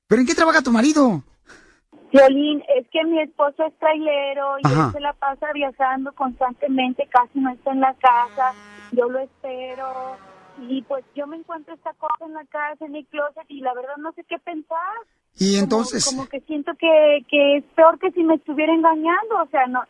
¿Pero 0.07 0.21
en 0.21 0.27
qué 0.27 0.35
trabaja 0.35 0.61
tu 0.61 0.71
marido? 0.71 1.23
Violín, 2.13 2.63
es 2.77 2.87
que 2.89 3.03
mi 3.03 3.21
esposo 3.21 3.65
es 3.65 3.77
trailero 3.79 4.57
y 4.59 4.67
Ajá. 4.67 4.85
él 4.87 4.91
se 4.93 4.99
la 5.01 5.13
pasa 5.13 5.47
viajando 5.53 6.13
constantemente, 6.13 7.07
casi 7.09 7.39
no 7.39 7.51
está 7.51 7.71
en 7.71 7.81
la 7.81 7.93
casa. 7.95 8.53
Yo 8.91 9.09
lo 9.09 9.19
espero 9.19 10.15
y 10.69 10.81
pues 10.83 11.03
yo 11.15 11.27
me 11.27 11.37
encuentro 11.37 11.73
esta 11.73 11.93
cosa 11.93 12.25
en 12.25 12.33
la 12.33 12.45
casa, 12.45 12.85
en 12.85 12.93
mi 12.93 13.03
closet 13.05 13.45
y 13.49 13.59
la 13.59 13.73
verdad 13.73 13.97
no 13.97 14.13
sé 14.13 14.23
qué 14.23 14.39
pensar. 14.39 14.77
Y 15.39 15.51
Como- 15.53 15.63
entonces, 15.63 16.05
Como, 16.05 16.25
que 16.27 16.39
siento 16.41 16.71
que, 16.79 17.25
que 17.29 17.57
es 17.57 17.63
peor 17.75 17.99
que 17.99 18.11
si 18.11 18.23
me 18.23 18.35
estuviera 18.35 18.73
engañando, 18.73 19.35
o 19.43 19.47
sea, 19.49 19.67
no. 19.67 19.81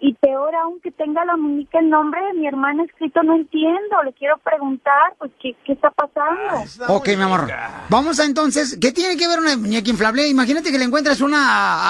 Y 0.00 0.12
peor 0.14 0.54
aún 0.56 0.80
que 0.80 0.90
tenga 0.90 1.24
la 1.24 1.36
muñeca 1.36 1.78
el 1.78 1.88
nombre 1.88 2.20
de 2.26 2.34
mi 2.34 2.46
hermana 2.46 2.82
escrito, 2.84 3.22
no 3.22 3.36
entiendo. 3.36 4.02
Le 4.04 4.12
quiero 4.12 4.36
preguntar, 4.38 5.14
pues, 5.18 5.30
¿qué, 5.40 5.54
qué 5.64 5.72
está 5.72 5.90
pasando? 5.90 6.64
ok, 6.94 7.06
mi 7.16 7.22
amor. 7.22 7.48
Vamos 7.88 8.20
a 8.20 8.24
entonces, 8.24 8.76
¿qué 8.80 8.92
tiene 8.92 9.16
que 9.16 9.28
ver 9.28 9.38
una 9.38 9.56
muñeca 9.56 9.88
inflable? 9.88 10.28
Imagínate 10.28 10.70
que 10.70 10.78
le 10.78 10.84
encuentras 10.84 11.20
una 11.20 11.38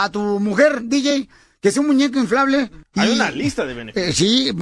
a, 0.01 0.05
a 0.05 0.13
tu 0.13 0.21
mujer, 0.39 0.83
DJ, 0.83 1.29
que 1.65 1.71
es 1.71 1.79
un 1.79 1.87
muñeco 1.87 2.19
inflable. 2.19 2.71
Hay 2.95 3.09
y- 3.09 3.13
una 3.15 3.31
lista 3.31 3.65
de 3.65 3.73
beneficios. 3.73 4.11
Eh, 4.11 4.13
sí, 4.13 4.53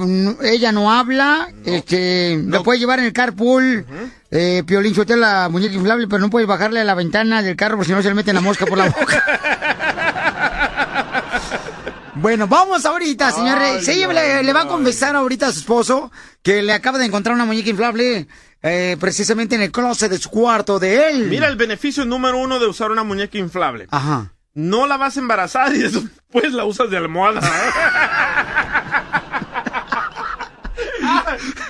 ella 0.41 0.71
no 0.71 0.89
habla, 0.89 1.49
este, 1.65 2.41
lo 2.45 2.63
puede 2.63 2.79
llevar 2.79 2.99
en 2.99 3.05
el 3.07 3.11
carpool, 3.11 3.85
eh, 4.31 4.63
Piolín 4.65 4.95
suelta 4.95 5.17
la 5.17 5.49
muñeca 5.49 5.73
inflable, 5.73 6.07
pero 6.07 6.19
no 6.21 6.29
puedes 6.29 6.47
bajarle 6.47 6.79
a 6.79 6.85
la 6.85 6.95
ventana 6.95 7.41
del 7.41 7.57
carro 7.57 7.75
porque 7.75 7.87
si 7.89 7.93
no 7.93 8.01
se 8.01 8.07
le 8.07 8.15
mete 8.15 8.31
la 8.31 8.39
mosca 8.39 8.65
por 8.65 8.77
la 8.77 8.85
boca. 8.85 9.21
bueno, 12.15 12.47
vamos 12.47 12.85
ahorita, 12.85 13.31
señor. 13.31 13.57
Ay, 13.57 13.83
Sí, 13.83 14.05
le, 14.09 14.41
le 14.41 14.53
va 14.53 14.61
a 14.61 14.67
confesar 14.67 15.13
ahorita 15.17 15.47
a 15.47 15.51
su 15.51 15.59
esposo 15.59 16.09
que 16.41 16.61
le 16.61 16.71
acaba 16.71 16.97
de 16.99 17.05
encontrar 17.05 17.35
una 17.35 17.43
muñeca 17.43 17.69
inflable 17.69 18.29
eh, 18.61 18.95
precisamente 18.97 19.55
en 19.55 19.61
el 19.63 19.71
closet 19.73 20.09
de 20.09 20.17
su 20.19 20.29
cuarto 20.29 20.79
de 20.79 21.09
él. 21.09 21.27
Mira 21.27 21.49
el 21.49 21.57
beneficio 21.57 22.05
número 22.05 22.37
uno 22.37 22.59
de 22.59 22.67
usar 22.67 22.91
una 22.91 23.03
muñeca 23.03 23.37
inflable. 23.37 23.87
Ajá. 23.91 24.31
No 24.53 24.85
la 24.85 24.97
vas 24.97 25.17
a 25.17 25.19
embarazar 25.19 25.75
y 25.75 25.79
después 25.79 26.53
la 26.53 26.65
usas 26.65 26.89
de 26.89 26.97
almohada. 26.97 27.41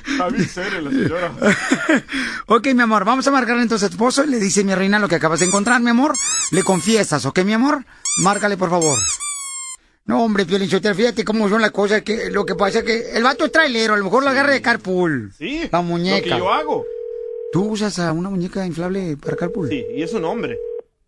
Está 0.08 0.28
bien 0.30 0.50
seria 0.50 0.82
la 0.82 0.92
señora. 0.92 1.32
Ok, 2.48 2.68
mi 2.74 2.82
amor, 2.82 3.06
vamos 3.06 3.26
a 3.28 3.32
marcarle 3.32 3.64
entonces 3.64 3.86
a 3.86 3.90
tu 3.90 3.96
esposo 3.96 4.24
y 4.26 4.28
le 4.28 4.40
dice 4.40 4.64
mi 4.64 4.76
reina 4.76 5.00
lo 5.00 5.08
que 5.08 5.16
acabas 5.16 5.40
de 5.40 5.46
encontrar, 5.46 5.82
mi 5.82 5.90
amor. 5.90 6.14
Le 6.52 6.64
confiesas, 6.64 7.26
¿ok, 7.26 7.40
mi 7.40 7.54
amor? 7.54 7.86
Márcale, 8.22 8.58
por 8.58 8.70
favor. 8.70 8.98
No, 10.06 10.24
hombre, 10.24 10.46
Piolín 10.46 10.70
Sotelo, 10.70 10.96
fíjate 10.96 11.24
cómo 11.24 11.48
son 11.48 11.62
las 11.62 11.72
cosas. 11.72 12.02
Que, 12.02 12.30
lo 12.30 12.46
que 12.46 12.56
pasa 12.56 12.80
es 12.80 12.86
que 12.86 13.12
el 13.12 13.24
vato 13.24 13.46
es 13.46 13.52
trailero, 13.52 13.94
a 13.94 13.98
lo 13.98 14.04
mejor 14.04 14.24
lo 14.24 14.30
agarra 14.30 14.52
de 14.52 14.62
carpool. 14.62 15.32
Sí, 15.38 15.70
La 15.72 15.82
muñeca. 15.82 16.28
Lo 16.28 16.36
que 16.36 16.40
yo 16.40 16.54
hago. 16.54 16.86
¿Tú 17.54 17.70
usas 17.70 17.98
a 18.00 18.12
una 18.12 18.30
muñeca 18.30 18.66
inflable 18.66 19.16
para 19.16 19.38
carpool? 19.38 19.70
Sí, 19.70 19.86
y 19.96 20.04
es 20.04 20.14
un 20.14 20.26
hombre. 20.26 20.58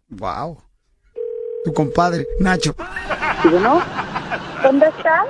Wow. 0.10 0.65
Tu 1.66 1.74
compadre, 1.74 2.26
Nacho. 2.40 2.74
bueno? 3.50 3.82
¿Dónde 4.64 4.86
estás? 4.88 5.26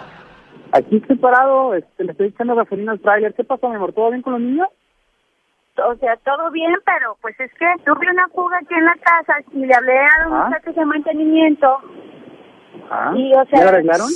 Aquí 0.74 0.98
estoy 0.98 1.16
parado, 1.18 1.74
este, 1.74 2.04
le 2.04 2.12
estoy 2.12 2.28
echando 2.28 2.56
gasolina 2.56 2.92
al 2.92 3.00
tráiler. 3.00 3.34
¿Qué 3.34 3.44
pasó, 3.46 3.70
mi 3.70 3.76
amor? 3.76 3.94
¿Todo 3.94 4.10
bien 4.10 4.22
con 4.22 4.34
los 4.34 4.42
niños? 4.42 4.68
O 5.78 5.96
sea, 5.96 6.18
todo 6.18 6.52
bien, 6.52 6.74
pero 6.86 7.18
pues 7.22 7.38
es 7.40 7.52
que 7.54 7.66
tuve 7.86 8.10
una 8.12 8.28
fuga 8.30 8.58
aquí 8.58 8.74
en 8.74 8.86
la 8.86 8.96
casa 8.96 9.34
y 9.54 9.66
le 9.66 9.74
hablé 9.74 9.98
a 10.00 10.28
un 10.28 10.34
Ah. 10.34 10.46
muchacho 10.50 10.74
de 10.74 10.86
mantenimiento. 10.86 11.68
Ah, 12.90 13.14
Y, 13.16 13.34
o 13.34 13.46
sea- 13.46 13.60
¿Ya 13.60 13.64
lo 13.64 13.70
arreglaron? 13.70 14.08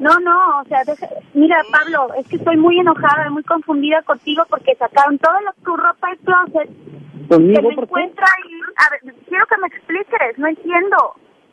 No, 0.00 0.18
no, 0.20 0.60
o 0.60 0.64
sea, 0.64 0.82
deja- 0.84 1.08
mira, 1.34 1.62
Pablo, 1.70 2.14
es 2.14 2.26
que 2.28 2.36
estoy 2.36 2.56
muy 2.56 2.78
enojada, 2.78 3.28
muy 3.30 3.42
confundida 3.44 4.00
contigo 4.02 4.42
porque 4.48 4.74
sacaron 4.76 5.18
toda 5.18 5.40
la- 5.42 5.54
tu 5.64 5.76
ropa 5.76 6.08
del 6.08 6.18
closet. 6.20 6.70
¿Conmigo? 7.28 7.68
que 7.68 7.76
me 7.76 7.82
encuentra 7.82 8.26
ahí. 8.26 8.52
A 8.76 8.90
ver, 8.90 9.14
quiero 9.28 9.46
que 9.46 9.56
me 9.58 9.66
expliques, 9.68 10.38
no 10.38 10.48
entiendo. 10.48 10.96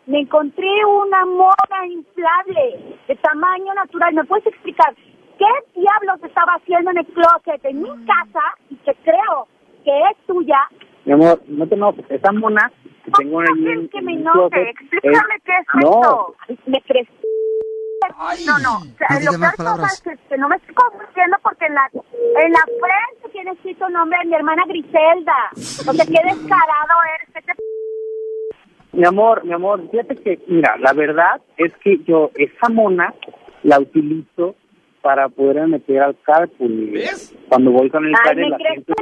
Me 0.07 0.21
encontré 0.21 0.67
una 0.85 1.23
mona 1.25 1.85
inflable 1.87 2.95
de 3.07 3.15
tamaño 3.17 3.73
natural. 3.75 4.13
¿Me 4.15 4.23
puedes 4.23 4.47
explicar 4.47 4.95
qué 5.37 5.45
diablos 5.79 6.23
estaba 6.23 6.53
haciendo 6.53 6.89
en 6.91 6.97
el 6.99 7.05
closet 7.07 7.63
en 7.65 7.81
mi 7.83 7.89
casa 8.05 8.41
y 8.71 8.75
que 8.77 8.95
creo 9.03 9.47
que 9.83 9.91
es 10.09 10.17
tuya? 10.25 10.57
Mi 11.05 11.13
amor, 11.13 11.41
no 11.47 11.67
te 11.67 11.75
enojes. 11.75 12.05
Esa 12.09 12.31
mona 12.31 12.71
que 13.07 13.23
tengo 13.23 13.39
ahí 13.39 13.67
en, 13.67 13.89
que 13.89 14.01
me 14.01 14.13
enoje. 14.13 14.69
Explícame 14.69 15.35
qué 15.45 15.51
es 15.51 15.67
no, 15.81 16.01
esto. 16.01 16.35
Me 16.65 16.81
crees. 16.81 17.07
No, 18.45 18.59
no. 18.59 18.77
O 18.77 18.97
sea, 18.97 19.19
no 19.19 19.31
lo 19.31 19.39
peor 19.39 19.79
es 19.85 20.19
que 20.29 20.37
no 20.37 20.49
me 20.49 20.55
estoy 20.57 20.75
confundiendo 20.75 21.37
porque 21.41 21.65
en 21.65 21.75
la, 21.75 21.89
en 21.93 22.51
la 22.51 22.59
frente 22.65 23.29
tiene 23.31 23.51
escrito 23.51 23.87
el 23.87 23.93
nombre 23.93 24.19
de 24.19 24.25
mi 24.25 24.35
hermana 24.35 24.63
Griselda. 24.67 25.49
O 25.53 25.93
sea, 25.93 26.05
qué 26.05 26.21
descarado 26.23 26.95
eres. 27.15 27.33
¿Qué 27.33 27.41
te 27.41 27.53
Mi 28.97 29.05
amor, 29.05 29.43
mi 29.45 29.53
amor, 29.53 29.89
fíjate 29.89 30.15
que, 30.17 30.39
mira, 30.47 30.77
la 30.77 30.93
verdad 30.93 31.41
es 31.57 31.73
que 31.77 31.99
yo 32.03 32.31
esa 32.35 32.69
mona 32.69 33.13
la 33.63 33.79
utilizo 33.79 34.55
para 35.01 35.29
poder 35.29 35.67
meter 35.67 36.01
al 36.01 36.17
carpool. 36.21 36.91
vida. 36.91 37.11
Cuando 37.49 37.71
voy 37.71 37.89
con 37.89 38.05
el 38.05 38.13
Ay, 38.25 38.49
la 38.49 38.57
gente... 38.57 38.93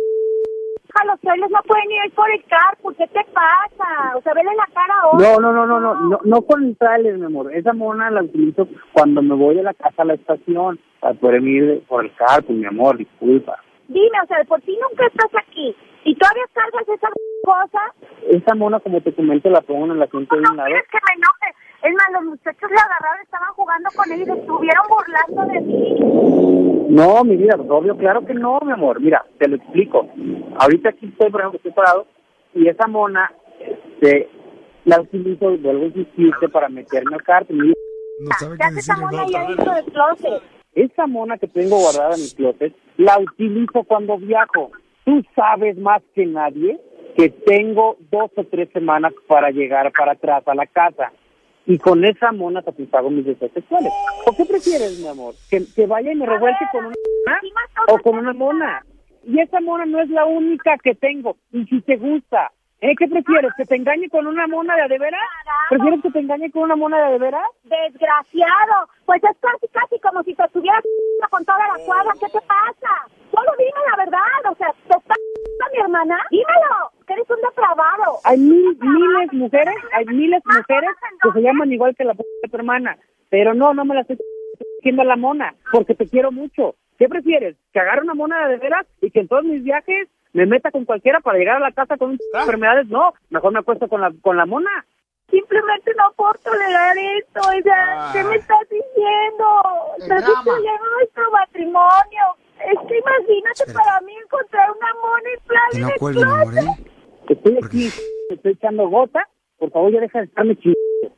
A 0.96 1.06
los 1.06 1.20
trailers 1.20 1.52
no 1.52 1.60
pueden 1.68 1.92
ir 1.92 2.14
por 2.14 2.32
el 2.32 2.42
carpool. 2.46 2.96
¿Qué 2.96 3.06
te 3.08 3.24
pasa? 3.34 4.16
O 4.16 4.22
sea, 4.22 4.34
vele 4.34 4.52
la 4.56 4.68
cara 4.74 4.94
a 5.04 5.18
No, 5.18 5.40
no, 5.42 5.52
no, 5.52 5.66
no, 5.66 5.80
no, 5.80 5.96
no, 5.96 6.20
no 6.24 6.42
con 6.44 6.64
el 6.64 6.78
trailer, 6.78 7.18
mi 7.18 7.26
amor. 7.26 7.54
Esa 7.54 7.74
mona 7.74 8.10
la 8.10 8.24
utilizo 8.24 8.68
cuando 8.94 9.22
me 9.22 9.36
voy 9.36 9.56
de 9.56 9.64
la 9.64 9.74
casa 9.74 10.04
a 10.04 10.06
la 10.06 10.14
estación 10.14 10.80
para 11.02 11.14
poder 11.16 11.44
ir 11.44 11.84
por 11.88 12.06
el 12.06 12.16
carpool, 12.16 12.56
mi 12.58 12.66
amor, 12.66 12.98
disculpa. 12.98 13.60
Dime, 13.90 14.22
o 14.24 14.28
sea, 14.28 14.44
por 14.46 14.62
ti 14.62 14.78
nunca 14.82 15.06
estás 15.06 15.32
aquí. 15.36 15.76
Y 16.06 16.16
todavía 16.16 16.44
cargas 16.54 16.88
esa 16.88 17.10
cosa. 17.44 17.82
Esa 18.30 18.56
mona, 18.56 18.80
como 18.80 19.02
te 19.02 19.14
comento, 19.14 19.50
la 19.50 19.62
pongo 19.62 19.86
en 19.86 19.92
el 19.92 20.04
asiento 20.04 20.36
de 20.36 20.42
un 20.50 20.56
lado. 20.56 20.68
¿Quieres 20.68 20.88
que 20.90 20.98
me 20.98 21.22
enoje? 21.22 21.65
Es 21.84 21.94
más, 21.94 22.12
los 22.14 22.24
muchachos 22.24 22.70
le 22.70 22.78
agarraron, 22.78 23.22
estaban 23.24 23.54
jugando 23.54 23.90
con 23.96 24.12
él 24.12 24.22
y 24.22 24.26
se 24.26 24.34
estuvieron 24.34 24.86
burlando 24.88 25.54
de 25.54 25.62
mí. 25.62 26.86
No, 26.90 27.24
mi 27.24 27.36
vida, 27.36 27.56
obvio, 27.56 27.98
claro 27.98 28.26
que 28.26 28.34
no, 28.34 28.60
mi 28.62 28.72
amor. 28.72 29.02
Mira, 29.02 29.26
te 29.38 29.48
lo 29.48 29.58
explico. 29.58 30.08
Ahorita 30.58 30.90
aquí 30.90 31.08
estoy, 31.08 31.30
por 31.30 31.42
ejemplo, 31.42 31.58
estoy 31.58 31.72
parado 31.72 32.08
y 32.54 32.68
esa 32.68 32.88
mona, 32.88 33.32
este, 33.60 34.30
la 34.86 35.02
utilizo, 35.02 35.58
vuelvo 35.58 35.84
a 35.84 35.88
insistirte, 35.88 36.50
para 36.50 36.70
meterme 36.70 37.16
al 37.16 37.24
cartel. 37.24 37.74
¿Qué 38.58 38.64
hace 38.64 38.80
esa 38.80 38.98
mona 38.98 39.24
ahí 39.24 39.36
adentro 39.36 39.74
del 39.74 39.86
closet? 39.86 40.44
Esa 40.74 41.08
mona 41.08 41.38
que 41.38 41.48
tengo 41.48 41.78
guardada 41.78 42.16
en 42.16 42.22
mi 42.22 42.32
closet, 42.32 42.76
la 42.98 43.20
utilizo 43.20 43.84
cuando 43.84 44.18
viajo. 44.18 44.72
Tú 45.04 45.22
sabes 45.36 45.78
más 45.78 46.02
que 46.14 46.26
nadie 46.26 46.80
que 47.16 47.30
tengo 47.30 47.98
dos 48.12 48.32
o 48.36 48.44
tres 48.44 48.70
semanas 48.74 49.14
para 49.28 49.50
llegar 49.52 49.92
para 49.98 50.14
atrás 50.14 50.44
a 50.48 50.56
la 50.56 50.66
casa. 50.66 51.12
Y 51.68 51.78
con 51.80 52.06
esa 52.06 52.32
mona 52.32 52.62
satisfago 52.62 53.10
mis 53.10 53.26
deseos 53.26 53.52
sexuales. 53.52 53.92
¿O 54.26 54.36
qué 54.36 54.46
prefieres, 54.46 55.00
mi 55.00 55.08
amor? 55.08 55.34
¿Que, 55.50 55.64
que 55.76 55.88
vaya 55.88 56.12
y 56.12 56.16
me 56.16 56.26
revuelque 56.26 56.66
con 56.72 56.86
una 56.86 56.94
mona 57.26 57.84
o 57.88 57.98
con 58.00 58.18
una 58.18 58.34
mona? 58.34 58.86
Y 59.24 59.40
esa 59.40 59.60
mona 59.60 59.86
no 59.86 60.02
es 60.02 60.10
la 60.10 60.26
única 60.26 60.78
que 60.84 60.94
tengo. 60.94 61.38
Y 61.52 61.66
si 61.66 61.82
te 61.82 61.98
gusta, 61.98 62.52
¿eh? 62.82 62.96
¿Qué 62.98 63.08
prefieres? 63.08 63.52
¿Que 63.58 63.66
te 63.66 63.76
engañe 63.76 64.10
con 64.10 64.28
una 64.28 64.48
mona 64.48 64.76
de 64.76 64.82
a 64.84 64.88
de 64.88 64.98
veras? 64.98 65.22
¿Prefieres 65.70 66.02
que 66.02 66.12
te 66.12 66.20
engañe 66.20 66.52
con 66.52 66.64
una 66.64 66.76
mona 66.76 66.98
de 66.98 67.04
a 67.04 67.12
de 67.12 67.18
veras? 67.20 67.50
Desgraciado. 67.64 68.90
Pues 69.06 69.24
es 69.24 69.38
casi, 69.40 69.68
casi 69.72 70.00
como 70.00 70.24
si 70.24 70.34
te 70.34 70.44
estuvieras 70.44 70.84
con 71.30 71.46
toda 71.46 71.60
la 71.60 71.86
cuadra. 71.86 72.14
¿Qué 72.14 72.28
te 72.28 72.42
pasa? 72.42 72.94
Solo 73.32 73.52
dime 73.58 73.82
la 73.90 73.98
verdad. 73.98 74.52
O 74.52 74.56
sea, 74.56 74.74
¿te 74.88 74.98
está 74.98 75.16
mi 75.74 75.80
hermana? 75.80 76.18
Dímelo. 76.30 76.92
Que 77.08 77.14
eres 77.14 77.30
un 77.30 77.42
depravado. 77.42 78.18
Hay 78.24 78.38
mil, 78.38 78.78
miles 78.80 79.34
mujeres, 79.34 79.76
hay 79.94 80.06
miles 80.06 80.42
mujeres 80.46 80.90
que 81.22 81.32
se 81.32 81.42
llaman 81.42 81.72
igual 81.72 81.96
que 81.96 82.04
la 82.04 82.14
de 82.14 82.50
tu 82.50 82.58
hermana. 82.58 82.98
Pero 83.30 83.54
no, 83.54 83.74
no 83.74 83.86
me 83.86 83.96
la 83.96 84.02
estoy 84.02 84.18
diciendo 84.78 85.02
a 85.02 85.06
la 85.06 85.16
mona, 85.16 85.54
porque 85.72 85.96
te 85.96 86.08
quiero 86.08 86.32
mucho. 86.32 86.76
¿Qué 86.98 87.10
prefieres? 87.10 87.58
¿Que 87.74 87.80
agarre 87.80 88.02
una 88.02 88.14
mona 88.14 88.48
de 88.48 88.58
veras 88.58 88.88
y 89.02 89.12
que 89.12 89.20
en 89.20 89.28
todos 89.28 89.44
mis 89.44 89.64
viajes 89.64 90.08
me 90.36 90.46
meta 90.46 90.70
con 90.70 90.84
cualquiera 90.84 91.22
para 91.22 91.38
llegar 91.38 91.56
a 91.56 91.60
la 91.60 91.72
casa 91.72 91.96
con 91.98 92.18
enfermedades? 92.34 92.88
No, 92.90 93.14
mejor 93.30 93.54
me 93.54 93.60
acuesto 93.60 93.88
con 93.88 94.02
la, 94.02 94.12
con 94.22 94.36
la 94.36 94.46
mona. 94.46 94.70
Simplemente 95.32 95.92
no 95.98 96.12
puedo 96.18 96.34
tolerar 96.44 96.96
esto. 97.18 97.40
O 97.40 97.62
sea, 97.64 98.10
¿qué 98.12 98.22
me 98.26 98.36
estás 98.36 98.60
diciendo? 98.70 99.46
Estás 99.98 100.26
destruyendo 100.28 100.86
nuestro 101.00 101.32
matrimonio. 101.32 102.24
Es 102.60 102.78
que 102.88 102.98
imagínate 102.98 103.74
para 103.74 104.02
mí 104.02 104.14
encontrar 104.24 104.72
una 104.72 104.94
mona 105.02 105.30
inflable 105.36 105.72
Que 105.72 105.78
en 105.78 105.82
no 105.84 105.88
el 105.90 106.00
cuelgue, 106.00 106.24
amor. 106.24 106.54
¿eh? 106.58 106.86
Estoy 107.30 107.58
aquí, 107.64 107.90
me 108.30 108.36
estoy 108.36 108.52
echando 108.52 108.90
gota. 108.90 109.28
Por 109.58 109.72
favor, 109.72 109.92
ya 109.94 110.02
deja 110.02 110.20
de 110.20 110.26
estarme 110.26 110.56
chingando. 110.58 111.16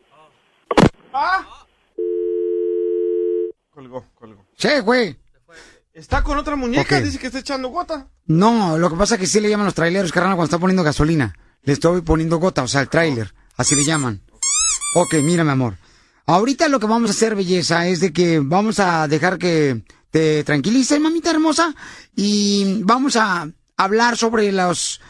Colgó, 3.71 4.03
colgó. 4.15 4.45
Che, 4.55 4.81
güey. 4.81 5.15
Está 5.97 6.21
con 6.21 6.37
otra 6.37 6.55
muñeca, 6.55 7.01
dice 7.01 7.17
que 7.17 7.25
está 7.25 7.39
echando 7.39 7.69
gota. 7.69 8.07
No, 8.27 8.77
lo 8.77 8.87
que 8.87 8.95
pasa 8.95 9.15
es 9.15 9.21
que 9.21 9.25
sí 9.25 9.39
le 9.39 9.49
llaman 9.49 9.65
los 9.65 9.73
traileros, 9.73 10.11
carnal, 10.11 10.35
cuando 10.35 10.45
está 10.45 10.59
poniendo 10.59 10.83
gasolina. 10.83 11.35
Le 11.63 11.73
estoy 11.73 12.01
poniendo 12.01 12.37
gota, 12.37 12.61
o 12.61 12.67
sea, 12.67 12.81
el 12.81 12.87
trailer. 12.87 13.33
Así 13.55 13.75
le 13.75 13.83
llaman. 13.83 14.21
Ok, 14.93 15.15
mira, 15.23 15.43
mi 15.43 15.49
amor. 15.49 15.75
Ahorita 16.27 16.67
lo 16.67 16.79
que 16.79 16.85
vamos 16.85 17.09
a 17.09 17.13
hacer, 17.13 17.35
belleza, 17.35 17.87
es 17.87 17.99
de 17.99 18.13
que 18.13 18.37
vamos 18.37 18.79
a 18.79 19.07
dejar 19.07 19.39
que 19.39 19.81
te 20.11 20.43
tranquilices, 20.43 20.99
mamita 20.99 21.31
hermosa, 21.31 21.73
y 22.15 22.83
vamos 22.83 23.15
a 23.15 23.49
hablar 23.75 24.17
sobre 24.17 24.51
los 24.51 25.01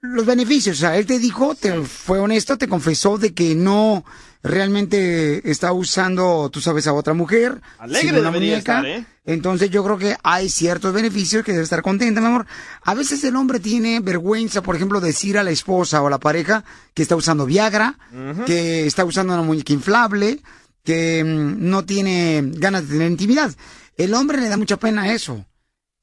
los 0.00 0.24
beneficios. 0.24 0.76
O 0.76 0.80
sea, 0.80 0.96
él 0.96 1.06
te 1.06 1.18
dijo, 1.18 1.56
te 1.56 1.82
fue 1.82 2.20
honesto, 2.20 2.56
te 2.56 2.68
confesó 2.68 3.18
de 3.18 3.34
que 3.34 3.56
no 3.56 4.04
realmente 4.42 5.50
está 5.50 5.72
usando, 5.72 6.50
tú 6.50 6.60
sabes, 6.60 6.86
a 6.86 6.92
otra 6.92 7.14
mujer. 7.14 7.60
Alegre 7.78 8.20
una 8.20 8.30
debería 8.30 8.54
muñeca. 8.54 8.78
estar, 8.78 8.86
¿eh? 8.86 9.06
Entonces 9.24 9.70
yo 9.70 9.84
creo 9.84 9.98
que 9.98 10.16
hay 10.22 10.48
ciertos 10.48 10.94
beneficios 10.94 11.44
que 11.44 11.52
debe 11.52 11.64
estar 11.64 11.82
contenta, 11.82 12.20
mi 12.20 12.28
amor. 12.28 12.46
A 12.82 12.94
veces 12.94 13.22
el 13.24 13.36
hombre 13.36 13.60
tiene 13.60 14.00
vergüenza, 14.00 14.62
por 14.62 14.74
ejemplo, 14.74 15.00
decir 15.00 15.36
a 15.36 15.42
la 15.42 15.50
esposa 15.50 16.00
o 16.00 16.06
a 16.06 16.10
la 16.10 16.18
pareja 16.18 16.64
que 16.94 17.02
está 17.02 17.14
usando 17.14 17.44
Viagra, 17.44 17.98
que 18.46 18.86
está 18.86 19.04
usando 19.04 19.34
una 19.34 19.42
muñeca 19.42 19.72
inflable, 19.72 20.40
que 20.82 21.22
mm, 21.22 21.68
no 21.68 21.84
tiene 21.84 22.42
ganas 22.54 22.88
de 22.88 22.94
tener 22.94 23.10
intimidad. 23.10 23.54
El 23.96 24.14
hombre 24.14 24.40
le 24.40 24.48
da 24.48 24.56
mucha 24.56 24.78
pena 24.78 25.12
eso. 25.12 25.44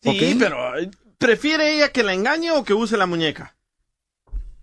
Sí, 0.03 0.35
pero 0.37 0.77
eh, 0.77 0.91
¿prefiere 1.17 1.75
ella 1.75 1.89
que 1.89 2.03
la 2.03 2.13
engañe 2.13 2.51
o 2.51 2.63
que 2.63 2.75
use 2.75 2.95
la 2.95 3.07
muñeca? 3.07 3.55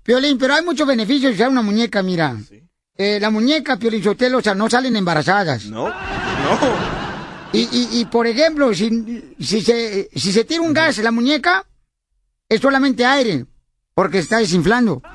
Piolín, 0.04 0.38
pero 0.38 0.54
hay 0.54 0.64
muchos 0.64 0.86
beneficios 0.86 1.34
usar 1.34 1.48
una 1.48 1.62
muñeca, 1.62 2.02
mira. 2.02 2.36
Eh, 3.04 3.18
la 3.18 3.30
muñeca, 3.30 3.76
Piolín 3.78 4.00
Sotelo, 4.00 4.38
o 4.38 4.40
sea, 4.40 4.54
no 4.54 4.70
salen 4.70 4.94
embarazadas. 4.94 5.64
No, 5.64 5.88
no. 5.88 5.94
Y, 7.52 7.62
y, 7.62 7.88
y 8.00 8.04
por 8.04 8.28
ejemplo, 8.28 8.72
si, 8.72 9.34
si, 9.40 9.60
se, 9.60 10.08
si 10.14 10.32
se 10.32 10.44
tira 10.44 10.60
un 10.60 10.72
gas 10.72 10.98
en 10.98 11.04
la 11.04 11.10
muñeca, 11.10 11.66
es 12.48 12.60
solamente 12.60 13.04
aire, 13.04 13.44
porque 13.92 14.20
está 14.20 14.38
desinflando. 14.38 15.02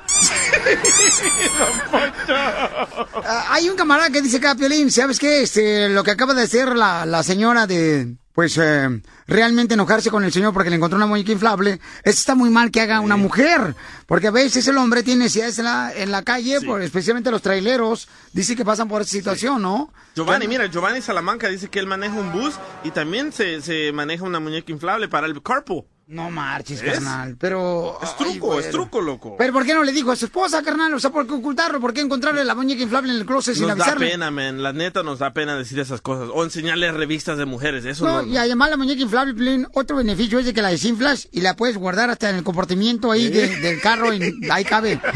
Ah, 3.29 3.47
hay 3.51 3.69
un 3.69 3.75
camarada 3.75 4.09
que 4.09 4.21
dice 4.21 4.38
acá, 4.38 4.55
Piolín, 4.55 4.91
¿sabes 4.91 5.19
qué? 5.19 5.41
Este, 5.41 5.89
lo 5.89 6.03
que 6.03 6.11
acaba 6.11 6.33
de 6.33 6.43
hacer 6.43 6.75
la, 6.75 7.05
la 7.05 7.23
señora 7.23 7.67
de, 7.67 8.15
pues, 8.38 8.55
eh, 8.59 9.01
realmente 9.25 9.73
enojarse 9.73 10.11
con 10.11 10.23
el 10.23 10.31
señor 10.31 10.53
porque 10.53 10.69
le 10.69 10.75
encontró 10.75 10.95
una 10.95 11.07
muñeca 11.07 11.31
inflable, 11.31 11.79
eso 12.03 12.19
está 12.19 12.35
muy 12.35 12.51
mal 12.51 12.69
que 12.69 12.81
haga 12.81 12.99
una 12.99 13.17
mujer, 13.17 13.75
porque 14.05 14.27
a 14.27 14.31
veces 14.31 14.67
el 14.67 14.77
hombre 14.77 15.01
tiene 15.01 15.23
necesidades 15.23 15.57
en 15.57 15.65
la, 15.65 15.91
en 15.91 16.11
la 16.11 16.21
calle, 16.21 16.61
por, 16.61 16.83
especialmente 16.83 17.31
los 17.31 17.41
traileros, 17.41 18.07
dice 18.33 18.55
que 18.55 18.63
pasan 18.63 18.88
por 18.89 19.01
esa 19.01 19.09
situación, 19.09 19.63
¿no? 19.63 19.91
Giovanni, 20.15 20.47
mira, 20.47 20.67
Giovanni 20.67 21.01
Salamanca 21.01 21.47
dice 21.47 21.69
que 21.69 21.79
él 21.79 21.88
maneja 21.88 22.13
un 22.13 22.31
bus 22.31 22.53
y 22.83 22.91
también 22.91 23.33
se, 23.33 23.59
se 23.63 23.91
maneja 23.91 24.23
una 24.23 24.39
muñeca 24.39 24.71
inflable 24.71 25.07
para 25.07 25.25
el 25.25 25.41
carpool. 25.41 25.85
No 26.10 26.30
marches, 26.32 26.82
carnal, 26.82 27.36
pero... 27.38 27.99
Es 28.01 28.16
truco, 28.16 28.58
es 28.60 28.70
truco, 28.70 29.01
loco. 29.01 29.36
Pero 29.38 29.51
¿por 29.51 29.66
qué 29.66 29.74
no 29.74 29.84
le 29.84 29.91
dijo 29.91 30.10
a 30.10 30.16
su 30.16 30.24
esposa, 30.26 30.64
carnal? 30.64 30.93
O 30.93 30.99
sea, 30.99 31.10
¿por 31.10 31.28
qué 31.28 31.34
ocultarlo? 31.34 31.82
¿Por 31.82 31.93
qué 31.93 31.99
encontrarle 31.99 32.45
la 32.45 32.55
muñeca 32.55 32.82
inflable 32.82 33.12
en 33.12 33.18
el 33.20 33.26
closet 33.26 33.55
sin 33.55 33.68
Nos 33.68 33.76
da 33.78 33.84
avisarle? 33.84 34.12
pena, 34.12 34.32
man. 34.32 34.64
La 34.64 34.72
neta 34.72 35.03
nos 35.03 35.20
da 35.20 35.34
pena 35.34 35.58
decir 35.58 35.78
esas 35.80 35.99
cosas. 35.99 36.30
O 36.34 36.45
enseñarle 36.45 36.93
revistas 36.93 37.38
de 37.38 37.43
mujeres. 37.45 37.84
Eso 37.84 38.05
No, 38.05 38.22
no. 38.22 38.28
y 38.28 38.38
además 38.38 38.70
la 38.70 38.78
muñeca 38.78 39.01
inflable, 39.01 39.34
Piolín, 39.34 39.68
otro 39.74 39.97
beneficio 39.97 40.39
es 40.39 40.45
de 40.45 40.53
que 40.53 40.62
la 40.62 40.70
desinflas 40.70 41.28
y 41.34 41.41
la 41.41 41.58
puedes 41.58 41.76
guardar 41.78 42.10
hasta 42.10 42.30
en 42.30 42.38
el 42.38 42.43
compartimiento 42.45 43.12
ahí 43.12 43.28
de- 43.30 43.58
del 43.58 43.82
carro 43.82 44.14
y 44.14 44.34
ahí 44.49 44.64
cabe. 44.64 45.01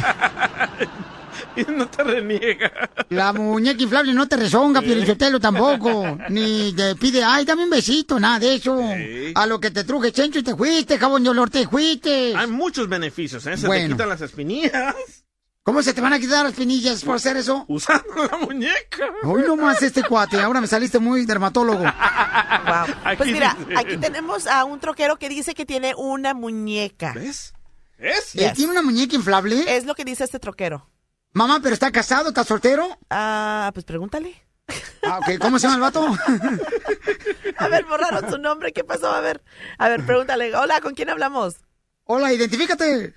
Y 1.56 1.64
no 1.72 1.88
te 1.88 2.04
reniega. 2.04 2.72
La 3.10 3.34
muñeca 3.34 3.84
inflable 3.84 4.14
no 4.14 4.28
te 4.28 4.38
rezonga, 4.38 4.82
Piolichotelo 4.82 5.40
tampoco. 5.40 6.18
Ni 6.30 6.74
te 6.74 6.96
pide, 6.96 7.24
ay, 7.24 7.46
dame 7.46 7.64
un 7.64 7.70
besito, 7.70 8.20
nada 8.20 8.40
de 8.40 8.56
eso. 8.56 8.80
A 9.36 9.46
lo 9.46 9.60
que 9.60 9.72
te 9.72 9.84
truje 9.84 10.12
chencho 10.12 10.40
y 10.40 10.44
te 10.44 10.56
fuiste, 10.56 10.98
jabón 10.98 11.24
de 11.24 11.30
olor, 11.30 11.50
te 11.50 11.68
fuiste. 11.68 12.34
Hay 12.36 12.48
muchos 12.48 12.88
beneficios, 12.88 13.46
¿eh? 13.48 13.58
Se 13.58 13.68
te 13.68 13.88
quitan 13.88 14.10
las 14.10 14.22
espinillas. 14.22 14.96
¿Cómo 15.64 15.84
se 15.84 15.94
te 15.94 16.02
van 16.02 16.12
a 16.12 16.20
quitar 16.20 16.44
las 16.44 16.56
pinillas 16.56 17.04
por 17.04 17.18
hacer 17.18 17.38
eso? 17.38 17.66
Usando 17.68 18.28
la 18.32 18.38
muñeca. 18.38 19.06
Hoy 19.24 19.44
nomás 19.46 19.82
este 19.84 20.02
cuate, 20.04 20.42
ahora 20.42 20.60
me 20.60 20.66
saliste 20.66 21.00
muy 21.00 21.26
dermatólogo. 21.26 21.84
Pues 23.18 23.32
mira, 23.32 23.58
aquí 23.76 23.98
tenemos 23.98 24.48
a 24.48 24.64
un 24.64 24.80
troquero 24.80 25.18
que 25.18 25.28
dice 25.28 25.54
que 25.54 25.66
tiene 25.66 25.94
una 25.96 26.34
muñeca. 26.34 27.12
¿Ves? 27.14 27.54
¿Es? 27.98 28.34
¿Él 28.36 28.54
tiene 28.54 28.72
una 28.72 28.82
muñeca 28.82 29.16
inflable? 29.16 29.76
Es 29.76 29.86
lo 29.86 29.94
que 29.94 30.06
dice 30.06 30.24
este 30.24 30.40
troquero. 30.40 30.88
Mamá, 31.34 31.60
¿pero 31.64 31.74
está 31.74 31.92
casado? 31.92 32.30
¿Está 32.30 32.44
soltero? 32.44 32.86
Ah, 33.10 33.72
pues 33.74 33.86
pregúntale. 33.86 34.36
Ah, 35.04 35.20
ok. 35.20 35.40
¿Cómo 35.40 35.60
se 35.60 35.68
llama 35.68 35.76
el 35.76 35.82
vato? 35.82 36.06
A 37.58 37.68
ver, 37.68 37.86
borraron 37.86 38.30
su 38.30 38.38
nombre. 38.38 38.74
¿Qué 38.74 38.84
pasó? 38.84 39.12
A 39.12 39.22
ver, 39.22 39.42
a 39.78 39.90
ver, 39.90 40.06
pregúntale. 40.06 40.56
Hola, 40.56 40.82
¿con 40.82 40.94
quién 40.94 41.10
hablamos? 41.10 41.58
Hola, 42.06 42.34
identifícate. 42.34 43.14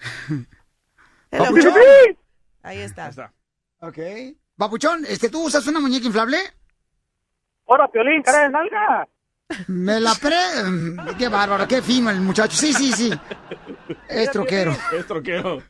Papuchón. 1.31 1.75
Ahí 2.63 2.79
está. 2.79 3.11
Ok. 3.81 3.99
Papuchón, 4.57 5.05
este, 5.09 5.29
¿tú 5.29 5.45
usas 5.45 5.67
una 5.67 5.81
muñeca 5.81 6.07
inflable? 6.07 6.39
Hola, 7.65 7.89
Piolín, 7.89 8.23
cara 8.23 8.43
de 8.43 8.49
nalga. 8.51 9.09
Me 9.69 10.01
la 10.01 10.15
pre... 10.15 10.37
Qué 11.19 11.29
bárbaro, 11.29 11.67
qué 11.67 11.83
fino 11.83 12.11
el 12.11 12.21
muchacho. 12.21 12.57
Sí, 12.57 12.73
sí, 12.73 12.93
sí. 12.93 13.13
Es 14.09 14.31
troquero. 14.31 14.77
Es 14.93 15.07
troquero. 15.07 15.63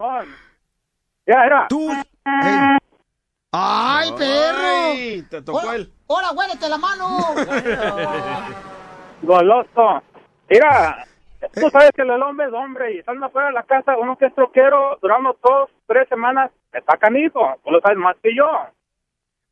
Ya, 1.26 1.44
era. 1.44 1.66
Tú. 1.68 1.90
¡Ay, 2.24 4.12
perro! 4.18 4.58
Ay, 4.92 5.22
te 5.30 5.42
tocó 5.42 5.58
Hola, 5.58 5.74
él. 5.76 5.92
hola, 6.06 6.32
huélete 6.32 6.68
la 6.68 6.78
mano. 6.78 7.18
Goloso. 9.22 10.02
Mira, 10.48 11.06
tú 11.54 11.70
sabes 11.70 11.90
que 11.94 12.02
el 12.02 12.10
hombre 12.10 12.46
es 12.46 12.52
hombre 12.52 12.94
y 12.94 12.98
estando 12.98 13.26
afuera 13.26 13.48
de 13.48 13.54
la 13.54 13.62
casa, 13.62 13.96
uno 14.00 14.16
que 14.18 14.26
es 14.26 14.34
troquero, 14.34 14.98
duramos 15.00 15.36
dos, 15.42 15.70
tres 15.86 16.08
semanas, 16.08 16.50
está 16.72 16.96
canijo. 16.96 17.40
Tú 17.64 17.70
lo 17.70 17.80
sabes 17.80 17.98
más 17.98 18.16
que 18.22 18.34
yo. 18.34 18.44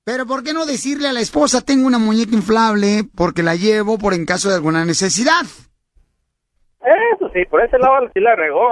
Pero 0.04 0.26
¿por 0.26 0.42
qué 0.42 0.52
no 0.52 0.66
decirle 0.66 1.08
a 1.08 1.12
la 1.12 1.20
esposa, 1.20 1.60
tengo 1.60 1.86
una 1.86 1.98
muñeca 1.98 2.34
inflable 2.34 3.04
porque 3.14 3.42
la 3.44 3.54
llevo 3.54 3.98
por 3.98 4.14
en 4.14 4.26
caso 4.26 4.48
de 4.48 4.56
alguna 4.56 4.84
necesidad? 4.84 5.42
Eso 6.80 7.30
sí, 7.32 7.44
por 7.48 7.62
ese 7.64 7.78
lado 7.78 8.10
sí 8.12 8.20
la 8.20 8.34
regó. 8.34 8.68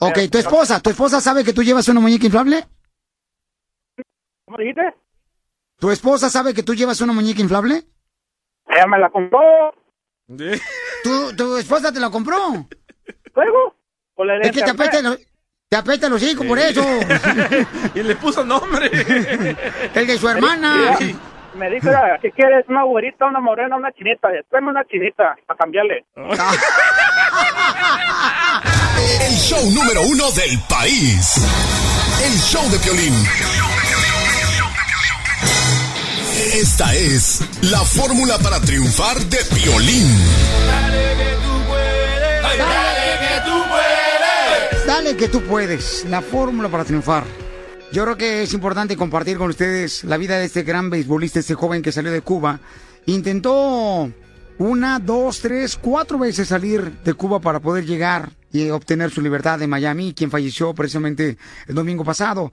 Ok, 0.00 0.20
tu 0.32 0.38
esposa, 0.38 0.80
¿tu 0.80 0.88
esposa 0.90 1.20
sabe 1.20 1.44
que 1.44 1.52
tú 1.52 1.62
llevas 1.62 1.86
una 1.88 2.00
muñeca 2.00 2.24
inflable? 2.24 2.64
¿Cómo 4.54 4.62
dijiste? 4.62 4.94
¿Tu 5.80 5.90
esposa 5.90 6.30
sabe 6.30 6.54
que 6.54 6.62
tú 6.62 6.74
llevas 6.76 7.00
una 7.00 7.12
muñeca 7.12 7.40
inflable? 7.40 7.82
Ella 8.68 8.86
me 8.86 8.98
la 9.00 9.10
compró. 9.10 9.40
¿Tu, 11.02 11.34
tu 11.36 11.56
esposa 11.56 11.90
te 11.92 11.98
la 11.98 12.08
compró? 12.10 12.36
¿Luego? 13.34 13.74
La 14.18 14.36
Es 14.38 14.52
que 14.52 14.62
te 14.62 14.70
apesta, 14.70 15.02
los- 15.02 15.18
te 15.68 15.76
apesta 15.76 16.08
los 16.08 16.22
hijos 16.22 16.46
por 16.46 16.56
eso. 16.60 16.84
y 17.96 18.02
le 18.04 18.14
puso 18.14 18.44
nombre. 18.44 18.86
El 19.94 20.06
de 20.06 20.16
su 20.18 20.28
hermana. 20.28 20.96
Sí. 20.98 21.16
Me 21.56 21.68
dijo, 21.70 21.86
"Mira, 21.88 22.18
¿qué 22.22 22.30
quieres? 22.30 22.64
¿Una 22.68 22.84
güerita, 22.84 23.26
una 23.26 23.40
morena, 23.40 23.76
una 23.76 23.90
chinita? 23.90 24.28
Tráeme 24.50 24.68
una 24.70 24.84
chinita 24.84 25.34
para 25.46 25.58
cambiarle. 25.58 26.04
El 29.26 29.32
show 29.36 29.68
número 29.72 30.02
uno 30.02 30.30
del 30.30 30.58
país. 30.68 31.44
El 32.24 32.38
show 32.38 32.62
de 32.70 32.78
Piolín. 32.78 33.14
Esta 36.34 36.92
es 36.96 37.40
la 37.62 37.78
fórmula 37.84 38.38
para 38.38 38.60
triunfar 38.60 39.20
de 39.26 39.38
Piolín. 39.54 40.08
Dale 44.84 45.16
que 45.16 45.28
tú 45.28 45.40
puedes. 45.42 46.04
La 46.10 46.20
fórmula 46.22 46.68
para 46.68 46.84
triunfar. 46.84 47.22
Yo 47.92 48.02
creo 48.02 48.16
que 48.16 48.42
es 48.42 48.52
importante 48.52 48.96
compartir 48.96 49.38
con 49.38 49.50
ustedes 49.50 50.02
la 50.02 50.16
vida 50.16 50.36
de 50.36 50.46
este 50.46 50.64
gran 50.64 50.90
beisbolista, 50.90 51.38
este 51.38 51.54
joven 51.54 51.82
que 51.82 51.92
salió 51.92 52.10
de 52.10 52.20
Cuba. 52.20 52.58
Intentó 53.06 54.10
una, 54.58 54.98
dos, 54.98 55.38
tres, 55.38 55.76
cuatro 55.76 56.18
veces 56.18 56.48
salir 56.48 56.98
de 57.04 57.14
Cuba 57.14 57.38
para 57.38 57.60
poder 57.60 57.86
llegar 57.86 58.30
y 58.52 58.70
obtener 58.70 59.12
su 59.12 59.20
libertad 59.20 59.60
de 59.60 59.68
Miami, 59.68 60.14
quien 60.14 60.32
falleció 60.32 60.74
precisamente 60.74 61.38
el 61.68 61.76
domingo 61.76 62.04
pasado. 62.04 62.52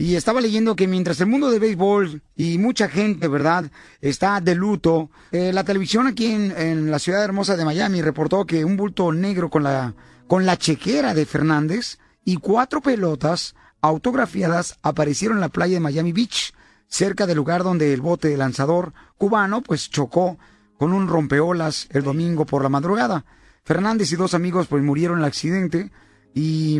Y 0.00 0.14
estaba 0.14 0.40
leyendo 0.40 0.76
que 0.76 0.86
mientras 0.86 1.20
el 1.20 1.26
mundo 1.26 1.50
del 1.50 1.58
béisbol 1.58 2.22
y 2.36 2.56
mucha 2.56 2.88
gente, 2.88 3.26
¿verdad?, 3.26 3.68
está 4.00 4.40
de 4.40 4.54
luto, 4.54 5.10
eh, 5.32 5.52
la 5.52 5.64
televisión 5.64 6.06
aquí 6.06 6.26
en, 6.26 6.54
en 6.56 6.90
la 6.92 7.00
ciudad 7.00 7.24
hermosa 7.24 7.56
de 7.56 7.64
Miami 7.64 8.00
reportó 8.00 8.46
que 8.46 8.64
un 8.64 8.76
bulto 8.76 9.12
negro 9.12 9.50
con 9.50 9.64
la, 9.64 9.96
con 10.28 10.46
la 10.46 10.56
chequera 10.56 11.14
de 11.14 11.26
Fernández 11.26 11.98
y 12.24 12.36
cuatro 12.36 12.80
pelotas 12.80 13.56
autografiadas 13.80 14.78
aparecieron 14.82 15.38
en 15.38 15.40
la 15.40 15.48
playa 15.48 15.74
de 15.74 15.80
Miami 15.80 16.12
Beach, 16.12 16.54
cerca 16.86 17.26
del 17.26 17.36
lugar 17.36 17.64
donde 17.64 17.92
el 17.92 18.00
bote 18.00 18.36
lanzador 18.36 18.92
cubano 19.16 19.62
pues 19.62 19.90
chocó 19.90 20.38
con 20.78 20.92
un 20.92 21.08
rompeolas 21.08 21.88
el 21.90 22.04
domingo 22.04 22.46
por 22.46 22.62
la 22.62 22.68
madrugada. 22.68 23.24
Fernández 23.64 24.12
y 24.12 24.16
dos 24.16 24.32
amigos 24.34 24.68
pues 24.68 24.82
murieron 24.82 25.18
en 25.18 25.24
el 25.24 25.28
accidente 25.28 25.90
y 26.34 26.78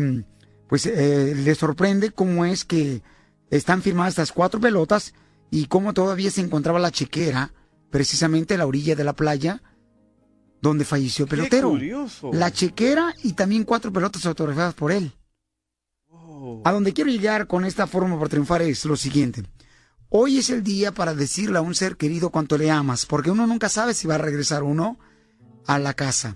pues 0.69 0.85
eh, 0.85 1.33
les 1.35 1.57
sorprende 1.57 2.11
cómo 2.11 2.45
es 2.45 2.63
que 2.63 3.01
están 3.49 3.81
firmadas 3.81 4.13
estas 4.13 4.31
cuatro 4.31 4.61
pelotas 4.61 5.15
y 5.49 5.65
cómo 5.65 5.95
todavía 5.95 6.29
se 6.29 6.41
encontraba 6.41 6.77
la 6.79 6.91
chequera 6.91 7.51
precisamente 7.89 8.53
a 8.53 8.59
la 8.59 8.67
orilla 8.67 8.95
de 8.95 9.03
la 9.03 9.13
playa 9.13 9.63
donde 10.61 10.85
falleció 10.85 11.25
el 11.25 11.29
pelotero. 11.29 11.69
curioso. 11.71 12.29
La 12.31 12.51
chequera 12.51 13.15
y 13.23 13.33
también 13.33 13.63
cuatro 13.63 13.91
pelotas 13.91 14.25
autografiadas 14.27 14.75
por 14.75 14.91
él. 14.91 15.11
A 16.63 16.71
donde 16.71 16.93
quiero 16.93 17.09
llegar 17.09 17.47
con 17.47 17.65
esta 17.65 17.87
forma 17.87 18.17
para 18.17 18.29
triunfar 18.29 18.61
es 18.61 18.85
lo 18.85 18.95
siguiente. 18.95 19.43
Hoy 20.09 20.37
es 20.37 20.51
el 20.51 20.63
día 20.63 20.93
para 20.93 21.15
decirle 21.15 21.57
a 21.57 21.61
un 21.61 21.73
ser 21.73 21.97
querido 21.97 22.29
cuánto 22.29 22.57
le 22.57 22.69
amas, 22.69 23.07
porque 23.07 23.31
uno 23.31 23.47
nunca 23.47 23.69
sabe 23.69 23.93
si 23.93 24.07
va 24.07 24.15
a 24.15 24.19
regresar 24.19 24.63
uno 24.63 24.99
a 25.65 25.79
la 25.79 25.95
casa. 25.95 26.35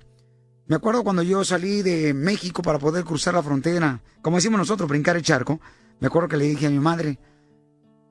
Me 0.68 0.76
acuerdo 0.78 1.04
cuando 1.04 1.24
yo 1.24 1.44
salí 1.44 1.82
de 1.82 2.14
México 2.14 2.62
para 2.62 2.80
poder 2.80 3.04
cruzar 3.04 3.34
la 3.34 3.44
frontera, 3.44 4.00
como 4.22 4.38
decimos 4.38 4.58
nosotros, 4.60 4.88
brincar 4.90 5.16
el 5.16 5.22
charco. 5.24 5.60
Me 6.00 6.08
acuerdo 6.08 6.30
que 6.30 6.38
le 6.38 6.46
dije 6.46 6.68
a 6.68 6.70
mi 6.70 6.80
madre, 6.80 7.20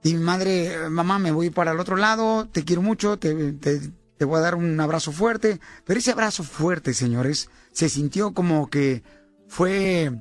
y 0.05 0.15
mi 0.15 0.21
madre, 0.23 0.89
mamá, 0.91 1.19
me 1.19 1.33
voy 1.33 1.51
para 1.51 1.73
el 1.73 1.81
otro 1.81 1.97
lado, 1.97 2.49
te 2.49 2.65
quiero 2.65 2.83
mucho, 2.83 3.19
te, 3.19 3.53
te- 3.55 3.81
te 4.19 4.25
voy 4.25 4.39
a 4.39 4.43
dar 4.43 4.55
un 4.55 4.79
abrazo 4.81 5.13
fuerte. 5.13 5.61
Pero 5.85 5.99
ese 5.99 6.13
abrazo 6.13 6.43
fuerte, 6.45 6.93
señores, 6.95 7.49
se 7.73 7.89
sintió 7.89 8.35
como 8.35 8.69
que 8.69 9.03
fue 9.49 10.13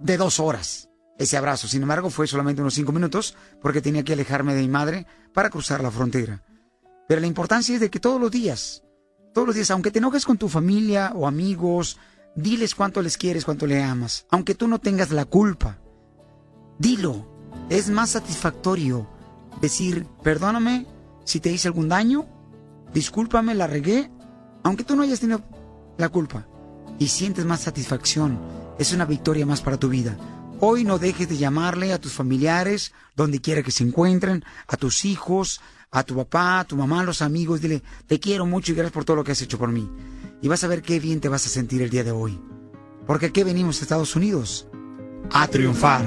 de 0.00 0.16
dos 0.16 0.38
horas 0.40 0.88
ese 1.18 1.36
abrazo. 1.36 1.66
Sin 1.66 1.82
embargo, 1.82 2.10
fue 2.10 2.26
solamente 2.26 2.60
unos 2.62 2.74
cinco 2.74 2.92
minutos 2.92 3.36
porque 3.62 3.80
tenía 3.82 4.04
que 4.04 4.12
alejarme 4.12 4.54
de 4.54 4.60
mi 4.62 4.68
madre 4.68 5.06
para 5.32 5.50
cruzar 5.50 5.82
la 5.82 5.90
frontera. 5.90 6.42
Pero 7.08 7.20
la 7.20 7.26
importancia 7.26 7.74
es 7.74 7.80
de 7.80 7.90
que 7.90 8.00
todos 8.00 8.20
los 8.20 8.30
días, 8.30 8.82
todos 9.36 9.48
los 9.48 9.56
días, 9.56 9.70
aunque 9.70 9.90
te 9.90 9.98
enojes 9.98 10.24
con 10.24 10.38
tu 10.38 10.48
familia 10.48 11.12
o 11.14 11.26
amigos, 11.26 11.98
diles 12.36 12.74
cuánto 12.74 13.02
les 13.02 13.18
quieres, 13.18 13.44
cuánto 13.44 13.66
le 13.66 13.82
amas, 13.82 14.24
aunque 14.30 14.54
tú 14.54 14.66
no 14.66 14.78
tengas 14.78 15.10
la 15.10 15.26
culpa. 15.26 15.76
Dilo. 16.78 17.28
Es 17.68 17.90
más 17.90 18.08
satisfactorio 18.08 19.06
decir, 19.60 20.06
perdóname 20.22 20.86
si 21.26 21.40
te 21.40 21.52
hice 21.52 21.68
algún 21.68 21.90
daño, 21.90 22.24
discúlpame, 22.94 23.54
la 23.54 23.66
regué, 23.66 24.10
aunque 24.62 24.84
tú 24.84 24.96
no 24.96 25.02
hayas 25.02 25.20
tenido 25.20 25.42
la 25.98 26.08
culpa. 26.08 26.46
Y 26.98 27.08
sientes 27.08 27.44
más 27.44 27.60
satisfacción. 27.60 28.40
Es 28.78 28.94
una 28.94 29.04
victoria 29.04 29.44
más 29.44 29.60
para 29.60 29.76
tu 29.76 29.90
vida. 29.90 30.16
Hoy 30.60 30.84
no 30.84 30.98
dejes 30.98 31.28
de 31.28 31.36
llamarle 31.36 31.92
a 31.92 32.00
tus 32.00 32.14
familiares, 32.14 32.94
donde 33.14 33.42
quiera 33.42 33.62
que 33.62 33.70
se 33.70 33.84
encuentren, 33.84 34.46
a 34.66 34.78
tus 34.78 35.04
hijos, 35.04 35.60
a 35.90 36.02
tu 36.02 36.16
papá, 36.16 36.60
a 36.60 36.64
tu 36.64 36.76
mamá, 36.76 37.00
a 37.00 37.04
los 37.04 37.22
amigos. 37.22 37.60
Dile, 37.60 37.82
te 38.06 38.20
quiero 38.20 38.46
mucho 38.46 38.72
y 38.72 38.74
gracias 38.74 38.92
por 38.92 39.04
todo 39.04 39.16
lo 39.16 39.24
que 39.24 39.32
has 39.32 39.42
hecho 39.42 39.58
por 39.58 39.70
mí. 39.70 39.88
Y 40.42 40.48
vas 40.48 40.62
a 40.64 40.68
ver 40.68 40.82
qué 40.82 41.00
bien 41.00 41.20
te 41.20 41.28
vas 41.28 41.46
a 41.46 41.48
sentir 41.48 41.82
el 41.82 41.90
día 41.90 42.04
de 42.04 42.12
hoy. 42.12 42.38
Porque 43.06 43.26
aquí 43.26 43.42
venimos 43.42 43.78
a 43.78 43.82
Estados 43.82 44.16
Unidos 44.16 44.66
a 45.30 45.46
triunfar. 45.48 46.04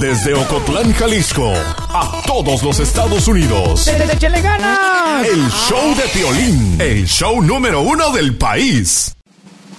Desde 0.00 0.34
Ocotlán, 0.34 0.92
Jalisco, 0.92 1.52
a 1.54 2.22
todos 2.26 2.62
los 2.62 2.80
Estados 2.80 3.28
Unidos. 3.28 3.88
¡Échale 3.88 4.42
ganas! 4.42 5.26
El 5.26 5.48
show 5.48 5.94
de 5.96 6.02
Piolín, 6.12 6.80
el 6.80 7.06
show 7.06 7.40
número 7.42 7.80
uno 7.80 8.10
del 8.10 8.36
país. 8.36 9.14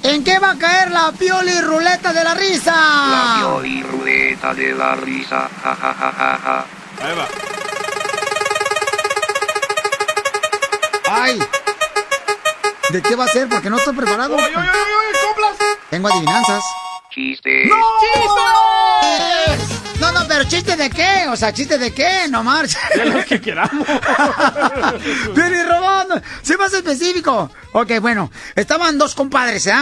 ¿En 0.02 0.24
qué 0.24 0.40
va 0.40 0.52
a 0.52 0.58
caer 0.58 0.92
la 0.92 1.12
pioli 1.12 1.60
ruleta 1.62 2.14
de 2.14 2.24
la 2.24 2.34
risa? 2.34 2.72
La 2.76 3.36
pioli 3.38 3.84
ruleta 3.84 4.17
de 4.54 4.74
la 4.74 4.96
risa. 4.96 5.50
Ja, 5.64 5.76
ja. 5.76 6.66
Ahí 7.02 7.16
va. 7.16 7.28
¡Ay! 11.10 11.40
¿De 12.90 13.02
qué 13.02 13.16
va 13.16 13.26
a 13.26 13.28
ser? 13.28 13.48
Porque 13.50 13.70
no 13.70 13.78
estoy 13.78 13.94
preparado. 13.94 14.36
¡Oy, 14.36 14.44
oy, 14.44 14.54
oy, 14.56 14.60
oy! 14.60 15.16
¡Coplas! 15.28 15.58
Tengo 15.90 16.08
adivinanzas. 16.10 16.64
Chiste. 17.10 17.70
¡Chistes! 18.14 19.77
No, 20.00 20.12
no, 20.12 20.28
pero 20.28 20.44
¿chiste 20.44 20.76
de 20.76 20.90
qué? 20.90 21.28
O 21.30 21.36
sea, 21.36 21.52
¿chiste 21.52 21.78
de 21.78 21.92
qué? 21.92 22.28
No 22.30 22.44
marcha. 22.44 22.80
De 22.96 23.06
los 23.06 23.26
que 23.26 23.42
queramos. 23.42 23.88
Billy 25.36 25.64
Robón, 25.64 26.22
sé 26.44 26.56
más 26.56 26.72
específico. 26.74 27.50
Ok, 27.74 28.00
bueno, 28.00 28.32
estaban 28.56 28.98
dos 28.98 29.16
compadres, 29.16 29.68
¿eh? 29.68 29.74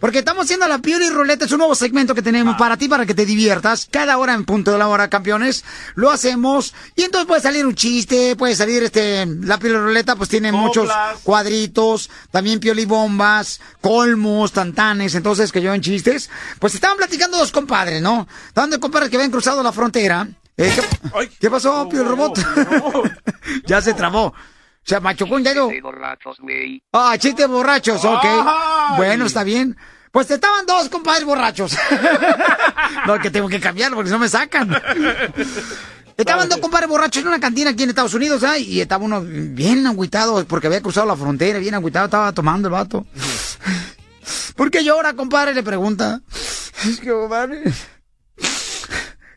Porque 0.00 0.20
estamos 0.20 0.44
haciendo 0.44 0.66
la 0.68 0.78
Pioli 0.78 1.10
Ruleta, 1.10 1.44
es 1.44 1.52
un 1.52 1.58
nuevo 1.58 1.74
segmento 1.74 2.14
que 2.14 2.22
tenemos 2.22 2.56
para 2.56 2.76
ti, 2.76 2.88
para 2.88 3.04
que 3.04 3.14
te 3.14 3.26
diviertas. 3.26 3.88
Cada 3.90 4.16
hora 4.18 4.34
en 4.34 4.44
punto 4.44 4.72
de 4.72 4.78
la 4.78 4.88
hora, 4.88 5.10
campeones, 5.10 5.64
lo 5.94 6.10
hacemos. 6.10 6.74
Y 6.96 7.02
entonces 7.02 7.26
puede 7.26 7.42
salir 7.42 7.66
un 7.66 7.74
chiste, 7.74 8.36
puede 8.36 8.56
salir 8.56 8.82
este, 8.82 9.26
la 9.26 9.58
Pioli 9.58 9.76
Ruleta, 9.76 10.16
pues 10.16 10.30
tiene 10.30 10.52
muchos 10.52 10.88
cuadritos, 11.22 12.10
también 12.30 12.60
Pioli 12.60 12.86
Bombas, 12.86 13.60
colmos, 13.80 14.52
tantanes, 14.52 15.14
entonces 15.14 15.52
que 15.52 15.62
yo 15.62 15.74
en 15.74 15.80
chistes. 15.80 16.30
Pues 16.58 16.74
estaban 16.74 16.96
platicando 16.96 17.38
dos 17.38 17.52
compadres, 17.52 18.00
¿no? 18.00 18.26
Estaban 18.48 18.70
de 18.70 18.78
compadres 18.78 19.10
que 19.10 19.16
habían 19.16 19.30
cruzado 19.32 19.62
la 19.64 19.72
frontera. 19.72 20.28
Eh, 20.56 20.72
¿qué, 20.72 21.28
¿qué 21.40 21.50
pasó, 21.50 21.88
Pioli 21.88 22.08
Robot? 22.08 22.38
ya 23.66 23.82
se 23.82 23.94
trabó. 23.94 24.32
Se 24.84 25.00
machucó 25.00 25.36
un 25.36 25.42
dedo. 25.42 25.68
De 25.68 25.80
borrachos, 25.80 26.38
güey. 26.40 26.82
Ah, 26.92 27.16
chistes 27.18 27.48
borrachos, 27.48 28.04
ok. 28.04 28.24
Ay. 28.24 28.96
Bueno, 28.96 29.26
está 29.26 29.42
bien. 29.42 29.76
Pues 30.12 30.30
estaban 30.30 30.64
dos 30.66 30.88
compadres 30.90 31.24
borrachos. 31.24 31.76
no, 33.06 33.18
que 33.18 33.30
tengo 33.30 33.48
que 33.48 33.58
cambiarlo 33.58 33.96
porque 33.96 34.10
no 34.10 34.18
me 34.18 34.28
sacan. 34.28 34.70
Estaban 36.16 36.48
dos 36.48 36.60
compadres 36.60 36.88
borrachos 36.88 37.22
en 37.22 37.28
una 37.28 37.40
cantina 37.40 37.70
aquí 37.70 37.82
en 37.82 37.88
Estados 37.88 38.14
Unidos, 38.14 38.44
¿ah? 38.44 38.56
Y 38.56 38.80
estaba 38.80 39.04
uno 39.04 39.20
bien 39.24 39.84
agüitado 39.84 40.44
porque 40.46 40.68
había 40.68 40.80
cruzado 40.80 41.08
la 41.08 41.16
frontera, 41.16 41.58
bien 41.58 41.74
agüitado, 41.74 42.04
estaba 42.04 42.30
tomando 42.30 42.68
el 42.68 42.72
vato. 42.72 43.04
¿Por 44.54 44.70
qué 44.70 44.84
llora, 44.84 45.14
compadre? 45.14 45.52
Le 45.54 45.64
pregunta. 45.64 46.20
Es 46.86 47.00
que, 47.00 47.10
compadre. 47.10 47.64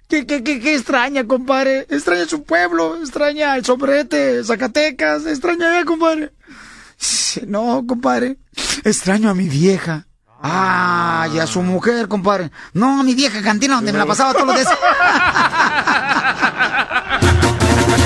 ¿Qué, 0.07 0.25
qué, 0.25 0.41
qué, 0.41 0.59
qué 0.61 0.75
extraña, 0.75 1.25
compadre? 1.27 1.85
Extraña 1.89 2.25
su 2.25 2.43
pueblo, 2.43 2.95
extraña 3.01 3.57
el 3.57 3.65
sombrete, 3.65 4.41
Zacatecas, 4.43 5.25
extraña 5.25 5.83
compadre. 5.83 6.31
No, 7.45 7.83
compadre. 7.85 8.37
Extraño 8.85 9.29
a 9.29 9.33
mi 9.33 9.49
vieja. 9.49 10.07
Ah, 10.41 11.27
y 11.33 11.39
a 11.39 11.47
su 11.47 11.61
mujer, 11.61 12.07
compadre. 12.07 12.51
No, 12.73 13.01
a 13.01 13.03
mi 13.03 13.15
vieja 13.15 13.41
cantina 13.41 13.75
donde 13.75 13.91
me 13.91 13.99
la 13.99 14.05
pasaba 14.05 14.33
todos 14.33 14.47
los 14.47 14.55
días. 14.55 14.69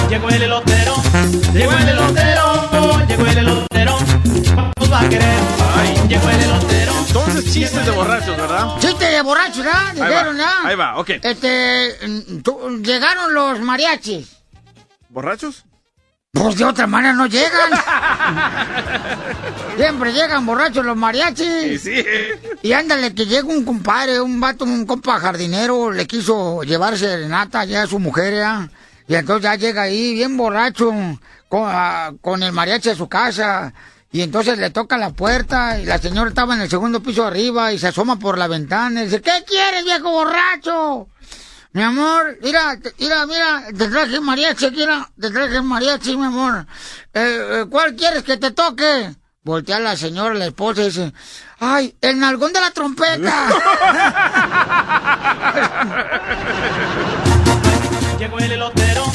Llegó 0.09 0.27
el 0.29 0.41
elotero, 0.41 0.95
llegó 1.53 1.71
el 1.71 1.87
elotero, 1.87 3.07
llegó 3.07 3.25
el 3.27 3.37
elotero. 3.37 3.97
¿Cuántos 4.53 4.91
va 4.91 4.99
a 5.01 5.09
querer? 5.09 5.39
Ay, 5.77 5.95
llegó 6.09 6.29
el 6.29 6.41
elotero. 6.41 6.90
Entonces, 7.13 7.51
chistes 7.51 7.85
de 7.85 7.91
borrachos, 7.91 8.37
¿verdad? 8.37 8.67
Chiste 8.79 9.05
de 9.05 9.21
borrachos, 9.21 9.57
¿verdad? 9.57 9.93
Dijeron, 9.93 10.37
ahí 10.63 10.75
va, 10.77 10.97
ok. 10.97 11.09
Este, 11.21 11.97
mm, 12.07 12.83
llegaron 12.83 13.33
los 13.33 13.59
mariachis. 13.59 14.37
¿Borrachos? 15.09 15.65
Pues 16.31 16.55
de 16.55 16.63
otra 16.63 16.87
manera 16.87 17.13
no 17.13 17.27
llegan. 17.27 17.69
Siempre 19.77 20.13
llegan 20.13 20.45
borrachos 20.45 20.85
los 20.85 20.95
mariachis. 20.95 21.81
Sí. 21.81 22.01
Y 22.61 22.71
ándale, 22.71 23.13
que 23.13 23.25
llega 23.25 23.45
un 23.45 23.65
compadre, 23.65 24.21
un 24.21 24.39
vato, 24.39 24.63
un 24.63 24.85
compa 24.85 25.19
jardinero, 25.19 25.91
le 25.91 26.07
quiso 26.07 26.63
llevar 26.63 26.97
serenata 26.97 27.65
ya 27.65 27.83
a 27.83 27.87
su 27.87 27.99
mujer, 27.99 28.35
¿ya? 28.35 28.69
Y 29.09 29.15
entonces 29.15 29.43
ya 29.43 29.55
llega 29.55 29.81
ahí 29.81 30.13
bien 30.13 30.37
borracho 30.37 30.93
con, 31.49 31.63
ah, 31.65 32.13
con 32.21 32.41
el 32.41 32.53
mariachi 32.53 32.91
a 32.91 32.95
su 32.95 33.09
casa. 33.09 33.73
Y 34.13 34.21
entonces 34.21 34.57
le 34.57 34.71
toca 34.71 34.97
la 34.97 35.11
puerta 35.11 35.79
y 35.79 35.85
la 35.85 35.97
señora 35.97 36.29
estaba 36.29 36.55
en 36.55 36.61
el 36.61 36.69
segundo 36.69 37.01
piso 37.01 37.25
arriba 37.25 37.71
y 37.71 37.79
se 37.79 37.87
asoma 37.87 38.19
por 38.19 38.37
la 38.37 38.47
ventana 38.47 39.01
y 39.01 39.05
dice, 39.05 39.21
¿qué 39.21 39.43
quieres, 39.47 39.85
viejo 39.85 40.11
borracho? 40.11 41.07
Mi 41.71 41.81
amor, 41.81 42.37
mira, 42.41 42.77
mira, 42.99 43.25
mira, 43.25 43.63
te 43.77 43.87
traje 43.87 44.19
mariachi, 44.19 44.69
mira, 44.71 45.09
te 45.17 45.29
traje 45.29 45.61
mariachi, 45.61 46.17
mi 46.17 46.25
amor. 46.25 46.65
Eh, 47.13 47.61
eh, 47.61 47.65
¿Cuál 47.69 47.95
quieres 47.95 48.23
que 48.23 48.35
te 48.35 48.51
toque? 48.51 49.15
Voltea 49.43 49.79
la 49.79 49.95
señora, 49.95 50.35
la 50.35 50.47
esposa 50.47 50.81
y 50.81 50.85
dice, 50.85 51.13
¡ay, 51.59 51.95
el 52.01 52.19
nalgón 52.19 52.51
de 52.51 52.59
la 52.59 52.71
trompeta! 52.71 53.47
Llegó 58.19 58.37
el 58.37 58.51
elotero, 58.51 59.05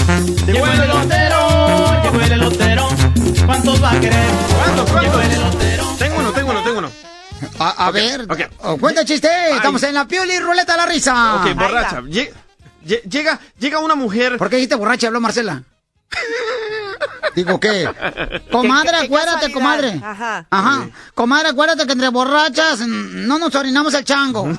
llegó 0.46 0.66
el 0.66 0.66
elotero, 0.66 0.66
llegó 0.66 0.66
el 0.66 0.80
elotero. 0.80 1.35
¿Cuántos 3.46 3.82
va 3.82 3.90
a 3.92 4.00
querer? 4.00 4.30
¿Cuántos, 4.56 5.24
el 5.24 5.32
elotero. 5.32 5.84
Tengo 5.98 6.18
uno, 6.18 6.32
tengo 6.32 6.50
uno, 6.50 6.62
tengo 6.62 6.78
uno. 6.78 6.90
A, 7.58 7.86
a 7.86 7.90
ver, 7.90 8.26
oh, 8.62 8.76
cuenta 8.78 9.04
chiste, 9.04 9.28
estamos 9.54 9.82
en 9.82 9.94
la 9.94 10.06
pioli 10.06 10.38
ruleta 10.38 10.72
de 10.72 10.78
la 10.78 10.86
risa. 10.86 11.36
Ok, 11.36 11.54
borracha. 11.54 12.00
Lle- 12.02 12.32
lle- 12.84 13.02
Llega, 13.02 13.38
llega 13.58 13.78
una 13.80 13.94
mujer. 13.94 14.38
¿Por 14.38 14.48
qué 14.48 14.56
dijiste 14.56 14.74
borracha? 14.74 15.08
Habló 15.08 15.20
Marcela. 15.20 15.62
Digo, 17.34 17.60
¿qué? 17.60 17.86
Comadre, 18.50 18.90
¿Qué- 18.92 18.98
qué 19.00 19.04
acuérdate, 19.04 19.52
casualidad? 19.52 19.54
comadre. 19.54 20.00
Ajá. 20.02 20.46
Ajá. 20.50 20.88
Comadre, 21.14 21.48
acuérdate 21.50 21.84
que 21.86 21.92
entre 21.92 22.08
borrachas 22.08 22.80
no 22.80 23.38
nos 23.38 23.54
orinamos 23.54 23.92
el 23.94 24.04
chango. 24.04 24.48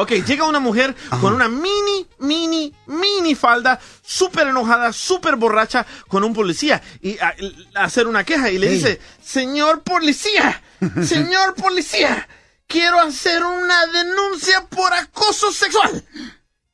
ok, 0.00 0.12
llega 0.24 0.44
una 0.44 0.60
mujer 0.60 0.94
con 1.20 1.34
una 1.34 1.48
mini, 1.48 2.06
mini, 2.20 2.72
mini 2.86 3.34
falda, 3.34 3.80
súper 4.00 4.46
enojada, 4.46 4.92
súper 4.92 5.34
borracha, 5.34 5.84
con 6.06 6.22
un 6.22 6.32
policía 6.32 6.80
y 7.02 7.18
a, 7.18 7.34
a 7.74 7.84
hacer 7.84 8.06
una 8.06 8.22
queja 8.22 8.48
y 8.48 8.58
le 8.58 8.70
dice, 8.70 9.00
señor 9.20 9.82
policía, 9.82 10.62
señor 11.04 11.56
policía, 11.56 12.28
quiero 12.68 13.00
hacer 13.00 13.42
una 13.42 13.86
denuncia 13.86 14.66
por 14.68 14.92
acoso 14.92 15.50
sexual. 15.50 16.04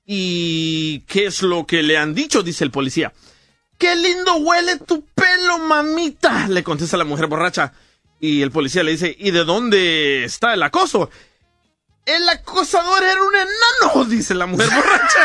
¿Y 0.04 1.00
qué 1.06 1.24
es 1.24 1.40
lo 1.40 1.66
que 1.66 1.82
le 1.82 1.96
han 1.96 2.14
dicho? 2.14 2.42
Dice 2.42 2.62
el 2.62 2.70
policía. 2.70 3.14
¡Qué 3.78 3.96
lindo 3.96 4.36
huele 4.36 4.76
tu 4.80 5.06
pelo, 5.06 5.58
mamita! 5.60 6.46
Le 6.48 6.62
contesta 6.62 6.98
la 6.98 7.04
mujer 7.04 7.26
borracha. 7.26 7.72
Y 8.20 8.42
el 8.42 8.50
policía 8.50 8.82
le 8.82 8.92
dice, 8.92 9.16
¿y 9.18 9.30
de 9.30 9.44
dónde 9.44 10.24
está 10.24 10.52
el 10.52 10.62
acoso? 10.62 11.08
El 12.06 12.28
acosador 12.28 13.02
era 13.02 13.22
un 13.22 13.34
enano, 13.34 14.04
dice 14.04 14.34
la 14.34 14.44
mujer 14.46 14.68
borracha. 14.68 15.20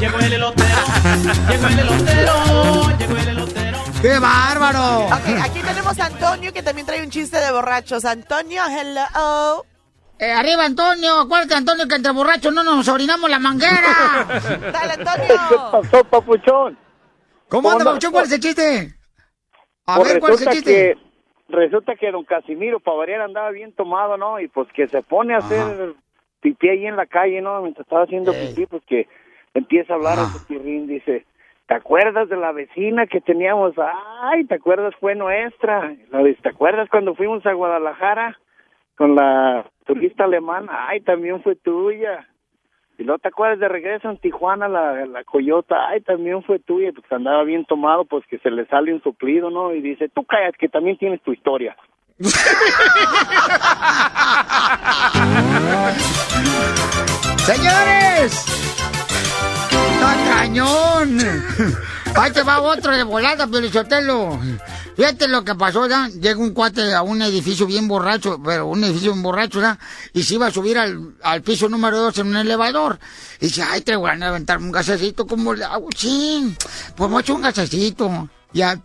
Llegó 0.00 0.18
el 0.18 0.32
elotero, 0.32 0.78
Llegó 1.48 1.66
el 1.68 1.78
elotero, 1.78 2.98
llegó 2.98 3.16
el 3.16 3.28
elotero. 3.28 3.78
¡Qué 4.02 4.18
bárbaro! 4.18 5.06
Ok, 5.06 5.40
aquí 5.42 5.60
tenemos 5.60 5.98
a 6.00 6.06
Antonio 6.06 6.52
que 6.52 6.62
también 6.62 6.86
trae 6.86 7.02
un 7.04 7.10
chiste 7.10 7.38
de 7.38 7.52
borrachos. 7.52 8.04
Antonio, 8.04 8.62
hello. 8.68 9.64
Eh, 10.18 10.32
arriba, 10.32 10.64
Antonio. 10.64 11.20
Acuérdate, 11.20 11.54
Antonio, 11.54 11.86
que 11.86 11.94
entre 11.94 12.10
borrachos 12.12 12.52
no 12.52 12.64
nos 12.64 12.88
orinamos 12.88 13.30
la 13.30 13.38
manguera. 13.38 14.26
Dale, 14.72 14.92
Antonio. 14.94 15.40
¿Qué 15.48 15.56
pasó, 15.70 16.04
papuchón? 16.04 16.76
¿Cómo 17.48 17.70
anda, 17.70 17.84
¿Cómo 17.84 17.90
Papuchón? 17.92 18.12
¿Cuál 18.12 18.24
es 18.26 18.32
el 18.32 18.40
chiste? 18.40 18.98
A 19.86 19.96
Pues 19.96 20.08
ver, 20.08 20.20
¿cuál 20.20 20.32
es 20.34 20.42
el 20.42 20.48
chiste? 20.52 20.96
Resulta 21.54 21.96
que 21.96 22.10
don 22.10 22.24
Casimiro 22.24 22.80
para 22.80 23.24
andaba 23.24 23.50
bien 23.50 23.72
tomado, 23.72 24.16
¿no? 24.16 24.40
Y 24.40 24.48
pues 24.48 24.68
que 24.72 24.88
se 24.88 25.02
pone 25.02 25.34
a 25.34 25.38
hacer 25.38 25.94
pipí 26.40 26.68
ahí 26.68 26.86
en 26.86 26.96
la 26.96 27.06
calle, 27.06 27.40
¿no? 27.40 27.62
Mientras 27.62 27.86
estaba 27.86 28.04
haciendo 28.04 28.32
pipí, 28.32 28.66
pues 28.66 28.82
que 28.86 29.08
empieza 29.54 29.92
a 29.92 29.96
hablar 29.96 30.18
a 30.18 30.26
su 30.26 30.44
tirrín, 30.46 30.86
dice, 30.86 31.24
¿te 31.66 31.74
acuerdas 31.74 32.28
de 32.28 32.36
la 32.36 32.52
vecina 32.52 33.06
que 33.06 33.20
teníamos? 33.20 33.74
Ay, 34.22 34.44
¿te 34.44 34.54
acuerdas? 34.54 34.94
Fue 35.00 35.14
nuestra. 35.14 35.94
¿te 36.42 36.48
acuerdas 36.48 36.88
cuando 36.90 37.14
fuimos 37.14 37.44
a 37.46 37.52
Guadalajara 37.52 38.38
con 38.96 39.14
la 39.14 39.64
turista 39.86 40.24
alemana? 40.24 40.88
Ay, 40.88 41.00
también 41.00 41.42
fue 41.42 41.56
tuya. 41.56 42.28
Y 42.96 43.02
luego 43.02 43.18
te 43.18 43.28
acuerdas 43.28 43.58
de 43.58 43.68
regreso 43.68 44.08
en 44.08 44.18
Tijuana, 44.18 44.68
la, 44.68 45.04
la 45.06 45.24
coyota, 45.24 45.88
ay, 45.88 46.00
también 46.02 46.44
fue 46.44 46.60
tuya, 46.60 46.92
pues 46.92 47.10
andaba 47.10 47.42
bien 47.42 47.64
tomado, 47.64 48.04
pues 48.04 48.24
que 48.26 48.38
se 48.38 48.50
le 48.50 48.66
sale 48.66 48.94
un 48.94 49.02
soplido, 49.02 49.50
¿no? 49.50 49.74
Y 49.74 49.80
dice, 49.80 50.08
tú 50.08 50.24
callas, 50.24 50.54
que 50.58 50.68
también 50.68 50.96
tienes 50.96 51.20
tu 51.22 51.32
historia. 51.32 51.76
¡Señores! 57.38 58.32
¡Está 59.70 60.14
cañón! 60.32 61.18
Ahí 62.16 62.30
te 62.30 62.42
va 62.42 62.60
otro 62.60 62.92
de 62.96 63.02
volada, 63.02 63.46
Pelichotelo. 63.46 64.38
Fíjate 64.96 65.26
lo 65.26 65.44
que 65.44 65.54
pasó, 65.56 65.88
¿ya? 65.88 66.08
Llega 66.08 66.38
un 66.38 66.52
cuate 66.54 66.94
a 66.94 67.02
un 67.02 67.20
edificio 67.22 67.66
bien 67.66 67.88
borracho, 67.88 68.40
pero 68.42 68.66
un 68.66 68.84
edificio 68.84 69.12
bien 69.12 69.22
borracho, 69.22 69.60
¿ya? 69.60 69.78
Y 70.12 70.22
se 70.22 70.34
iba 70.34 70.46
a 70.46 70.50
subir 70.52 70.78
al, 70.78 71.14
al 71.22 71.42
piso 71.42 71.68
número 71.68 71.98
dos 72.00 72.16
en 72.18 72.28
un 72.28 72.36
elevador. 72.36 73.00
Y 73.40 73.46
dice, 73.46 73.62
ay, 73.62 73.80
te 73.80 73.96
voy 73.96 74.10
a 74.10 74.28
aventar 74.28 74.58
un 74.58 74.70
gasecito, 74.70 75.26
¿cómo 75.26 75.54
le 75.54 75.64
hago? 75.64 75.88
Sí, 75.96 76.56
pues 76.96 77.10
me 77.10 77.20
echo 77.20 77.34
un 77.34 77.42
gasecito. 77.42 78.28
Ya, 78.52 78.80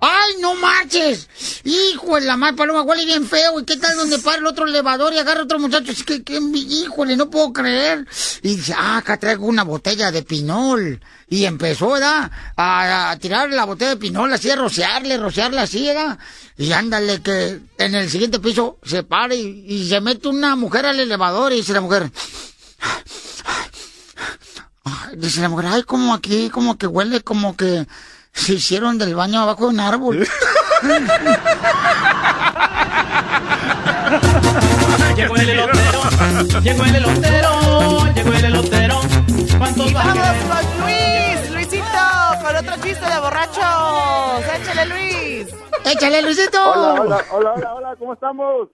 ¡Ay, 0.00 0.34
no 0.40 0.54
marches! 0.54 1.28
¡Hijo 1.64 2.16
de 2.16 2.22
la 2.22 2.36
mal 2.36 2.54
paloma! 2.54 2.82
Huele 2.82 3.04
bien 3.04 3.26
feo. 3.26 3.58
¿Y 3.58 3.64
qué 3.64 3.76
tal 3.76 3.96
donde 3.96 4.18
para 4.18 4.38
el 4.38 4.46
otro 4.46 4.66
elevador 4.66 5.12
y 5.12 5.18
agarra 5.18 5.42
otro 5.42 5.58
muchacho? 5.58 5.90
Es 5.90 6.04
que, 6.04 6.22
que, 6.22 6.38
híjole, 6.38 7.16
no 7.16 7.30
puedo 7.30 7.52
creer. 7.52 8.06
Y 8.42 8.56
dice, 8.56 8.74
ah, 8.76 8.98
acá 8.98 9.18
traigo 9.18 9.46
una 9.46 9.64
botella 9.64 10.12
de 10.12 10.22
pinol. 10.22 11.00
Y 11.28 11.44
empezó, 11.44 11.90
¿verdad? 11.90 12.30
A, 12.56 13.10
a 13.10 13.18
tirar 13.18 13.50
la 13.50 13.64
botella 13.64 13.90
de 13.90 13.96
pinol 13.96 14.32
así, 14.32 14.50
a 14.50 14.56
rociarle, 14.56 15.16
rociarle 15.18 15.60
así, 15.60 15.86
¿verdad? 15.86 16.18
Y 16.56 16.72
ándale, 16.72 17.20
que 17.20 17.60
en 17.78 17.94
el 17.94 18.08
siguiente 18.08 18.38
piso 18.38 18.78
se 18.84 19.02
para 19.02 19.34
y, 19.34 19.64
y 19.66 19.88
se 19.88 20.00
mete 20.00 20.28
una 20.28 20.56
mujer 20.56 20.86
al 20.86 21.00
elevador 21.00 21.52
y 21.52 21.56
dice 21.56 21.72
la 21.72 21.80
mujer... 21.80 22.10
Dice 25.16 25.40
la 25.40 25.48
mujer, 25.48 25.66
ay, 25.68 25.82
como 25.82 26.14
aquí, 26.14 26.50
como 26.50 26.76
que 26.78 26.86
huele, 26.86 27.22
como 27.22 27.56
que 27.56 27.86
se 28.38 28.54
hicieron 28.54 28.98
del 28.98 29.14
baño 29.14 29.40
abajo 29.40 29.64
de 29.64 29.70
un 29.70 29.80
árbol. 29.80 30.26
Llegó 35.16 35.34
el 35.36 35.48
elotero, 35.48 36.02
llegó 36.62 36.84
el 36.84 36.94
elotero, 36.94 38.14
llegó 38.14 38.32
el 38.32 38.44
elotero. 38.44 39.00
¿Cuántos 39.58 39.90
Y 39.90 39.94
vamos 39.94 40.14
con 40.14 40.80
Luis, 40.80 41.50
Luisito, 41.52 41.84
con 42.42 42.56
otro 42.56 42.74
chiste 42.82 43.04
de 43.04 43.20
borrachos. 43.20 44.44
Échale, 44.54 44.86
Luis. 44.86 45.54
Échale, 45.84 46.22
Luisito. 46.22 46.70
Hola, 46.72 47.00
hola, 47.02 47.24
hola, 47.32 47.52
hola, 47.54 47.74
hola, 47.74 47.96
¿cómo 47.98 48.14
estamos? 48.14 48.68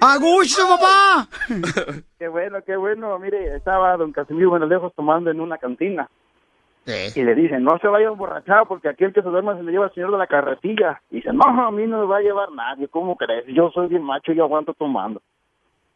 ¡A 0.00 0.18
gusto, 0.18 0.68
papá! 0.68 1.26
Qué 2.18 2.28
bueno, 2.28 2.58
qué 2.66 2.76
bueno. 2.76 3.18
Mire, 3.18 3.56
estaba 3.56 3.96
don 3.96 4.12
Casimiro 4.12 4.50
Buenalejos 4.50 4.92
tomando 4.94 5.30
en 5.30 5.40
una 5.40 5.56
cantina. 5.56 6.08
Y 6.86 7.24
le 7.24 7.34
dicen, 7.34 7.64
no 7.64 7.78
se 7.78 7.88
vaya 7.88 8.08
a 8.08 8.12
emborrachar 8.12 8.66
porque 8.68 8.88
aquel 8.88 9.12
que 9.12 9.22
se 9.22 9.28
duerma 9.28 9.56
se 9.56 9.64
le 9.64 9.72
lleva 9.72 9.86
al 9.86 9.94
señor 9.94 10.12
de 10.12 10.18
la 10.18 10.28
carretilla. 10.28 11.02
Y 11.10 11.16
dice, 11.16 11.32
no, 11.32 11.42
a 11.44 11.70
mí 11.72 11.84
no 11.86 11.98
me 12.00 12.06
va 12.06 12.18
a 12.18 12.22
llevar 12.22 12.52
nadie, 12.52 12.86
¿cómo 12.88 13.16
crees? 13.16 13.44
Yo 13.48 13.70
soy 13.72 13.88
bien 13.88 14.04
macho 14.04 14.30
y 14.32 14.36
yo 14.36 14.44
aguanto 14.44 14.72
tomando. 14.74 15.20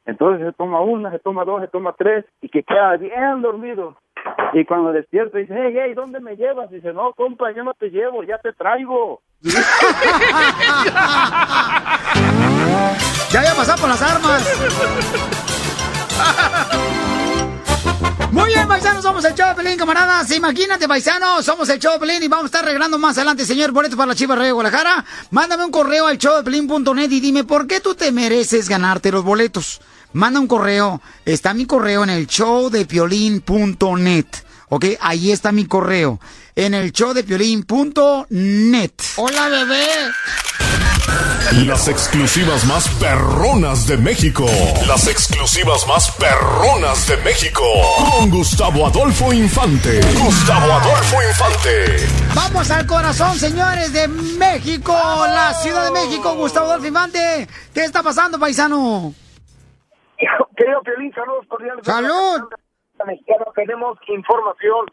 Entonces 0.05 0.45
se 0.47 0.53
toma 0.53 0.81
una, 0.81 1.13
se 1.13 1.21
toma 1.21 1.45
dos, 1.45 1.61
se 1.61 1.69
toma 1.69 1.95
tres 1.97 2.25
y 2.41 2.49
que 2.49 2.65
queda 2.65 2.97
bien 2.97 3.43
dormido. 3.43 3.97
Y 4.53 4.65
cuando 4.65 4.93
despierta 4.93 5.39
dice, 5.39 5.55
hey, 5.57 5.73
hey, 5.77 5.95
¿dónde 5.95 6.19
me 6.19 6.37
llevas? 6.37 6.69
dice, 6.71 6.93
no, 6.93 7.13
compa, 7.13 7.53
yo 7.53 7.63
no 7.63 7.73
te 7.75 7.91
llevo, 7.91 8.25
ya 8.25 8.39
te 8.39 8.53
traigo. 8.53 9.21
Ya 13.31 13.39
había 13.39 13.55
pasado 13.55 13.81
por 13.81 13.89
las 13.89 14.03
armas. 14.03 14.43
Muy 18.33 18.47
bien, 18.47 18.67
paisanos, 18.69 19.03
somos 19.03 19.25
el 19.25 19.35
Pelín, 19.57 19.77
camaradas. 19.77 20.31
Imagínate, 20.31 20.87
paisanos, 20.87 21.45
somos 21.45 21.69
el 21.69 21.81
Pelín 21.81 22.23
y 22.23 22.29
vamos 22.29 22.45
a 22.45 22.47
estar 22.47 22.65
regalando 22.65 22.97
más 22.97 23.19
adelante, 23.19 23.45
señor, 23.45 23.73
boleto 23.73 23.97
para 23.97 24.07
la 24.07 24.15
Chivas 24.15 24.39
Rey 24.39 24.53
Guadalajara. 24.53 25.05
Mándame 25.33 25.65
un 25.65 25.73
correo 25.73 26.07
al 26.07 26.17
showdepelín.net 26.17 27.11
y 27.11 27.19
dime 27.19 27.43
por 27.43 27.67
qué 27.67 27.81
tú 27.81 27.97
te 27.97 28.13
mereces 28.13 28.69
ganarte 28.69 29.11
los 29.11 29.25
boletos. 29.25 29.81
Manda 30.13 30.39
un 30.39 30.47
correo, 30.47 31.03
está 31.25 31.55
mi 31.55 31.67
correo 31.67 32.05
en 32.05 32.11
el 32.11 32.27
showdepiolín.net. 32.27 34.27
¿Ok? 34.69 34.85
Ahí 35.01 35.33
está 35.33 35.51
mi 35.51 35.67
correo, 35.67 36.21
en 36.55 36.75
el 36.75 36.93
showdepiolín.net. 36.93 38.93
Hola, 39.17 39.49
bebé. 39.49 39.89
Las 41.67 41.89
exclusivas 41.89 42.65
más 42.67 42.89
perronas 43.01 43.87
de 43.87 43.97
México. 43.97 44.47
Las 44.87 45.09
exclusivas 45.09 45.87
más 45.89 46.11
perronas 46.17 47.09
de 47.09 47.17
México. 47.19 47.63
Con 48.17 48.31
Gustavo 48.31 48.87
Adolfo 48.87 49.33
Infante. 49.33 50.01
Gustavo 50.19 50.73
Adolfo 50.73 51.17
Infante. 51.23 52.07
Vamos 52.35 52.71
al 52.71 52.87
corazón, 52.87 53.35
señores 53.35 53.93
de 53.93 54.07
México, 54.09 54.93
la 54.93 55.53
Ciudad 55.55 55.87
de 55.87 55.91
México, 55.91 56.35
Gustavo 56.35 56.67
Adolfo 56.67 56.87
Infante. 56.87 57.49
¿Qué 57.75 57.85
está 57.85 58.03
pasando, 58.03 58.39
paisano? 58.39 59.13
Querido 60.57 60.83
Piolín, 60.83 61.13
saludos 61.15 61.47
cordiales. 61.49 61.85
¡Salud! 61.85 62.49
Mexicano, 63.07 63.47
tenemos 63.57 63.99
información 64.09 64.87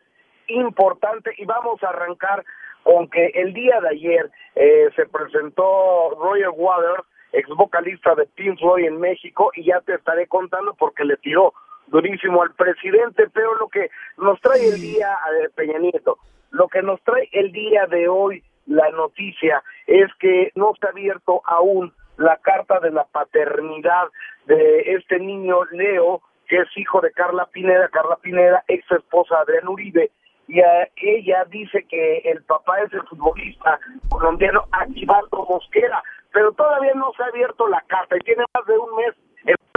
importante 0.47 1.31
y 1.37 1.45
vamos 1.45 1.81
a 1.83 1.89
arrancar 1.89 2.43
con 2.87 3.09
que 3.09 3.25
el 3.35 3.53
día 3.53 3.81
de 3.81 3.89
ayer 3.89 4.31
eh, 4.55 4.87
se 4.95 5.05
presentó 5.07 6.09
Roger 6.11 6.51
Waters, 6.55 7.03
ex 7.33 7.49
vocalista 7.49 8.15
de 8.15 8.25
Pink 8.27 8.57
Floyd 8.59 8.85
en 8.85 8.97
México, 8.97 9.51
y 9.55 9.65
ya 9.65 9.81
te 9.81 9.95
estaré 9.95 10.25
contando 10.27 10.73
porque 10.73 11.03
le 11.03 11.17
tiró 11.17 11.53
durísimo 11.87 12.41
al 12.41 12.53
presidente, 12.53 13.27
pero 13.33 13.55
lo 13.55 13.67
que 13.67 13.89
nos 14.17 14.39
trae 14.39 14.69
el 14.69 14.79
día, 14.79 15.17
eh, 15.33 15.49
Peña 15.53 15.79
Nieto, 15.79 16.17
lo 16.51 16.69
que 16.69 16.81
nos 16.81 17.01
trae 17.01 17.27
el 17.33 17.51
día 17.51 17.87
de 17.87 18.07
hoy 18.07 18.41
la 18.67 18.89
noticia 18.91 19.61
es 19.85 20.07
que 20.17 20.53
no 20.55 20.71
se 20.79 20.87
ha 20.87 20.91
abierto 20.91 21.41
aún 21.43 21.91
la 22.15 22.37
carta 22.37 22.79
de 22.79 22.91
la 22.91 23.03
paternidad 23.03 24.07
de 24.45 24.93
este 24.93 25.19
niño 25.19 25.65
Leo, 25.71 26.21
que 26.47 26.59
es 26.59 26.77
hijo 26.77 27.01
de 27.01 27.11
Carla 27.11 27.47
Pineda, 27.47 27.89
Carla 27.89 28.15
Pineda, 28.15 28.63
ex 28.69 28.89
esposa 28.93 29.35
de 29.35 29.41
Adrián 29.41 29.67
Uribe, 29.67 30.11
y 30.47 30.59
eh, 30.59 30.91
ella 30.97 31.45
dice 31.45 31.85
que 31.89 32.19
el 32.19 32.43
papá 32.43 32.79
es 32.81 32.93
el 32.93 33.03
futbolista 33.03 33.79
colombiano 34.09 34.65
Aquivaldo 34.71 35.45
Mosquera, 35.49 36.01
pero 36.31 36.51
todavía 36.53 36.93
no 36.95 37.11
se 37.15 37.23
ha 37.23 37.27
abierto 37.27 37.67
la 37.67 37.81
carta 37.87 38.15
y 38.15 38.19
tiene 38.19 38.43
más 38.53 38.65
de 38.65 38.77
un 38.77 38.95
mes 38.95 39.13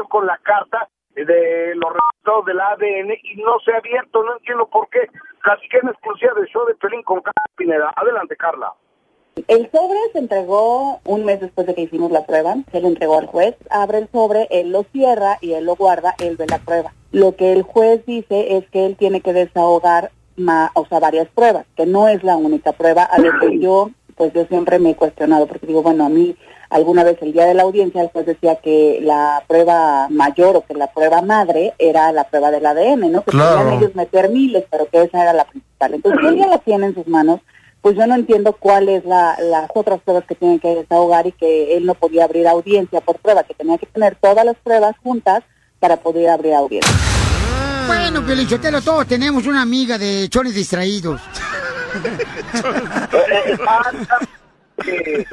con 0.09 0.27
la 0.27 0.39
carta 0.39 0.89
de 1.15 1.75
los 1.75 1.93
resultados 1.93 2.45
del 2.47 2.61
ADN 2.61 3.13
y 3.23 3.43
no 3.43 3.59
se 3.65 3.73
ha 3.73 3.79
abierto, 3.79 4.23
no 4.23 4.37
entiendo 4.37 4.67
por 4.69 4.89
qué. 4.91 5.09
Que 5.71 5.79
en 5.79 5.89
exclusiva 5.89 6.35
del 6.35 6.47
show 6.47 6.67
de 6.67 6.75
Pelín 6.75 7.03
con 7.03 7.21
Carla 7.21 7.43
Pineda. 7.57 7.93
Adelante, 7.97 8.37
Carla. 8.37 8.75
El 9.49 9.71
sobre 9.71 9.99
se 10.13 10.19
entregó 10.19 11.01
un 11.05 11.25
mes 11.25 11.41
después 11.41 11.67
de 11.67 11.75
que 11.75 11.83
hicimos 11.83 12.11
la 12.11 12.27
prueba, 12.27 12.57
se 12.71 12.81
lo 12.81 12.89
entregó 12.89 13.19
al 13.19 13.27
juez, 13.27 13.57
abre 13.71 13.99
el 13.99 14.09
sobre, 14.09 14.49
él 14.51 14.71
lo 14.71 14.83
cierra 14.85 15.39
y 15.41 15.55
él 15.55 15.65
lo 15.65 15.77
guarda, 15.77 16.15
él 16.19 16.37
ve 16.37 16.47
la 16.47 16.59
prueba. 16.59 16.93
Lo 17.11 17.37
que 17.37 17.53
el 17.53 17.63
juez 17.63 18.05
dice 18.05 18.57
es 18.57 18.69
que 18.69 18.85
él 18.85 18.97
tiene 18.97 19.23
que 19.23 19.33
desahogar 19.33 20.11
ma- 20.41 20.71
o 20.75 20.87
sea, 20.87 20.99
varias 20.99 21.29
pruebas, 21.29 21.67
que 21.77 21.87
no 21.87 22.09
es 22.09 22.23
la 22.25 22.37
única 22.37 22.73
prueba 22.73 23.05
a 23.05 23.19
lo 23.19 23.31
que 23.41 23.59
yo, 23.59 23.91
pues 24.17 24.33
yo 24.33 24.45
siempre 24.47 24.79
me 24.79 24.91
he 24.91 24.95
cuestionado, 24.97 25.47
porque 25.47 25.67
digo, 25.67 25.83
bueno, 25.83 26.05
a 26.05 26.09
mí 26.09 26.37
alguna 26.69 27.05
vez 27.05 27.17
el 27.23 27.33
día 27.33 27.47
de 27.47 27.55
la 27.55 27.63
audiencia 27.63 28.03
el 28.03 28.11
juez 28.11 28.27
decía 28.27 28.57
que 28.57 29.01
la 29.03 29.43
prueba 29.49 30.07
mayor 30.11 30.57
o 30.57 30.61
que 30.65 30.75
la 30.75 30.87
prueba 30.93 31.21
madre 31.23 31.73
era 31.79 32.13
la 32.13 32.25
prueba 32.25 32.51
del 32.51 32.67
ADN, 32.67 33.11
¿no? 33.11 33.23
Que 33.23 33.31
Claro. 33.33 33.63
podían 33.63 33.79
ellos 33.79 33.95
meter 33.95 34.29
miles, 34.31 34.65
pero 34.71 34.87
que 34.87 35.03
esa 35.03 35.23
era 35.23 35.33
la 35.33 35.45
principal. 35.45 35.95
Entonces, 35.95 36.21
si 36.21 36.27
él 36.29 36.37
ya 36.37 36.47
la 36.47 36.59
tiene 36.59 36.87
en 36.87 36.95
sus 36.95 37.07
manos, 37.09 37.41
pues 37.81 37.97
yo 37.97 38.07
no 38.07 38.15
entiendo 38.15 38.53
cuál 38.53 38.89
es 38.91 39.05
la, 39.07 39.37
las 39.41 39.71
otras 39.75 40.01
pruebas 40.03 40.25
que 40.27 40.35
tienen 40.35 40.61
que 40.61 40.75
desahogar 40.75 41.27
y 41.27 41.33
que 41.33 41.77
él 41.77 41.87
no 41.87 41.95
podía 41.95 42.25
abrir 42.25 42.47
audiencia 42.47 43.01
por 43.01 43.19
prueba, 43.19 43.43
que 43.43 43.55
tenía 43.55 43.79
que 43.79 43.87
tener 43.87 44.17
todas 44.17 44.45
las 44.45 44.57
pruebas 44.57 44.95
juntas 45.03 45.43
para 45.81 45.97
poder 45.97 46.29
abrir 46.29 46.53
audiencia. 46.53 46.93
Bueno, 48.11 48.27
Piolichotelo, 48.27 48.83
todos 48.83 49.07
tenemos 49.07 49.47
una 49.47 49.63
amiga 49.63 49.97
de 49.97 50.29
chones 50.29 50.53
distraídos. 50.53 51.23
De, 54.85 55.27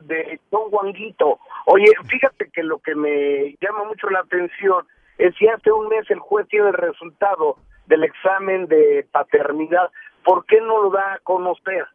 de, 0.00 0.40
Don 0.50 0.70
Guanguito. 0.70 1.38
Oye, 1.66 1.86
fíjate 2.08 2.50
que 2.52 2.64
lo 2.64 2.80
que 2.80 2.96
me 2.96 3.54
llama 3.60 3.84
mucho 3.84 4.10
la 4.10 4.20
atención 4.20 4.84
es 5.16 5.32
si 5.36 5.46
hace 5.46 5.70
un 5.70 5.86
mes 5.86 6.04
el 6.10 6.18
juez 6.18 6.48
tiene 6.48 6.70
el 6.70 6.74
resultado 6.74 7.58
del 7.86 8.02
examen 8.02 8.66
de 8.66 9.06
paternidad, 9.12 9.90
¿por 10.24 10.44
qué 10.46 10.60
no 10.60 10.82
lo 10.82 10.90
da 10.90 11.14
a 11.14 11.18
conocer? 11.20 11.86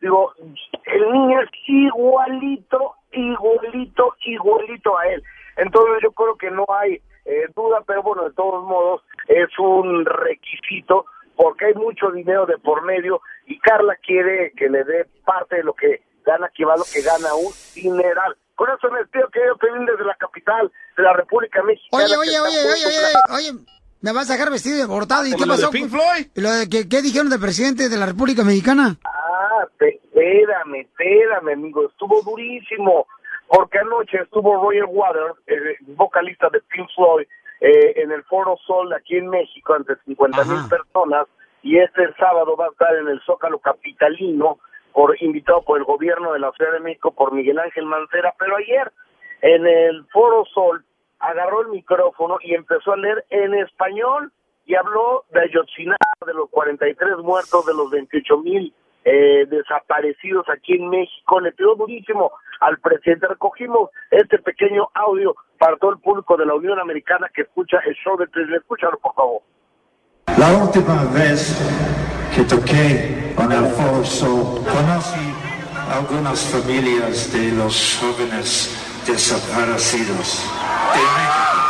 Digo, 0.00 0.32
el 0.86 1.12
niño 1.12 1.40
es 1.40 1.50
igualito, 1.68 2.94
igualito, 3.12 4.16
igualito 4.24 4.98
a 4.98 5.06
él. 5.06 5.22
Entonces 5.56 6.02
yo 6.02 6.10
creo 6.10 6.36
que 6.36 6.50
no 6.50 6.66
hay 6.68 7.00
eh, 7.26 7.48
duda, 7.54 7.82
pero 7.86 8.02
bueno, 8.02 8.24
de 8.24 8.32
todos 8.34 8.64
modos 8.64 9.02
es 9.28 9.48
un 9.58 10.04
requisito 10.06 11.06
porque 11.36 11.66
hay 11.66 11.74
mucho 11.74 12.10
dinero 12.10 12.46
de 12.46 12.56
por 12.58 12.82
medio 12.84 13.20
y 13.46 13.58
Carla 13.58 13.96
quiere 14.04 14.52
que 14.56 14.68
le 14.68 14.84
dé 14.84 15.06
parte 15.24 15.56
de 15.56 15.64
lo 15.64 15.74
que 15.74 16.02
gana, 16.24 16.48
que 16.54 16.64
va 16.64 16.76
lo 16.76 16.84
que 16.90 17.02
gana 17.02 17.34
un 17.34 17.52
dineral. 17.74 18.36
Con 18.54 18.68
eso 18.70 18.90
me 18.90 19.00
despido, 19.00 19.28
querido 19.30 19.56
Pelín, 19.58 19.84
desde 19.84 20.04
la 20.04 20.14
capital 20.14 20.72
de 20.96 21.02
la 21.02 21.12
República 21.12 21.62
Mexicana. 21.62 22.04
Oye, 22.04 22.12
que 22.14 22.18
oye, 22.18 22.40
oye, 22.40 22.58
oye, 22.72 22.96
oye, 23.52 23.60
¿me 24.00 24.12
vas 24.12 24.30
a 24.30 24.32
dejar 24.32 24.50
vestido 24.50 24.78
de 24.78 24.86
bortado? 24.86 25.26
¿Y 25.26 25.32
¿Por 25.32 25.40
qué 25.40 25.46
lo 25.46 25.56
de 25.56 25.60
pasó? 25.62 25.70
Pink 25.72 25.90
Floyd? 25.90 26.26
¿Y 26.34 26.40
lo 26.40 26.50
de 26.52 26.68
que- 26.70 26.88
¿Qué 26.88 27.02
dijeron 27.02 27.28
del 27.28 27.38
presidente 27.40 27.88
de 27.90 27.96
la 27.98 28.06
República 28.06 28.44
Mexicana? 28.44 28.96
Ah, 29.04 29.66
espérame, 29.78 30.80
espérame, 30.80 31.52
amigo, 31.52 31.86
estuvo 31.86 32.22
durísimo, 32.22 33.06
porque 33.48 33.78
anoche 33.78 34.18
estuvo 34.22 34.56
Roger 34.62 34.86
Waters, 34.88 35.36
el 35.46 35.76
vocalista 35.96 36.48
de 36.50 36.60
Pink 36.60 36.88
Floyd, 36.94 37.26
eh, 37.60 37.94
en 37.96 38.12
el 38.12 38.22
Foro 38.24 38.56
Sol 38.66 38.92
aquí 38.92 39.16
en 39.16 39.28
México 39.28 39.74
ante 39.74 39.96
50 40.04 40.44
mil 40.44 40.68
personas, 40.68 41.26
y 41.62 41.78
este 41.78 42.12
sábado 42.14 42.56
va 42.56 42.66
a 42.66 42.70
estar 42.70 42.94
en 42.96 43.08
el 43.08 43.20
Zócalo 43.22 43.58
Capitalino, 43.58 44.58
por 44.92 45.20
invitado 45.22 45.62
por 45.62 45.78
el 45.78 45.84
gobierno 45.84 46.32
de 46.32 46.38
la 46.38 46.52
Ciudad 46.52 46.72
de 46.72 46.80
México, 46.80 47.10
por 47.12 47.32
Miguel 47.32 47.58
Ángel 47.58 47.84
Mancera, 47.84 48.34
pero 48.38 48.56
ayer 48.56 48.90
en 49.42 49.66
el 49.66 50.06
Foro 50.06 50.44
Sol 50.46 50.84
agarró 51.18 51.62
el 51.62 51.68
micrófono 51.68 52.38
y 52.40 52.54
empezó 52.54 52.92
a 52.92 52.96
leer 52.96 53.24
en 53.30 53.54
español 53.54 54.32
y 54.64 54.74
habló 54.74 55.24
de 55.30 55.40
Ayotzinapa, 55.40 56.26
de 56.26 56.34
los 56.34 56.50
43 56.50 57.18
muertos, 57.18 57.66
de 57.66 57.74
los 57.74 57.90
28 57.90 58.38
mil 58.38 58.74
eh, 59.04 59.46
desaparecidos 59.48 60.48
aquí 60.48 60.74
en 60.74 60.88
México. 60.88 61.40
Le 61.40 61.52
pidió 61.52 61.74
durísimo 61.74 62.32
al 62.60 62.78
presidente. 62.78 63.26
Recogimos 63.28 63.90
este 64.10 64.38
pequeño 64.38 64.88
audio 64.94 65.34
para 65.58 65.76
todo 65.76 65.92
el 65.92 65.98
público 65.98 66.36
de 66.36 66.46
la 66.46 66.54
Unión 66.54 66.78
Americana 66.78 67.28
que 67.34 67.42
escucha 67.42 67.78
el 67.86 67.94
show 67.94 68.16
de 68.16 68.26
Tres. 68.28 68.48
Escúchalo, 68.50 68.98
por 68.98 69.14
favor. 69.14 69.40
La 70.38 70.64
última 70.64 71.04
vez 71.12 71.56
que 72.34 72.42
toqué 72.44 73.32
con 73.36 73.50
el 73.52 73.64
Foro 73.66 74.04
Sol, 74.04 74.64
conocí 74.64 75.32
algunas 75.92 76.44
familias 76.50 77.32
de 77.32 77.52
los 77.52 77.98
jóvenes 78.00 79.02
desaparecidos 79.06 80.44
de 80.92 81.00
México. 81.00 81.65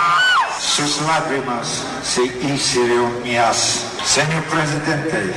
Sus 0.76 1.00
lágrimas 1.00 1.86
se 2.02 2.24
hicieron 2.26 3.22
mías. 3.22 3.86
Señor 4.04 4.42
presidente, 4.44 5.32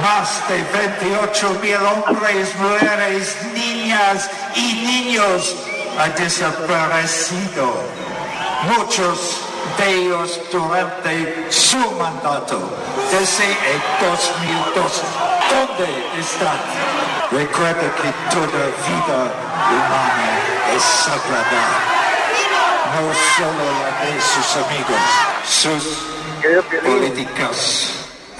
más 0.00 0.40
de 0.48 0.64
28 0.72 1.60
mil 1.60 1.76
hombres, 1.76 2.54
mujeres, 2.56 3.36
niñas 3.52 4.30
y 4.56 4.72
niños 4.72 5.54
han 5.98 6.14
desaparecido. 6.14 7.74
Muchos 8.74 9.42
de 9.76 9.96
ellos 9.96 10.40
durante 10.50 11.52
su 11.52 11.76
mandato, 11.98 12.58
desde 13.12 13.50
el 13.50 13.82
2012. 14.00 15.02
¿Dónde 15.50 16.20
están? 16.20 16.58
Recuerda 17.30 17.82
que 18.00 18.12
toda 18.32 18.64
vida 18.88 19.30
humana 19.68 20.40
es 20.74 20.82
sagrada. 20.82 21.99
No 22.90 23.14
solo 23.14 23.64
la 23.82 24.04
de 24.04 24.20
sus 24.20 24.56
amigos, 24.56 25.00
sus 25.44 25.82
políticos. 26.82 27.96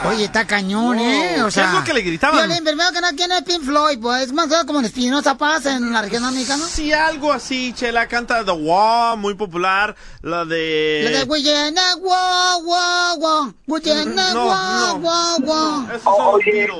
Oye, 0.08 0.24
está 0.24 0.46
cañón, 0.46 0.98
¿eh? 0.98 1.42
O 1.42 1.44
¿qué 1.46 1.50
sea, 1.50 1.66
es 1.66 1.72
lo 1.74 1.84
que 1.84 1.92
le 1.92 2.00
gritaban? 2.00 2.48
Violín, 2.48 2.64
primero 2.64 2.88
que 2.90 3.00
nada, 3.02 3.12
¿quién 3.14 3.30
es 3.32 3.42
Pink 3.42 3.62
Floyd? 3.62 3.98
Pues 4.00 4.22
es 4.22 4.32
más 4.32 4.46
o 4.46 4.48
menos 4.48 4.64
como 4.64 4.78
en 4.78 4.86
Espinosa 4.86 5.36
Paz 5.36 5.66
en 5.66 5.92
la 5.92 6.00
región 6.00 6.22
mexicana. 6.24 6.64
Sí, 6.64 6.90
algo 6.92 7.30
así, 7.32 7.74
Chela 7.74 8.08
canta 8.08 8.42
The 8.42 8.50
Wall, 8.52 9.18
muy 9.18 9.34
popular, 9.34 9.94
la 10.22 10.46
de... 10.46 11.02
La 11.04 11.18
de 11.18 11.24
Guyana, 11.26 11.94
guau, 11.98 12.62
guau, 12.62 13.16
guau. 13.18 13.52
Guyana, 13.66 14.32
No, 14.32 14.46
no. 14.46 14.98
guau, 15.00 15.38
guau. 15.42 15.86
Oye, 16.32 16.64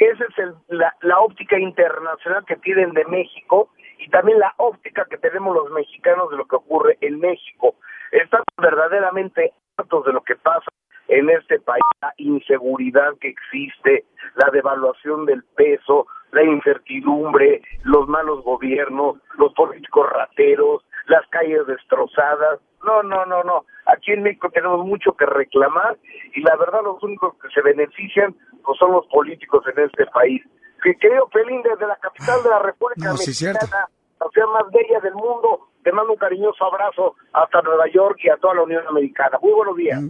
esa 0.00 0.24
es 0.24 0.38
el- 0.38 0.54
la, 0.78 0.92
la 1.02 1.20
óptica 1.20 1.58
internacional 1.60 2.44
que 2.46 2.56
tienen 2.56 2.92
de 2.92 3.04
México 3.04 3.70
y 4.08 4.10
también 4.10 4.38
la 4.38 4.54
óptica 4.56 5.04
que 5.04 5.18
tenemos 5.18 5.54
los 5.54 5.70
mexicanos 5.70 6.30
de 6.30 6.38
lo 6.38 6.46
que 6.46 6.56
ocurre 6.56 6.96
en 7.02 7.20
México. 7.20 7.74
Estamos 8.10 8.46
verdaderamente 8.56 9.52
hartos 9.76 10.06
de 10.06 10.14
lo 10.14 10.22
que 10.22 10.34
pasa 10.36 10.66
en 11.08 11.28
este 11.28 11.60
país, 11.60 11.82
la 12.00 12.14
inseguridad 12.16 13.12
que 13.20 13.28
existe, 13.28 14.06
la 14.36 14.48
devaluación 14.50 15.26
del 15.26 15.42
peso, 15.56 16.06
la 16.32 16.42
incertidumbre, 16.42 17.60
los 17.84 18.08
malos 18.08 18.42
gobiernos, 18.44 19.18
los 19.36 19.52
políticos 19.52 20.08
rateros, 20.10 20.82
las 21.08 21.26
calles 21.28 21.66
destrozadas. 21.66 22.60
No, 22.84 23.02
no, 23.02 23.26
no, 23.26 23.42
no. 23.42 23.66
Aquí 23.86 24.12
en 24.12 24.22
México 24.22 24.48
tenemos 24.50 24.86
mucho 24.86 25.12
que 25.12 25.26
reclamar 25.26 25.98
y 26.34 26.40
la 26.40 26.56
verdad 26.56 26.80
los 26.82 27.02
únicos 27.02 27.34
que 27.42 27.48
se 27.50 27.60
benefician 27.60 28.34
pues 28.64 28.78
son 28.78 28.92
los 28.92 29.06
políticos 29.08 29.64
en 29.74 29.84
este 29.84 30.06
país. 30.06 30.42
Que 30.82 30.94
querido 30.94 31.28
Pelín, 31.28 31.60
desde 31.62 31.86
la 31.86 31.96
capital 31.96 32.42
de 32.42 32.50
la 32.50 32.58
República 32.60 33.10
No, 33.10 33.16
sí. 33.16 33.30
Mexicana, 33.44 33.88
la 34.20 34.26
ciudad 34.32 34.48
más 34.48 34.72
bella 34.72 35.00
del 35.00 35.14
mundo, 35.14 35.68
te 35.82 35.92
mando 35.92 36.12
un 36.12 36.18
cariñoso 36.18 36.64
abrazo 36.64 37.14
hasta 37.32 37.62
Nueva 37.62 37.84
York 37.92 38.18
y 38.24 38.28
a 38.28 38.36
toda 38.36 38.54
la 38.54 38.62
Unión 38.62 38.86
Americana. 38.88 39.38
Muy 39.42 39.52
buenos 39.52 39.76
días. 39.76 40.02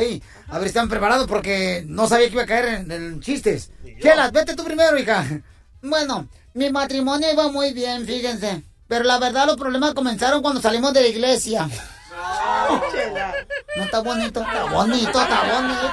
a 0.49 0.59
ver, 0.59 0.67
están 0.67 0.91
preparados 0.91 1.27
porque 1.27 1.85
no 1.87 2.07
sabía 2.07 2.27
que 2.27 2.35
iba 2.35 2.43
a 2.43 2.47
caer 2.47 2.81
en, 2.81 2.93
en 2.93 3.21
chistes. 3.23 3.71
Chela, 4.03 4.31
vete 4.31 4.55
tú 4.55 4.63
primero, 4.63 4.99
hija. 4.99 5.25
Bueno, 5.89 6.29
mi 6.55 6.71
matrimonio 6.71 7.33
iba 7.33 7.49
muy 7.49 7.73
bien, 7.73 8.05
fíjense. 8.07 8.63
Pero 8.89 9.05
la 9.05 9.19
verdad 9.19 9.47
los 9.47 9.57
problemas 9.57 9.95
comenzaron 9.95 10.43
cuando 10.43 10.61
salimos 10.61 10.93
de 10.93 11.03
la 11.03 11.09
iglesia. 11.09 11.69
No 13.77 13.85
está 13.85 14.01
bonito, 14.01 14.41
está 14.41 14.65
bonito, 14.65 15.21
está 15.21 15.61
bonito. 15.61 15.91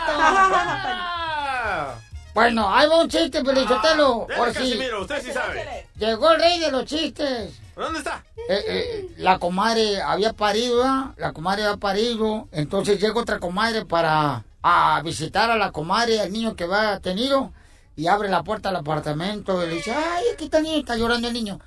Bueno, 2.33 2.73
ahí 2.73 2.87
va 2.89 3.01
un 3.01 3.09
chiste, 3.09 3.43
Pelichotelo. 3.43 4.25
Dele, 4.27 4.37
Por 4.37 4.53
si 4.53 4.79
usted 5.01 5.21
sí 5.23 5.31
sabe. 5.31 5.87
llegó 5.97 6.31
el 6.31 6.41
rey 6.41 6.59
de 6.59 6.71
los 6.71 6.85
chistes. 6.85 7.51
¿Dónde 7.75 7.99
está? 7.99 8.23
Eh, 8.49 8.63
eh, 8.67 9.09
la 9.17 9.37
comadre 9.39 10.01
había 10.01 10.33
parido, 10.33 11.13
la 11.17 11.31
comadre 11.33 11.63
había 11.65 11.77
parido, 11.77 12.47
entonces 12.51 12.99
llega 12.99 13.19
otra 13.19 13.39
comadre 13.39 13.85
para 13.85 14.43
a 14.63 15.01
visitar 15.03 15.51
a 15.51 15.57
la 15.57 15.71
comadre, 15.71 16.19
al 16.21 16.31
niño 16.31 16.55
que 16.55 16.65
va 16.65 16.99
tenido, 16.99 17.51
y 17.95 18.07
abre 18.07 18.29
la 18.29 18.43
puerta 18.43 18.69
del 18.69 18.77
apartamento 18.77 19.63
y 19.63 19.69
le 19.69 19.75
dice, 19.75 19.91
ay, 19.91 20.25
aquí 20.33 20.45
está 20.45 20.59
está 20.59 20.95
llorando 20.95 21.27
el 21.27 21.33
niño. 21.33 21.59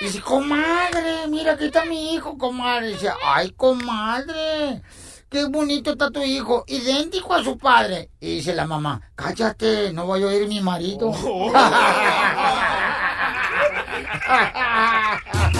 Y 0.00 0.04
dice, 0.04 0.20
comadre, 0.20 1.26
mira, 1.28 1.52
aquí 1.52 1.66
está 1.66 1.84
mi 1.84 2.14
hijo, 2.14 2.38
comadre. 2.38 2.90
Y 2.90 2.92
dice, 2.94 3.10
ay, 3.24 3.50
comadre, 3.52 4.82
qué 5.28 5.44
bonito 5.46 5.92
está 5.92 6.10
tu 6.10 6.22
hijo, 6.22 6.64
idéntico 6.66 7.34
a 7.34 7.42
su 7.42 7.58
padre. 7.58 8.10
Y 8.20 8.36
dice 8.36 8.54
la 8.54 8.66
mamá, 8.66 9.00
cállate, 9.14 9.92
no 9.92 10.06
voy 10.06 10.22
a 10.22 10.26
oír 10.26 10.46
mi 10.46 10.60
marido. 10.60 11.10
¡Vamos 11.10 11.52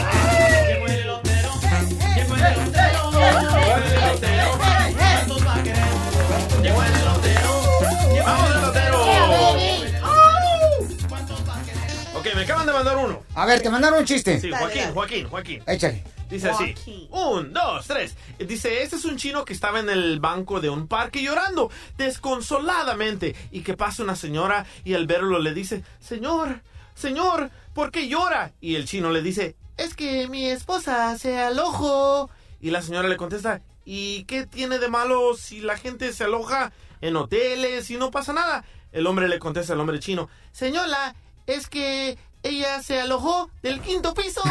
acaban 12.49 12.67
de 12.67 12.73
mandar 12.73 12.97
uno. 12.97 13.23
A 13.35 13.45
ver, 13.45 13.61
te 13.61 13.69
mandaron 13.69 13.99
un 13.99 14.05
chiste. 14.07 14.41
Sí, 14.41 14.51
Joaquín, 14.51 14.93
Joaquín, 14.95 15.29
Joaquín. 15.29 15.63
Échale. 15.67 16.03
Dice 16.31 16.49
así. 16.49 16.75
Un, 17.11 17.53
dos, 17.53 17.87
tres. 17.87 18.17
Dice, 18.39 18.83
este 18.83 18.97
es 18.97 19.05
un 19.05 19.17
chino 19.17 19.45
que 19.45 19.53
estaba 19.53 19.81
en 19.81 19.91
el 19.91 20.19
banco 20.19 20.61
de 20.61 20.71
un 20.71 20.89
parque 20.89 21.23
llorando 21.23 21.71
desconsoladamente 21.99 23.35
y 23.51 23.61
que 23.61 23.77
pasa 23.77 24.03
una 24.03 24.17
señora 24.17 24.65
y 24.85 24.95
al 24.95 25.07
verlo 25.07 25.39
le 25.41 25.53
dice, 25.53 25.85
Señor, 26.01 26.63
señor, 26.95 27.51
¿por 27.75 27.91
qué 27.91 28.09
llora? 28.09 28.53
Y 28.63 28.77
el 28.77 28.87
chino 28.87 29.11
le 29.11 29.21
dice, 29.21 29.55
es 29.77 29.95
que 29.95 30.27
mi 30.29 30.49
esposa 30.49 31.19
se 31.19 31.39
alojó. 31.39 32.31
Y 32.61 32.71
la 32.71 32.81
señora 32.81 33.09
le 33.09 33.19
contesta, 33.19 33.61
¿y 33.85 34.25
qué 34.25 34.47
tiene 34.47 34.79
de 34.79 34.89
malo 34.89 35.35
si 35.35 35.61
la 35.61 35.77
gente 35.77 36.15
se 36.15 36.25
aloja 36.25 36.73
en 37.03 37.15
hoteles 37.17 37.91
y 37.91 37.99
no 37.99 38.11
pasa 38.11 38.33
nada? 38.33 38.65
El 38.91 39.07
hombre 39.07 39.29
le 39.29 39.39
contesta 39.39 39.75
al 39.75 39.81
hombre 39.81 40.01
chino, 40.01 40.31
Señora, 40.51 41.15
es 41.49 41.69
que 41.69 42.19
ella 42.43 42.83
se 42.83 43.01
alojó 43.01 43.51
del 43.63 43.81
quinto 43.81 44.15
piso. 44.15 44.43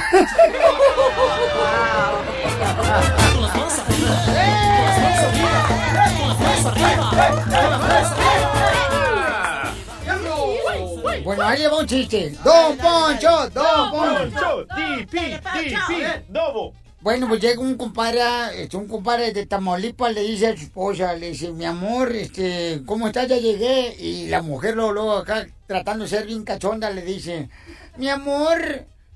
Bueno, 11.24 11.44
ahí 11.44 11.58
lleva 11.58 11.80
un 11.80 11.86
chiste. 11.86 12.30
Don 12.44 12.78
Poncho, 12.78 13.50
Don 13.50 13.92
Poncho. 13.92 14.66
Dipi, 14.76 15.20
dipi, 15.20 16.06
dobo. 16.30 16.74
Bueno, 17.08 17.30
pues 17.30 17.40
llega 17.40 17.62
un 17.62 17.78
compadre, 17.78 18.20
este, 18.62 18.76
un 18.76 18.86
compadre 18.86 19.32
de 19.32 19.46
Tamaulipas, 19.46 20.14
le 20.14 20.24
dice 20.24 20.48
a 20.48 20.58
su 20.58 20.64
esposa, 20.64 21.14
le 21.14 21.30
dice, 21.30 21.54
mi 21.54 21.64
amor, 21.64 22.14
este, 22.14 22.82
¿cómo 22.86 23.08
estás? 23.08 23.30
Ya 23.30 23.38
llegué. 23.38 23.96
Y 23.98 24.28
la 24.28 24.42
mujer 24.42 24.76
luego, 24.76 24.92
luego 24.92 25.14
acá, 25.14 25.48
tratando 25.68 26.04
de 26.04 26.10
ser 26.10 26.26
bien 26.26 26.44
cachonda, 26.44 26.90
le 26.90 27.04
dice, 27.04 27.48
mi 27.96 28.10
amor, 28.10 28.60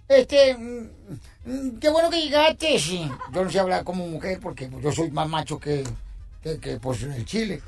este, 0.07 0.55
mm, 0.55 0.89
mm, 1.43 1.79
qué 1.81 1.89
bueno 1.89 2.09
que 2.09 2.21
llegaste. 2.21 2.79
Sí, 2.79 3.11
yo 3.33 3.43
no 3.43 3.51
sé 3.51 3.59
hablar 3.59 3.83
como 3.83 4.07
mujer 4.07 4.39
porque 4.41 4.69
yo 4.81 4.91
soy 4.93 5.11
más 5.11 5.27
macho 5.27 5.59
que, 5.59 5.83
que, 6.41 6.59
que, 6.59 6.77
pues, 6.77 7.03
el 7.03 7.25
chile. 7.25 7.61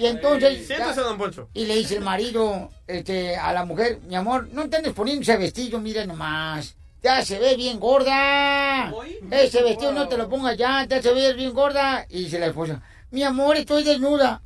Y 0.00 0.06
entonces... 0.06 0.66
Siéntese, 0.66 1.00
don 1.00 1.16
Poncho. 1.16 1.48
Y 1.54 1.66
le 1.66 1.76
dice 1.76 1.98
el 1.98 2.02
marido 2.02 2.70
este, 2.88 3.36
a 3.36 3.52
la 3.52 3.64
mujer, 3.64 4.00
mi 4.08 4.16
amor, 4.16 4.48
no 4.52 4.68
te 4.68 4.78
andes 4.78 4.94
poniendo 4.94 5.22
ese 5.22 5.36
vestido, 5.36 5.78
mira 5.78 6.04
nomás. 6.04 6.74
Ya 7.02 7.24
se 7.24 7.38
ve 7.38 7.54
bien 7.54 7.78
gorda. 7.78 8.92
Ese 9.30 9.62
vestido 9.62 9.92
no 9.92 10.08
te 10.08 10.16
lo 10.16 10.28
pongas 10.28 10.56
ya, 10.56 10.84
ya 10.84 11.00
se 11.00 11.12
ve 11.12 11.32
bien 11.32 11.54
gorda. 11.54 12.04
Y 12.08 12.24
dice 12.24 12.40
la 12.40 12.46
esposa, 12.46 12.80
mi 13.10 13.22
amor, 13.22 13.56
estoy 13.56 13.84
desnuda. 13.84 14.42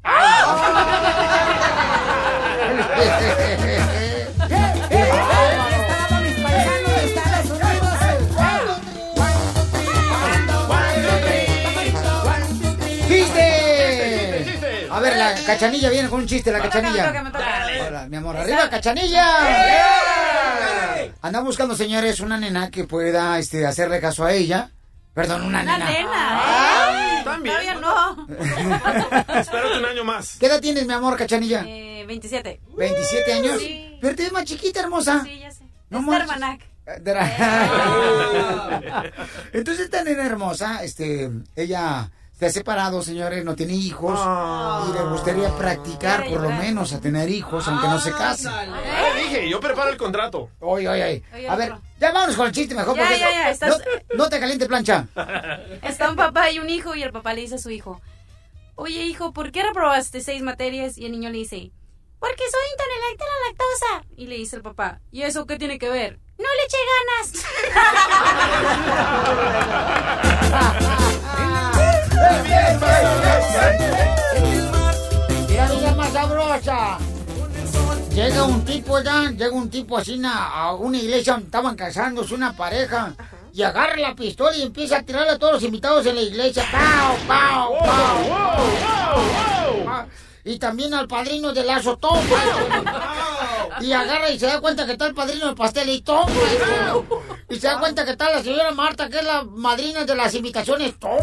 ¡Chiste! 13.09 14.88
A 14.90 15.00
ver, 15.00 15.16
la 15.16 15.34
cachanilla 15.46 15.88
viene 15.88 16.11
con 16.11 16.20
un 16.20 16.26
chiste, 16.26 16.53
la 16.53 16.61
cachanilla. 16.61 17.32
Hola, 17.88 18.07
mi 18.09 18.16
amor, 18.18 18.36
arriba, 18.36 18.68
cachanilla. 18.68 20.22
Andamos 21.23 21.51
buscando, 21.51 21.77
señores, 21.77 22.18
una 22.18 22.37
nena 22.37 22.68
que 22.70 22.83
pueda 22.85 23.39
este, 23.39 23.64
hacerle 23.64 24.01
caso 24.01 24.25
a 24.25 24.33
ella. 24.33 24.73
Perdón, 25.14 25.43
una, 25.43 25.62
Una 25.62 25.79
nena. 25.79 25.91
nena. 25.91 27.23
También. 27.25 27.55
Todavía 27.55 27.75
no. 27.77 28.27
Espérate 29.39 29.79
un 29.79 29.85
año 29.85 30.03
más. 30.05 30.37
¿Qué 30.41 30.47
edad 30.47 30.61
tienes, 30.61 30.85
mi 30.85 30.93
amor, 30.93 31.16
cachanilla? 31.16 31.62
Eh, 31.66 32.05
27. 32.09 32.61
¿27 32.77 33.33
años? 33.35 33.61
Sí. 33.61 33.99
Pero 34.01 34.16
te 34.16 34.25
ves 34.25 34.33
más 34.33 34.45
chiquita, 34.45 34.81
hermosa. 34.81 35.23
Sí, 35.23 35.39
ya 35.39 35.51
sé. 35.53 35.64
No 35.91 36.01
Es 36.01 36.05
marches. 36.07 36.29
Termanac. 36.29 36.61
Entonces, 39.53 39.85
esta 39.85 40.03
nena 40.03 40.27
hermosa, 40.27 40.83
este, 40.83 41.31
ella 41.55 42.11
se 42.43 42.47
ha 42.47 42.51
separado, 42.51 43.03
señores, 43.03 43.45
no 43.45 43.55
tiene 43.55 43.74
hijos 43.74 44.18
y 44.88 44.93
le 44.95 45.03
gustaría 45.11 45.49
practicar 45.57 46.26
por 46.28 46.40
lo 46.40 46.51
menos 46.51 46.93
a 46.93 47.01
tener 47.01 47.30
hijos, 47.30 47.68
aunque 47.68 47.86
no 47.86 48.01
se 48.01 48.11
case. 48.11 48.49
Ya 48.51 49.14
le 49.14 49.22
dije, 49.22 49.49
yo 49.49 49.61
preparo 49.61 49.90
el 49.90 49.97
contrato. 49.97 50.49
Oye, 50.59 50.88
oye, 50.88 51.22
oye. 51.32 51.49
A 51.49 51.55
ver, 51.55 51.74
ya 52.01 52.11
vámonos 52.11 52.34
con 52.34 52.49
el 52.49 52.53
chiste 52.53 52.74
mejor. 52.74 52.97
Ya, 52.97 53.03
porque 53.05 53.18
ya, 53.20 53.30
ya, 53.30 53.51
estás- 53.51 53.78
no, 53.78 54.24
no 54.24 54.28
te 54.28 54.40
caliente 54.40 54.66
plancha. 54.66 55.07
Está 55.82 56.11
un 56.11 56.16
papá 56.16 56.51
y 56.51 56.59
un 56.59 56.68
hijo 56.68 56.97
y 56.97 57.05
el 57.05 57.12
papá 57.12 57.32
le 57.32 57.43
dice 57.43 57.55
a 57.55 57.59
su 57.59 57.70
hijo, 57.70 58.01
oye 58.74 59.03
hijo, 59.03 59.32
¿por 59.32 59.53
qué 59.53 59.62
reprobaste 59.62 60.20
seis 60.20 60.43
materias? 60.43 60.99
Y 60.99 61.07
el 61.07 61.12
niño 61.12 61.30
le 61.30 61.38
dice, 61.38 61.70
porque 62.18 62.43
soy 62.51 62.62
intolerante 62.72 63.22
a 63.22 63.26
la 63.28 63.47
lactosa. 63.51 64.14
Y 64.16 64.26
le 64.26 64.34
dice 64.34 64.57
el 64.57 64.62
papá, 64.62 64.99
¿y 65.12 65.22
eso 65.22 65.47
qué 65.47 65.59
tiene 65.59 65.78
que 65.78 65.88
ver? 65.88 66.18
No 66.38 66.49
le 66.57 66.64
eché 66.64 66.76
Mira, 70.51 71.09
vida 75.70 75.95
más 75.97 76.12
sabrosa. 76.12 76.99
Llega 78.14 78.43
un 78.45 78.64
tipo, 78.64 79.01
ya, 79.01 79.31
llega 79.31 79.51
un 79.53 79.70
tipo 79.70 79.97
así 79.97 80.18
na- 80.18 80.49
a 80.49 80.75
una 80.75 80.99
iglesia 80.99 81.33
donde 81.35 81.47
estaban 81.47 81.75
casándose 81.77 82.35
una 82.35 82.53
pareja 82.55 83.14
y 83.55 83.62
agarra 83.62 83.97
la 83.97 84.14
pistola 84.14 84.55
y 84.57 84.62
empieza 84.62 84.99
a 84.99 85.03
tirarle 85.03 85.31
a 85.33 85.39
todos 85.39 85.55
los 85.55 85.62
invitados 85.62 86.05
en 86.07 86.16
la 86.16 86.23
iglesia. 86.23 86.62
¡Pau, 86.70 87.16
pau, 87.27 87.79
pau! 87.79 88.68
Ah, 89.89 90.07
Y 90.45 90.59
también 90.59 90.93
al 90.93 91.07
padrino 91.09 91.53
del 91.53 91.66
lazo, 91.66 91.97
toma. 91.97 92.20
Y 93.83 93.93
agarra 93.93 94.30
y 94.30 94.39
se 94.39 94.47
da 94.47 94.61
cuenta 94.61 94.87
que 94.87 94.93
está 94.93 95.07
el 95.07 95.14
padrino 95.14 95.47
del 95.47 95.57
pastel 95.57 95.89
y 95.89 96.03
toma. 96.03 96.30
Y 97.49 97.57
se 97.57 97.66
da 97.66 97.78
cuenta 97.78 98.05
que 98.05 98.12
está 98.12 98.30
la 98.30 98.43
señora 98.43 98.70
Marta, 98.70 99.09
que 99.09 99.18
es 99.18 99.24
la 99.24 99.43
madrina 99.43 100.05
de 100.05 100.14
las 100.14 100.35
invitaciones. 100.35 100.99
Toma, 100.99 101.16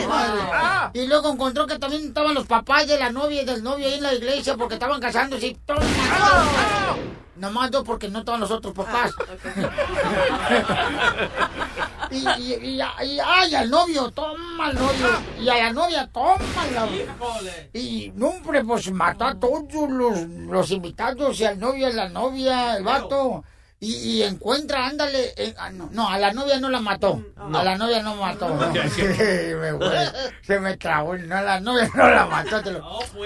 la 0.00 0.08
madre. 0.08 1.00
Y 1.00 1.06
luego 1.06 1.32
encontró 1.32 1.66
que 1.66 1.78
también 1.78 2.08
estaban 2.08 2.34
los 2.34 2.46
papás 2.46 2.86
de 2.86 2.98
la 2.98 3.10
novia 3.10 3.42
y 3.42 3.44
del 3.44 3.62
novio 3.62 3.86
ahí 3.86 3.94
en 3.94 4.02
la 4.02 4.14
iglesia 4.14 4.56
porque 4.56 4.74
estaban 4.74 5.00
casándose. 5.00 5.46
Y 5.46 5.54
toma. 5.54 5.80
Nomás 7.36 7.70
dos 7.70 7.84
porque 7.84 8.08
no 8.08 8.20
estaban 8.20 8.40
los 8.40 8.50
otros 8.50 8.74
papás. 8.74 9.12
y, 12.10 12.16
y, 12.16 12.54
y, 12.54 12.80
y- 12.80 13.18
ay, 13.24 13.54
al 13.54 13.70
novio, 13.70 14.10
toma 14.10 14.66
al 14.66 14.74
novio. 14.74 15.06
Y 15.40 15.48
a 15.48 15.54
la 15.56 15.72
novia, 15.72 16.08
toma 16.12 16.38
Y 17.72 18.12
no, 18.14 18.28
hombre, 18.28 18.64
pues 18.64 18.90
mató 18.92 19.24
a 19.26 19.34
todos 19.38 19.90
los, 19.90 20.18
los 20.20 20.70
invitados 20.70 21.40
y 21.40 21.44
al 21.44 21.58
novio, 21.58 21.86
a 21.86 21.90
la 21.90 22.08
novia, 22.08 22.76
el 22.76 22.84
vato. 22.84 23.44
Y, 23.78 23.94
y 23.94 24.22
encuentra, 24.22 24.86
ándale, 24.86 25.34
eh, 25.36 25.54
ah, 25.58 25.68
no, 25.70 25.90
no, 25.92 26.08
a 26.08 26.18
la 26.18 26.32
novia 26.32 26.58
no 26.58 26.70
la 26.70 26.80
mató. 26.80 27.22
A 27.36 27.62
la 27.62 27.76
novia 27.76 28.02
no 28.02 28.16
mató. 28.16 28.48
no. 28.48 28.72
Me 28.72 28.88
fue, 29.76 30.12
se 30.42 30.58
me 30.60 30.76
trabó. 30.78 31.16
No, 31.18 31.36
a 31.36 31.42
la 31.42 31.60
novia 31.60 31.90
no 31.94 32.08
la 32.08 32.24
mató. 32.26 32.62
te 32.62 32.70
lo- 32.72 32.80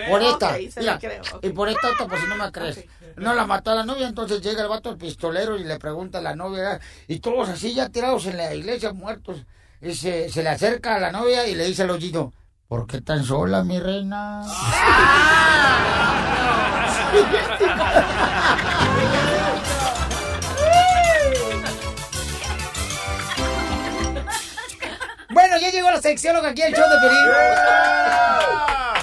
por 0.08 0.22
esta. 0.22 0.48
Ok, 0.56 0.70
se 0.72 0.80
mira, 0.80 0.98
creo. 0.98 1.22
Y 1.42 1.50
por 1.50 1.68
esta 1.68 1.90
otra, 1.92 2.06
por 2.08 2.18
si 2.18 2.26
no 2.26 2.34
me 2.36 2.50
crees. 2.50 2.84
No 3.16 3.32
la 3.34 3.46
mató 3.46 3.70
a 3.70 3.76
la 3.76 3.84
novia, 3.84 4.08
entonces 4.08 4.40
llega 4.42 4.62
el 4.62 4.68
vato 4.68 4.90
el 4.90 4.96
pistolero 4.96 5.56
y 5.56 5.62
le 5.64 5.78
pregunta 5.78 6.18
a 6.18 6.22
la 6.22 6.34
novia, 6.34 6.80
y 7.06 7.20
todos 7.20 7.48
así 7.48 7.72
ya 7.74 7.88
tirados 7.88 8.26
en 8.26 8.36
la 8.36 8.52
iglesia, 8.54 8.92
muertos. 8.92 9.44
y 9.80 9.94
se, 9.94 10.28
se 10.30 10.42
le 10.42 10.48
acerca 10.48 10.96
a 10.96 11.00
la 11.00 11.12
novia 11.12 11.46
y 11.46 11.54
le 11.54 11.64
dice 11.66 11.82
al 11.82 11.90
oído, 11.90 12.32
¿por 12.66 12.86
qué 12.88 13.00
tan 13.02 13.22
sola, 13.24 13.62
mi 13.62 13.78
reina? 13.78 14.42
ya 25.60 25.70
llegó 25.70 25.90
la 25.90 26.00
sexióloga 26.00 26.48
aquí 26.50 26.62
al 26.62 26.72
show 26.74 26.84
de 26.88 26.96
Pelín. 27.08 27.20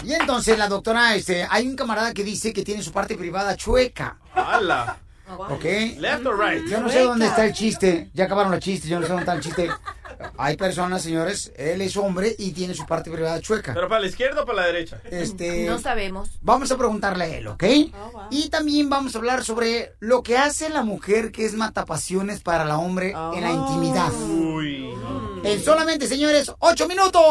Y 0.03 0.13
entonces 0.13 0.57
la 0.57 0.67
doctora, 0.67 1.15
este, 1.15 1.45
hay 1.49 1.67
un 1.67 1.75
camarada 1.75 2.13
que 2.13 2.23
dice 2.23 2.53
que 2.53 2.63
tiene 2.63 2.81
su 2.83 2.91
parte 2.91 3.15
privada 3.15 3.55
chueca. 3.55 4.17
¡Hala! 4.33 4.97
¿Ok? 5.27 5.63
¿Left 5.97 6.25
or 6.25 6.39
right? 6.39 6.65
Yo 6.69 6.79
no 6.79 6.89
sé 6.89 7.01
dónde 7.01 7.25
está 7.25 7.45
el 7.45 7.53
chiste. 7.53 8.09
Ya 8.13 8.25
acabaron 8.25 8.51
los 8.51 8.61
chistes, 8.61 8.89
yo 8.89 8.99
no 8.99 9.05
sé 9.05 9.11
dónde 9.11 9.23
está 9.23 9.33
el 9.33 9.41
chiste. 9.41 9.69
Hay 10.37 10.57
personas, 10.57 11.03
señores, 11.03 11.51
él 11.57 11.81
es 11.81 11.95
hombre 11.97 12.35
y 12.39 12.51
tiene 12.51 12.73
su 12.73 12.85
parte 12.85 13.11
privada 13.11 13.39
chueca. 13.39 13.73
¿Pero 13.73 13.87
para 13.87 14.01
la 14.01 14.07
izquierda 14.07 14.41
o 14.41 14.45
para 14.45 14.61
la 14.61 14.67
derecha? 14.67 14.99
Este, 15.11 15.65
No 15.65 15.77
sabemos. 15.79 16.29
Vamos 16.41 16.71
a 16.71 16.77
preguntarle 16.77 17.25
a 17.25 17.27
él, 17.27 17.47
¿ok? 17.47 17.63
Y 18.31 18.49
también 18.49 18.89
vamos 18.89 19.13
a 19.15 19.19
hablar 19.19 19.43
sobre 19.43 19.93
lo 19.99 20.23
que 20.23 20.37
hace 20.37 20.69
la 20.69 20.81
mujer 20.83 21.31
que 21.31 21.45
es 21.45 21.53
matapasiones 21.53 22.41
para 22.41 22.63
el 22.63 22.71
hombre 22.71 23.09
en 23.11 23.41
la 23.41 23.51
intimidad. 23.51 24.11
En 25.43 25.63
solamente, 25.63 26.07
señores, 26.07 26.51
ocho 26.59 26.87
minutos. 26.87 27.21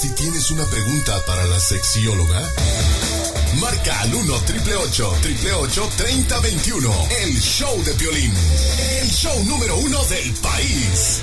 Si 0.00 0.10
tienes 0.10 0.50
una 0.50 0.64
pregunta 0.64 1.12
para 1.26 1.44
la 1.44 1.58
sexióloga, 1.58 2.40
marca 3.60 4.00
al 4.00 4.14
1 4.14 4.34
888 4.34 5.88
3021 5.96 6.90
El 7.22 7.40
show 7.40 7.82
de 7.84 7.92
violín. 7.94 8.32
El 9.00 9.10
show 9.10 9.44
número 9.44 9.76
uno 9.76 10.04
del 10.04 10.32
país. 10.34 11.22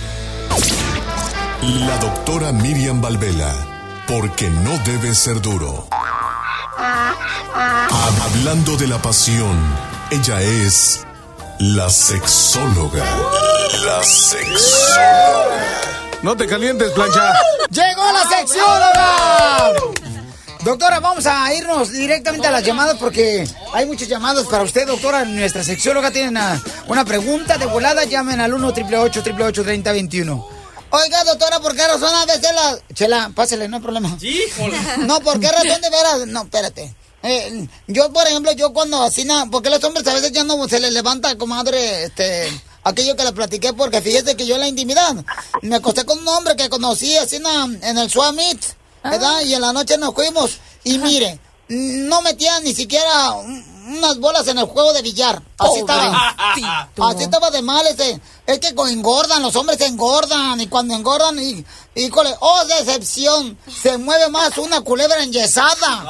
La 1.61 1.97
doctora 1.97 2.51
Miriam 2.51 3.01
Valvela. 3.01 4.03
Porque 4.07 4.49
no 4.49 4.78
debe 4.80 5.16
ser 5.16 5.41
duro. 5.41 5.88
Hablando 8.24 8.76
de 8.76 8.88
la 8.88 9.01
pasión, 9.01 9.57
ella 10.11 10.41
es 10.41 11.05
la 11.59 11.89
sexóloga. 11.89 13.05
La 13.85 14.03
sexóloga. 14.03 15.81
No 16.21 16.35
te 16.37 16.47
calientes, 16.47 16.91
plancha. 16.91 17.33
¡Llegó 17.69 18.11
la 18.11 18.37
sexióloga! 18.37 19.73
Doctora, 20.63 20.99
vamos 21.01 21.25
a 21.25 21.53
irnos 21.53 21.91
directamente 21.91 22.47
a 22.47 22.51
las 22.51 22.63
llamadas 22.63 22.95
porque 22.97 23.45
hay 23.73 23.85
muchas 23.85 24.07
llamadas 24.07 24.47
para 24.47 24.63
usted, 24.63 24.87
doctora. 24.87 25.25
Nuestra 25.25 25.63
sexióloga 25.63 26.11
tiene 26.11 26.29
una, 26.29 26.61
una 26.87 27.03
pregunta 27.03 27.57
de 27.57 27.65
volada. 27.65 28.05
Llamen 28.05 28.39
al 28.39 28.53
1 28.53 28.67
888 28.67 29.63
3021 29.63 30.47
Oiga, 30.95 31.23
doctora, 31.23 31.59
¿por 31.59 31.75
qué 31.75 31.87
razón 31.87 32.13
a 32.13 32.25
veces 32.25 32.51
la... 32.53 32.77
Chela, 32.93 33.31
pásele, 33.33 33.67
no 33.67 33.77
hay 33.77 33.81
problema. 33.81 34.15
Híjole. 34.21 34.77
No, 34.99 35.19
¿por 35.21 35.39
qué 35.39 35.51
razón 35.51 35.81
de 35.81 35.89
veras? 35.89 36.27
No, 36.27 36.43
espérate. 36.43 36.93
Eh, 37.24 37.67
yo, 37.88 38.11
por 38.11 38.28
ejemplo, 38.28 38.51
yo 38.51 38.74
cuando 38.74 39.01
así, 39.01 39.24
na- 39.24 39.47
porque 39.49 39.69
los 39.69 39.84
hombres 39.84 40.05
a 40.07 40.13
veces 40.13 40.32
ya 40.34 40.43
no 40.43 40.67
se 40.67 40.80
les 40.80 40.91
levanta, 40.91 41.38
comadre, 41.38 42.03
este, 42.03 42.61
aquello 42.84 43.15
que 43.15 43.24
le 43.24 43.32
platiqué, 43.32 43.71
porque 43.74 44.01
fíjese 44.01 44.36
que 44.36 44.45
yo 44.45 44.55
en 44.55 44.61
la 44.61 44.67
intimidad 44.67 45.15
me 45.61 45.78
acosté 45.78 46.05
con 46.05 46.19
un 46.19 46.28
hombre 46.28 46.55
que 46.57 46.67
conocí 46.69 47.15
así 47.17 47.38
en 47.82 47.97
el 47.97 48.09
Swamit, 48.09 48.61
¿verdad? 49.03 49.41
Y 49.41 49.53
en 49.53 49.61
la 49.61 49.71
noche 49.74 49.97
nos 49.97 50.13
fuimos. 50.13 50.57
Y 50.84 50.97
mire, 50.99 51.39
no 51.69 52.21
metía 52.21 52.59
ni 52.59 52.74
siquiera 52.76 53.32
un- 53.32 53.71
unas 53.97 54.17
bolas 54.19 54.47
en 54.47 54.57
el 54.57 54.65
juego 54.65 54.91
de 54.93 55.01
billar. 55.01 55.41
Así 55.57 55.80
estaba. 55.80 56.36
Pobrecito. 56.95 57.03
Así 57.07 57.24
estaba 57.24 57.51
de 57.51 57.61
mal 57.61 57.86
ese. 57.88 58.19
Es 58.45 58.59
que 58.59 58.67
engordan, 58.67 59.41
los 59.41 59.55
hombres 59.55 59.77
se 59.77 59.87
engordan. 59.87 60.59
Y 60.59 60.67
cuando 60.67 60.95
engordan, 60.95 61.39
y, 61.39 61.65
híjole, 61.95 62.29
oh, 62.39 62.65
decepción. 62.65 63.57
Se 63.67 63.97
mueve 63.97 64.29
más 64.29 64.57
una 64.57 64.81
culebra 64.81 65.23
enyesada. 65.23 66.03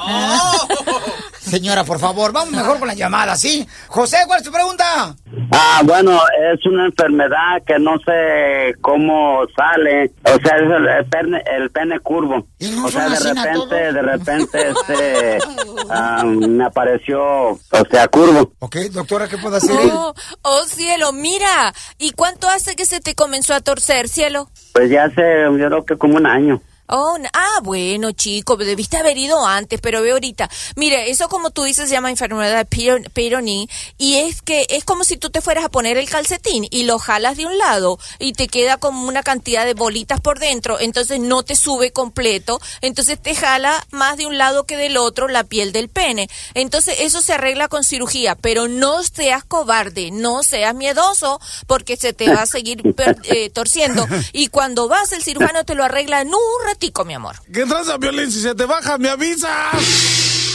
Señora, 1.39 1.83
por 1.83 1.99
favor, 1.99 2.31
vamos 2.31 2.51
mejor 2.51 2.79
con 2.79 2.87
la 2.87 2.93
llamada, 2.93 3.35
¿sí? 3.35 3.67
José, 3.87 4.17
¿cuál 4.25 4.39
es 4.39 4.45
tu 4.45 4.51
pregunta? 4.51 5.15
Ah, 5.51 5.81
bueno, 5.83 6.19
es 6.53 6.65
una 6.65 6.85
enfermedad 6.85 7.61
que 7.67 7.77
no 7.77 7.97
sé 7.99 8.73
cómo 8.81 9.41
sale. 9.55 10.11
O 10.23 10.39
sea, 10.41 10.57
es 10.57 10.63
el, 10.63 10.87
el 10.87 11.05
pene, 11.05 11.43
el 11.57 11.69
pene 11.69 11.99
curvo. 11.99 12.47
no 12.59 12.85
o 12.85 12.89
sea, 12.89 13.09
de 13.09 13.19
repente, 13.19 13.75
de 13.75 14.01
repente, 14.01 14.69
este, 14.69 15.37
ah, 15.89 16.23
me 16.25 16.65
apareció, 16.65 17.49
o 17.49 17.59
sea, 17.91 18.07
curvo. 18.07 18.53
Ok, 18.59 18.77
doctora, 18.91 19.27
¿qué 19.27 19.37
puedo 19.37 19.57
hacer? 19.57 19.75
Oh, 19.91 20.13
oh, 20.41 20.63
cielo, 20.65 21.11
mira. 21.11 21.73
¿Y 21.99 22.11
cuánto 22.23 22.47
hace 22.47 22.77
que 22.77 22.85
se 22.85 23.01
te 23.01 23.15
comenzó 23.15 23.53
a 23.53 23.59
torcer, 23.59 24.07
cielo? 24.07 24.47
Pues 24.71 24.89
ya 24.89 25.03
hace, 25.03 25.43
yo 25.43 25.67
creo 25.67 25.85
que 25.85 25.97
como 25.97 26.15
un 26.15 26.25
año. 26.25 26.61
Oh, 26.87 27.17
ah, 27.33 27.59
bueno, 27.63 28.11
chico, 28.11 28.57
debiste 28.57 28.97
haber 28.97 29.17
ido 29.17 29.45
antes, 29.45 29.79
pero 29.81 30.01
ve 30.01 30.11
ahorita. 30.11 30.49
Mire, 30.75 31.09
eso 31.09 31.29
como 31.29 31.49
tú 31.49 31.63
dices 31.63 31.87
se 31.87 31.95
llama 31.95 32.09
enfermedad 32.09 32.57
de 32.57 32.65
Peyron- 32.69 33.09
Peyronie 33.11 33.69
y 33.97 34.15
es 34.15 34.41
que 34.41 34.67
es 34.69 34.83
como 34.83 35.03
si 35.05 35.15
tú 35.17 35.29
te 35.29 35.41
fueras 35.41 35.63
a 35.63 35.69
poner 35.69 35.97
el 35.97 36.09
calcetín 36.09 36.67
y 36.69 36.83
lo 36.83 36.99
jalas 36.99 37.37
de 37.37 37.45
un 37.45 37.57
lado 37.57 37.99
y 38.19 38.33
te 38.33 38.47
queda 38.49 38.77
como 38.77 39.07
una 39.07 39.23
cantidad 39.23 39.65
de 39.65 39.73
bolitas 39.73 40.19
por 40.19 40.39
dentro, 40.39 40.79
entonces 40.79 41.19
no 41.21 41.43
te 41.43 41.55
sube 41.55 41.91
completo, 41.91 42.59
entonces 42.81 43.19
te 43.21 43.33
jala 43.33 43.85
más 43.91 44.17
de 44.17 44.25
un 44.25 44.37
lado 44.37 44.65
que 44.65 44.75
del 44.77 44.97
otro 44.97 45.27
la 45.29 45.45
piel 45.45 45.71
del 45.71 45.87
pene. 45.89 46.29
Entonces 46.53 46.95
eso 46.99 47.21
se 47.21 47.33
arregla 47.33 47.69
con 47.69 47.83
cirugía, 47.85 48.35
pero 48.35 48.67
no 48.67 49.03
seas 49.03 49.43
cobarde, 49.45 50.11
no 50.11 50.43
seas 50.43 50.75
miedoso 50.75 51.39
porque 51.65 51.95
se 51.95 52.11
te 52.13 52.27
va 52.27 52.41
a 52.41 52.45
seguir 52.45 52.81
eh, 53.23 53.49
torciendo 53.51 54.05
y 54.33 54.47
cuando 54.47 54.89
vas 54.89 55.13
el 55.13 55.23
cirujano 55.23 55.63
te 55.63 55.75
lo 55.75 55.83
arregla 55.85 56.21
en 56.21 56.27
un 56.27 56.72
ratico, 56.73 57.05
mi 57.05 57.13
amor. 57.13 57.35
¿Qué 57.51 57.65
tranza, 57.65 57.97
Violín? 57.97 58.31
Si 58.31 58.41
se 58.41 58.55
te 58.55 58.65
baja, 58.65 58.97
me 58.97 59.09
avisas. 59.09 60.52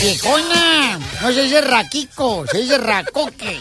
¡Viejona! 0.00 0.98
No 1.20 1.32
se 1.32 1.42
dice 1.42 1.60
raquico, 1.60 2.44
se 2.50 2.58
dice 2.58 2.78
racoque. 2.78 3.60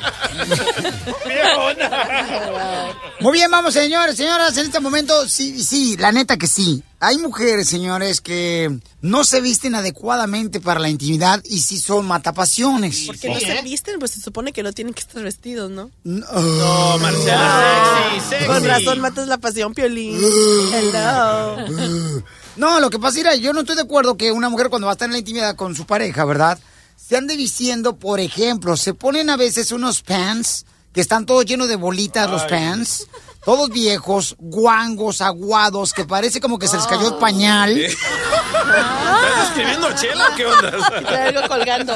Muy 3.19 3.33
bien, 3.33 3.49
vamos, 3.49 3.73
señores, 3.73 4.15
señoras, 4.15 4.55
en 4.57 4.67
este 4.67 4.79
momento, 4.79 5.27
sí, 5.27 5.63
sí, 5.63 5.97
la 5.97 6.11
neta 6.11 6.37
que 6.37 6.47
sí. 6.47 6.83
Hay 6.99 7.17
mujeres, 7.17 7.67
señores, 7.67 8.21
que 8.21 8.79
no 9.01 9.23
se 9.23 9.41
visten 9.41 9.75
adecuadamente 9.75 10.59
para 10.59 10.79
la 10.79 10.89
intimidad 10.89 11.43
y 11.45 11.59
sí 11.59 11.79
son 11.79 12.05
matapasiones. 12.07 13.01
¿Por 13.05 13.17
qué 13.17 13.29
no 13.29 13.39
se 13.39 13.61
visten? 13.61 13.99
Pues 13.99 14.11
se 14.11 14.21
supone 14.21 14.53
que 14.53 14.63
no 14.63 14.73
tienen 14.73 14.93
que 14.93 15.01
estar 15.01 15.23
vestidos, 15.23 15.69
¿no? 15.71 15.91
No, 16.03 16.97
Marcela, 16.99 18.11
sexy, 18.13 18.29
sexy. 18.29 18.45
Con 18.47 18.65
razón 18.65 18.99
matas 18.99 19.27
la 19.27 19.37
pasión, 19.37 19.73
Piolín. 19.73 20.19
Hello. 20.73 22.23
No, 22.57 22.79
lo 22.79 22.89
que 22.89 22.99
pasa, 22.99 23.17
mira, 23.17 23.35
yo 23.35 23.53
no 23.53 23.61
estoy 23.61 23.75
de 23.75 23.83
acuerdo 23.83 24.17
que 24.17 24.31
una 24.31 24.49
mujer 24.49 24.69
cuando 24.69 24.87
va 24.87 24.93
a 24.93 24.95
estar 24.95 25.05
en 25.07 25.13
la 25.13 25.19
intimidad 25.19 25.55
con 25.55 25.75
su 25.75 25.85
pareja, 25.85 26.25
¿verdad? 26.25 26.59
Se 26.95 27.15
ande 27.15 27.37
vistiendo, 27.37 27.95
por 27.97 28.19
ejemplo, 28.19 28.75
se 28.75 28.93
ponen 28.93 29.29
a 29.29 29.37
veces 29.37 29.71
unos 29.71 30.01
pants 30.01 30.65
que 30.91 31.01
están 31.01 31.25
todos 31.25 31.45
llenos 31.45 31.67
de 31.67 31.75
bolitas 31.75 32.29
los 32.29 32.43
pants, 32.45 33.07
todos 33.45 33.69
viejos, 33.69 34.35
guangos, 34.39 35.21
aguados, 35.21 35.93
que 35.93 36.05
parece 36.05 36.41
como 36.41 36.57
que 36.57 36.67
se 36.67 36.75
les 36.75 36.87
cayó 36.87 37.09
el 37.09 37.15
pañal. 37.15 37.77
¿Estás 37.77 39.47
escribiendo 39.49 39.93
chela? 39.95 40.33
¿Qué 40.35 40.45
onda? 40.45 40.69
algo 41.27 41.47
colgando. 41.47 41.95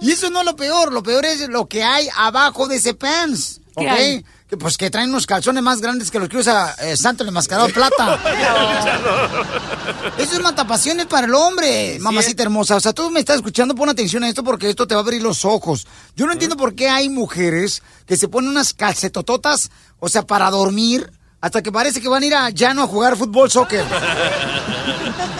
Y 0.00 0.10
eso 0.10 0.28
no 0.30 0.40
es 0.40 0.46
lo 0.46 0.56
peor, 0.56 0.92
lo 0.92 1.02
peor 1.04 1.24
es 1.24 1.48
lo 1.48 1.66
que 1.66 1.84
hay 1.84 2.08
abajo 2.16 2.66
de 2.66 2.76
ese 2.76 2.94
pants, 2.94 3.60
¿Qué 3.76 3.86
¿ok? 3.86 3.90
hay? 3.92 4.24
Pues 4.58 4.76
que 4.76 4.90
traen 4.90 5.08
unos 5.08 5.26
calzones 5.26 5.62
más 5.62 5.80
grandes 5.80 6.10
que 6.10 6.18
los 6.18 6.28
que 6.28 6.36
usa 6.36 6.74
eh, 6.80 6.94
Santo 6.96 7.22
el 7.22 7.30
Enmascarado 7.30 7.70
Plata. 7.70 8.18
Eso 10.18 10.34
es 10.34 10.42
matapasiones 10.42 11.06
para 11.06 11.26
el 11.26 11.34
hombre, 11.34 11.96
mamacita 12.00 12.42
hermosa. 12.42 12.76
O 12.76 12.80
sea, 12.80 12.92
tú 12.92 13.08
me 13.10 13.20
estás 13.20 13.36
escuchando, 13.36 13.74
pon 13.74 13.88
atención 13.88 14.24
a 14.24 14.28
esto 14.28 14.44
porque 14.44 14.68
esto 14.68 14.86
te 14.86 14.94
va 14.94 15.00
a 15.00 15.04
abrir 15.04 15.22
los 15.22 15.46
ojos. 15.46 15.86
Yo 16.16 16.26
no 16.26 16.32
entiendo 16.32 16.56
por 16.56 16.74
qué 16.74 16.90
hay 16.90 17.08
mujeres 17.08 17.82
que 18.06 18.16
se 18.16 18.28
ponen 18.28 18.50
unas 18.50 18.74
calcetototas, 18.74 19.70
o 19.98 20.08
sea, 20.08 20.26
para 20.26 20.50
dormir, 20.50 21.10
hasta 21.42 21.62
que 21.62 21.70
parece 21.70 22.00
que 22.00 22.08
van 22.08 22.22
a 22.22 22.26
ir 22.26 22.34
a 22.34 22.48
llano 22.50 22.84
a 22.84 22.86
jugar 22.86 23.16
fútbol, 23.18 23.50
soccer. 23.50 23.84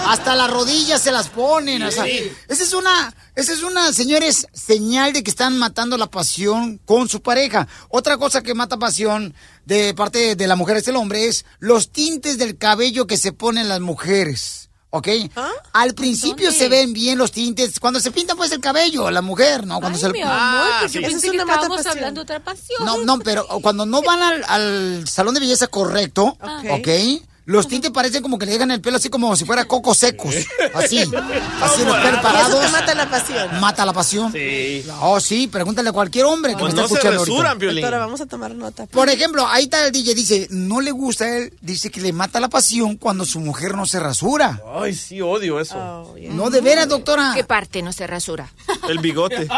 Hasta 0.06 0.34
las 0.34 0.50
rodillas 0.50 1.00
se 1.00 1.12
las 1.12 1.28
ponen. 1.28 1.82
O 1.84 1.90
sea, 1.90 2.04
Sí. 2.04 2.30
esa 2.48 2.62
es 2.64 2.72
una, 2.74 3.14
esa 3.36 3.52
es 3.52 3.62
una, 3.62 3.92
señores, 3.92 4.46
señal 4.52 5.12
de 5.12 5.22
que 5.22 5.30
están 5.30 5.56
matando 5.58 5.96
la 5.96 6.08
pasión 6.10 6.78
con 6.84 7.08
su 7.08 7.22
pareja. 7.22 7.68
Otra 7.88 8.18
cosa 8.18 8.42
que 8.42 8.52
mata 8.54 8.76
pasión 8.78 9.32
de 9.64 9.94
parte 9.94 10.34
de 10.34 10.46
la 10.48 10.56
mujer 10.56 10.76
es 10.78 10.88
el 10.88 10.96
hombre 10.96 11.28
es 11.28 11.44
los 11.60 11.92
tintes 11.92 12.36
del 12.36 12.58
cabello 12.58 13.06
que 13.06 13.16
se 13.16 13.32
ponen 13.32 13.68
las 13.68 13.80
mujeres. 13.80 14.70
¿Ok? 14.94 15.08
Al 15.72 15.94
principio 15.94 16.52
se 16.52 16.68
ven 16.68 16.92
bien 16.92 17.16
los 17.16 17.32
tintes. 17.32 17.80
Cuando 17.80 17.98
se 17.98 18.10
pinta 18.10 18.34
pues 18.34 18.52
el 18.52 18.60
cabello, 18.60 19.10
la 19.10 19.22
mujer, 19.22 19.66
¿no? 19.66 19.80
Cuando 19.80 19.98
se 19.98 20.10
Mi 20.10 20.20
amor, 20.20 20.66
porque 20.82 20.88
sí. 20.92 20.98
pensé 21.00 21.30
que 21.30 21.38
estábamos 21.38 21.86
hablando 21.86 22.20
de 22.20 22.22
otra 22.24 22.40
pasión. 22.40 22.84
No, 22.84 22.98
no, 22.98 23.18
pero 23.20 23.46
cuando 23.62 23.86
no 23.86 24.02
van 24.02 24.20
al, 24.20 24.44
al 24.46 25.08
salón 25.08 25.32
de 25.32 25.40
belleza 25.40 25.66
correcto, 25.68 26.36
Ok. 26.42 26.64
¿ok? 26.80 26.88
Los 27.44 27.66
tintes 27.66 27.90
parecen 27.90 28.22
como 28.22 28.38
que 28.38 28.46
le 28.46 28.52
dejan 28.52 28.70
el 28.70 28.80
pelo 28.80 28.98
así 28.98 29.08
como 29.08 29.34
si 29.34 29.44
fuera 29.44 29.64
cocos 29.64 29.98
secos. 29.98 30.34
Así. 30.74 31.00
Así 31.62 31.84
los 31.84 31.96
pelos 31.96 32.18
Y 32.18 32.22
parados. 32.22 32.48
eso 32.50 32.60
te 32.60 32.68
mata 32.68 32.94
la 32.94 33.10
pasión. 33.10 33.60
Mata 33.60 33.86
la 33.86 33.92
pasión. 33.92 34.32
Sí. 34.32 34.84
Oh, 35.00 35.20
sí, 35.20 35.46
pregúntale 35.48 35.88
a 35.88 35.92
cualquier 35.92 36.26
hombre 36.26 36.52
que 36.54 36.60
Pues 36.60 36.74
me 36.74 36.80
está 36.80 36.82
no 36.82 36.88
se 36.88 36.94
escuchando 36.94 37.24
resuran, 37.24 37.52
ahorita. 37.52 37.72
Doctora, 37.74 37.98
vamos 37.98 38.20
a 38.20 38.26
tomar 38.26 38.54
nota. 38.54 38.86
Por 38.86 39.08
ejemplo, 39.08 39.46
ahí 39.48 39.64
está 39.64 39.86
el 39.86 39.92
DJ, 39.92 40.14
dice, 40.14 40.46
no 40.50 40.80
le 40.80 40.90
gusta 40.92 41.24
a 41.24 41.36
él, 41.38 41.52
dice 41.60 41.90
que 41.90 42.00
le 42.00 42.12
mata 42.12 42.38
la 42.40 42.48
pasión 42.48 42.96
cuando 42.96 43.24
su 43.24 43.40
mujer 43.40 43.74
no 43.76 43.86
se 43.86 43.98
rasura. 44.00 44.60
Ay, 44.80 44.94
sí, 44.94 45.20
odio 45.20 45.58
eso. 45.60 45.76
Oh, 45.78 46.14
No, 46.30 46.50
de 46.50 46.60
veras, 46.60 46.88
doctora. 46.88 47.32
¿Qué 47.34 47.44
parte 47.44 47.82
no 47.82 47.92
se 47.92 48.06
rasura? 48.06 48.50
El 48.88 48.98
bigote. 48.98 49.48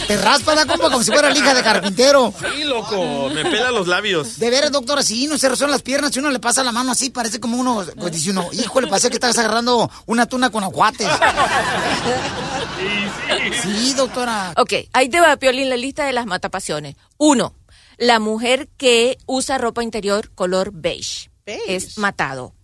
Te 0.06 0.16
raspa 0.16 0.54
la 0.54 0.66
compa 0.66 0.90
como 0.90 1.02
si 1.02 1.10
fuera 1.10 1.30
la 1.30 1.36
hija 1.36 1.54
de 1.54 1.62
carpintero. 1.62 2.32
Sí, 2.38 2.64
loco. 2.64 3.28
Me 3.30 3.44
pela 3.44 3.70
los 3.70 3.86
labios. 3.86 4.38
De 4.38 4.50
veras, 4.50 4.70
doctora, 4.70 5.02
si 5.02 5.26
no 5.26 5.36
se 5.38 5.48
rasuran 5.48 5.70
las 5.70 5.82
piernas, 5.82 6.12
si 6.12 6.20
uno 6.20 6.30
le 6.30 6.38
pasa 6.38 6.62
la 6.62 6.72
mano 6.72 6.92
así, 6.92 7.10
parece 7.10 7.40
como 7.40 7.58
uno, 7.58 7.84
pues 7.98 8.12
dice 8.12 8.30
uno, 8.30 8.48
híjole, 8.52 8.86
parece 8.86 9.08
que 9.08 9.16
estás 9.16 9.36
agarrando 9.38 9.90
una 10.06 10.26
tuna 10.26 10.50
con 10.50 10.64
aguates. 10.64 11.08
Sí, 13.62 13.94
doctora. 13.94 14.52
Ok, 14.56 14.72
ahí 14.92 15.08
te 15.08 15.20
va, 15.20 15.36
Piolín, 15.36 15.68
la 15.70 15.76
lista 15.76 16.04
de 16.04 16.12
las 16.12 16.26
matapasiones. 16.26 16.96
Uno, 17.16 17.54
la 17.98 18.18
mujer 18.18 18.68
que 18.76 19.18
usa 19.26 19.58
ropa 19.58 19.82
interior 19.82 20.30
color 20.34 20.70
beige. 20.72 21.30
Es 21.46 21.96
matado. 21.98 22.54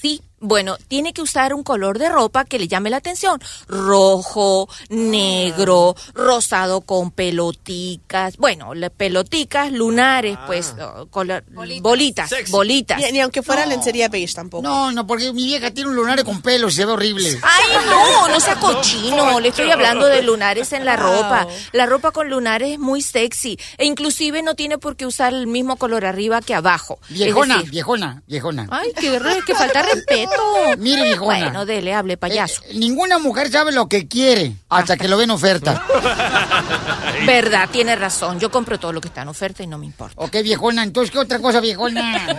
Sí, 0.00 0.22
bueno, 0.40 0.76
tiene 0.88 1.12
que 1.12 1.22
usar 1.22 1.52
un 1.54 1.62
color 1.62 1.98
de 1.98 2.08
ropa 2.08 2.44
que 2.44 2.58
le 2.58 2.68
llame 2.68 2.90
la 2.90 2.98
atención. 2.98 3.40
Rojo, 3.66 4.68
negro, 4.88 5.96
rosado 6.14 6.80
con 6.82 7.10
peloticas. 7.10 8.36
Bueno, 8.36 8.74
le- 8.74 8.90
peloticas, 8.90 9.72
lunares, 9.72 10.38
pues, 10.46 10.74
oh, 10.80 11.06
color- 11.10 11.44
bolitas, 11.80 12.30
bolitas. 12.50 12.98
Ni, 13.00 13.12
ni 13.12 13.20
aunque 13.20 13.42
fuera 13.42 13.66
lencería 13.66 14.08
beige 14.08 14.34
tampoco. 14.34 14.62
No, 14.62 14.92
no, 14.92 15.06
porque 15.06 15.32
mi 15.32 15.44
vieja 15.46 15.70
tiene 15.70 15.90
un 15.90 15.96
lunar 15.96 16.22
con 16.24 16.40
pelos 16.42 16.74
se 16.74 16.84
ve 16.84 16.92
horrible. 16.92 17.38
Ay, 17.42 17.86
no, 17.86 18.28
no 18.28 18.40
sea 18.40 18.56
cochino. 18.56 19.40
Le 19.40 19.48
estoy 19.48 19.70
hablando 19.70 20.06
de 20.06 20.22
lunares 20.22 20.72
en 20.72 20.84
la 20.84 20.96
Wow. 20.96 21.12
ropa. 21.12 21.46
La 21.72 21.86
ropa 21.86 22.10
con 22.10 22.28
lunares 22.28 22.72
es 22.72 22.78
muy 22.78 23.02
sexy. 23.02 23.58
E 23.78 23.86
inclusive 23.86 24.42
no 24.42 24.54
tiene 24.54 24.78
por 24.78 24.96
qué 24.96 25.06
usar 25.06 25.32
el 25.32 25.46
mismo 25.46 25.76
color 25.76 26.04
arriba 26.04 26.40
que 26.42 26.54
abajo. 26.54 26.98
Es 27.10 27.14
Viejona, 27.18 27.56
decir, 27.58 27.70
viejona, 27.70 28.22
viejona. 28.26 28.66
Ay, 28.70 28.92
qué 29.00 29.18
re- 29.18 29.42
que 29.46 29.54
falta 29.54 29.82
respeto. 29.82 30.27
Mire, 30.78 31.04
viejona. 31.04 31.38
Bueno, 31.38 31.66
dele, 31.66 31.94
hable, 31.94 32.16
payaso. 32.16 32.62
Eh, 32.66 32.74
ninguna 32.74 33.18
mujer 33.18 33.50
sabe 33.50 33.72
lo 33.72 33.88
que 33.88 34.08
quiere 34.08 34.54
hasta 34.68 34.96
que 34.96 35.08
lo 35.08 35.16
ve 35.16 35.24
en 35.24 35.30
oferta. 35.30 35.82
Verdad, 37.26 37.68
tiene 37.70 37.96
razón. 37.96 38.38
Yo 38.38 38.50
compro 38.50 38.78
todo 38.78 38.92
lo 38.92 39.00
que 39.00 39.08
está 39.08 39.22
en 39.22 39.28
oferta 39.28 39.62
y 39.62 39.66
no 39.66 39.78
me 39.78 39.86
importa. 39.86 40.14
Ok, 40.16 40.36
viejona, 40.42 40.82
entonces, 40.82 41.10
¿qué 41.10 41.18
otra 41.18 41.38
cosa, 41.38 41.60
viejona? 41.60 42.38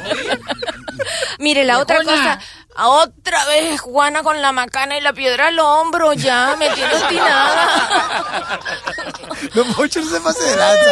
Mire, 1.39 1.63
la 1.63 1.79
otra 1.79 2.03
cosa. 2.03 2.39
Otra 2.77 3.45
vez 3.45 3.79
Juana 3.81 4.21
con 4.23 4.41
la 4.41 4.51
macana 4.51 4.97
y 4.97 5.01
la 5.01 5.13
piedra 5.13 5.47
al 5.47 5.59
hombro. 5.59 6.13
Ya, 6.13 6.55
me 6.57 6.69
tiene 6.69 6.93
obstinada. 6.93 8.59
Mucho 9.77 10.01
no 10.01 10.09
se 10.09 10.19
pase 10.21 10.43
de 10.43 10.55
lanza. 10.55 10.91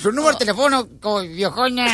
Su 0.00 0.10
número 0.12 0.32
de 0.32 0.38
teléfono, 0.38 0.88
como 1.00 1.20
viejona. 1.20 1.86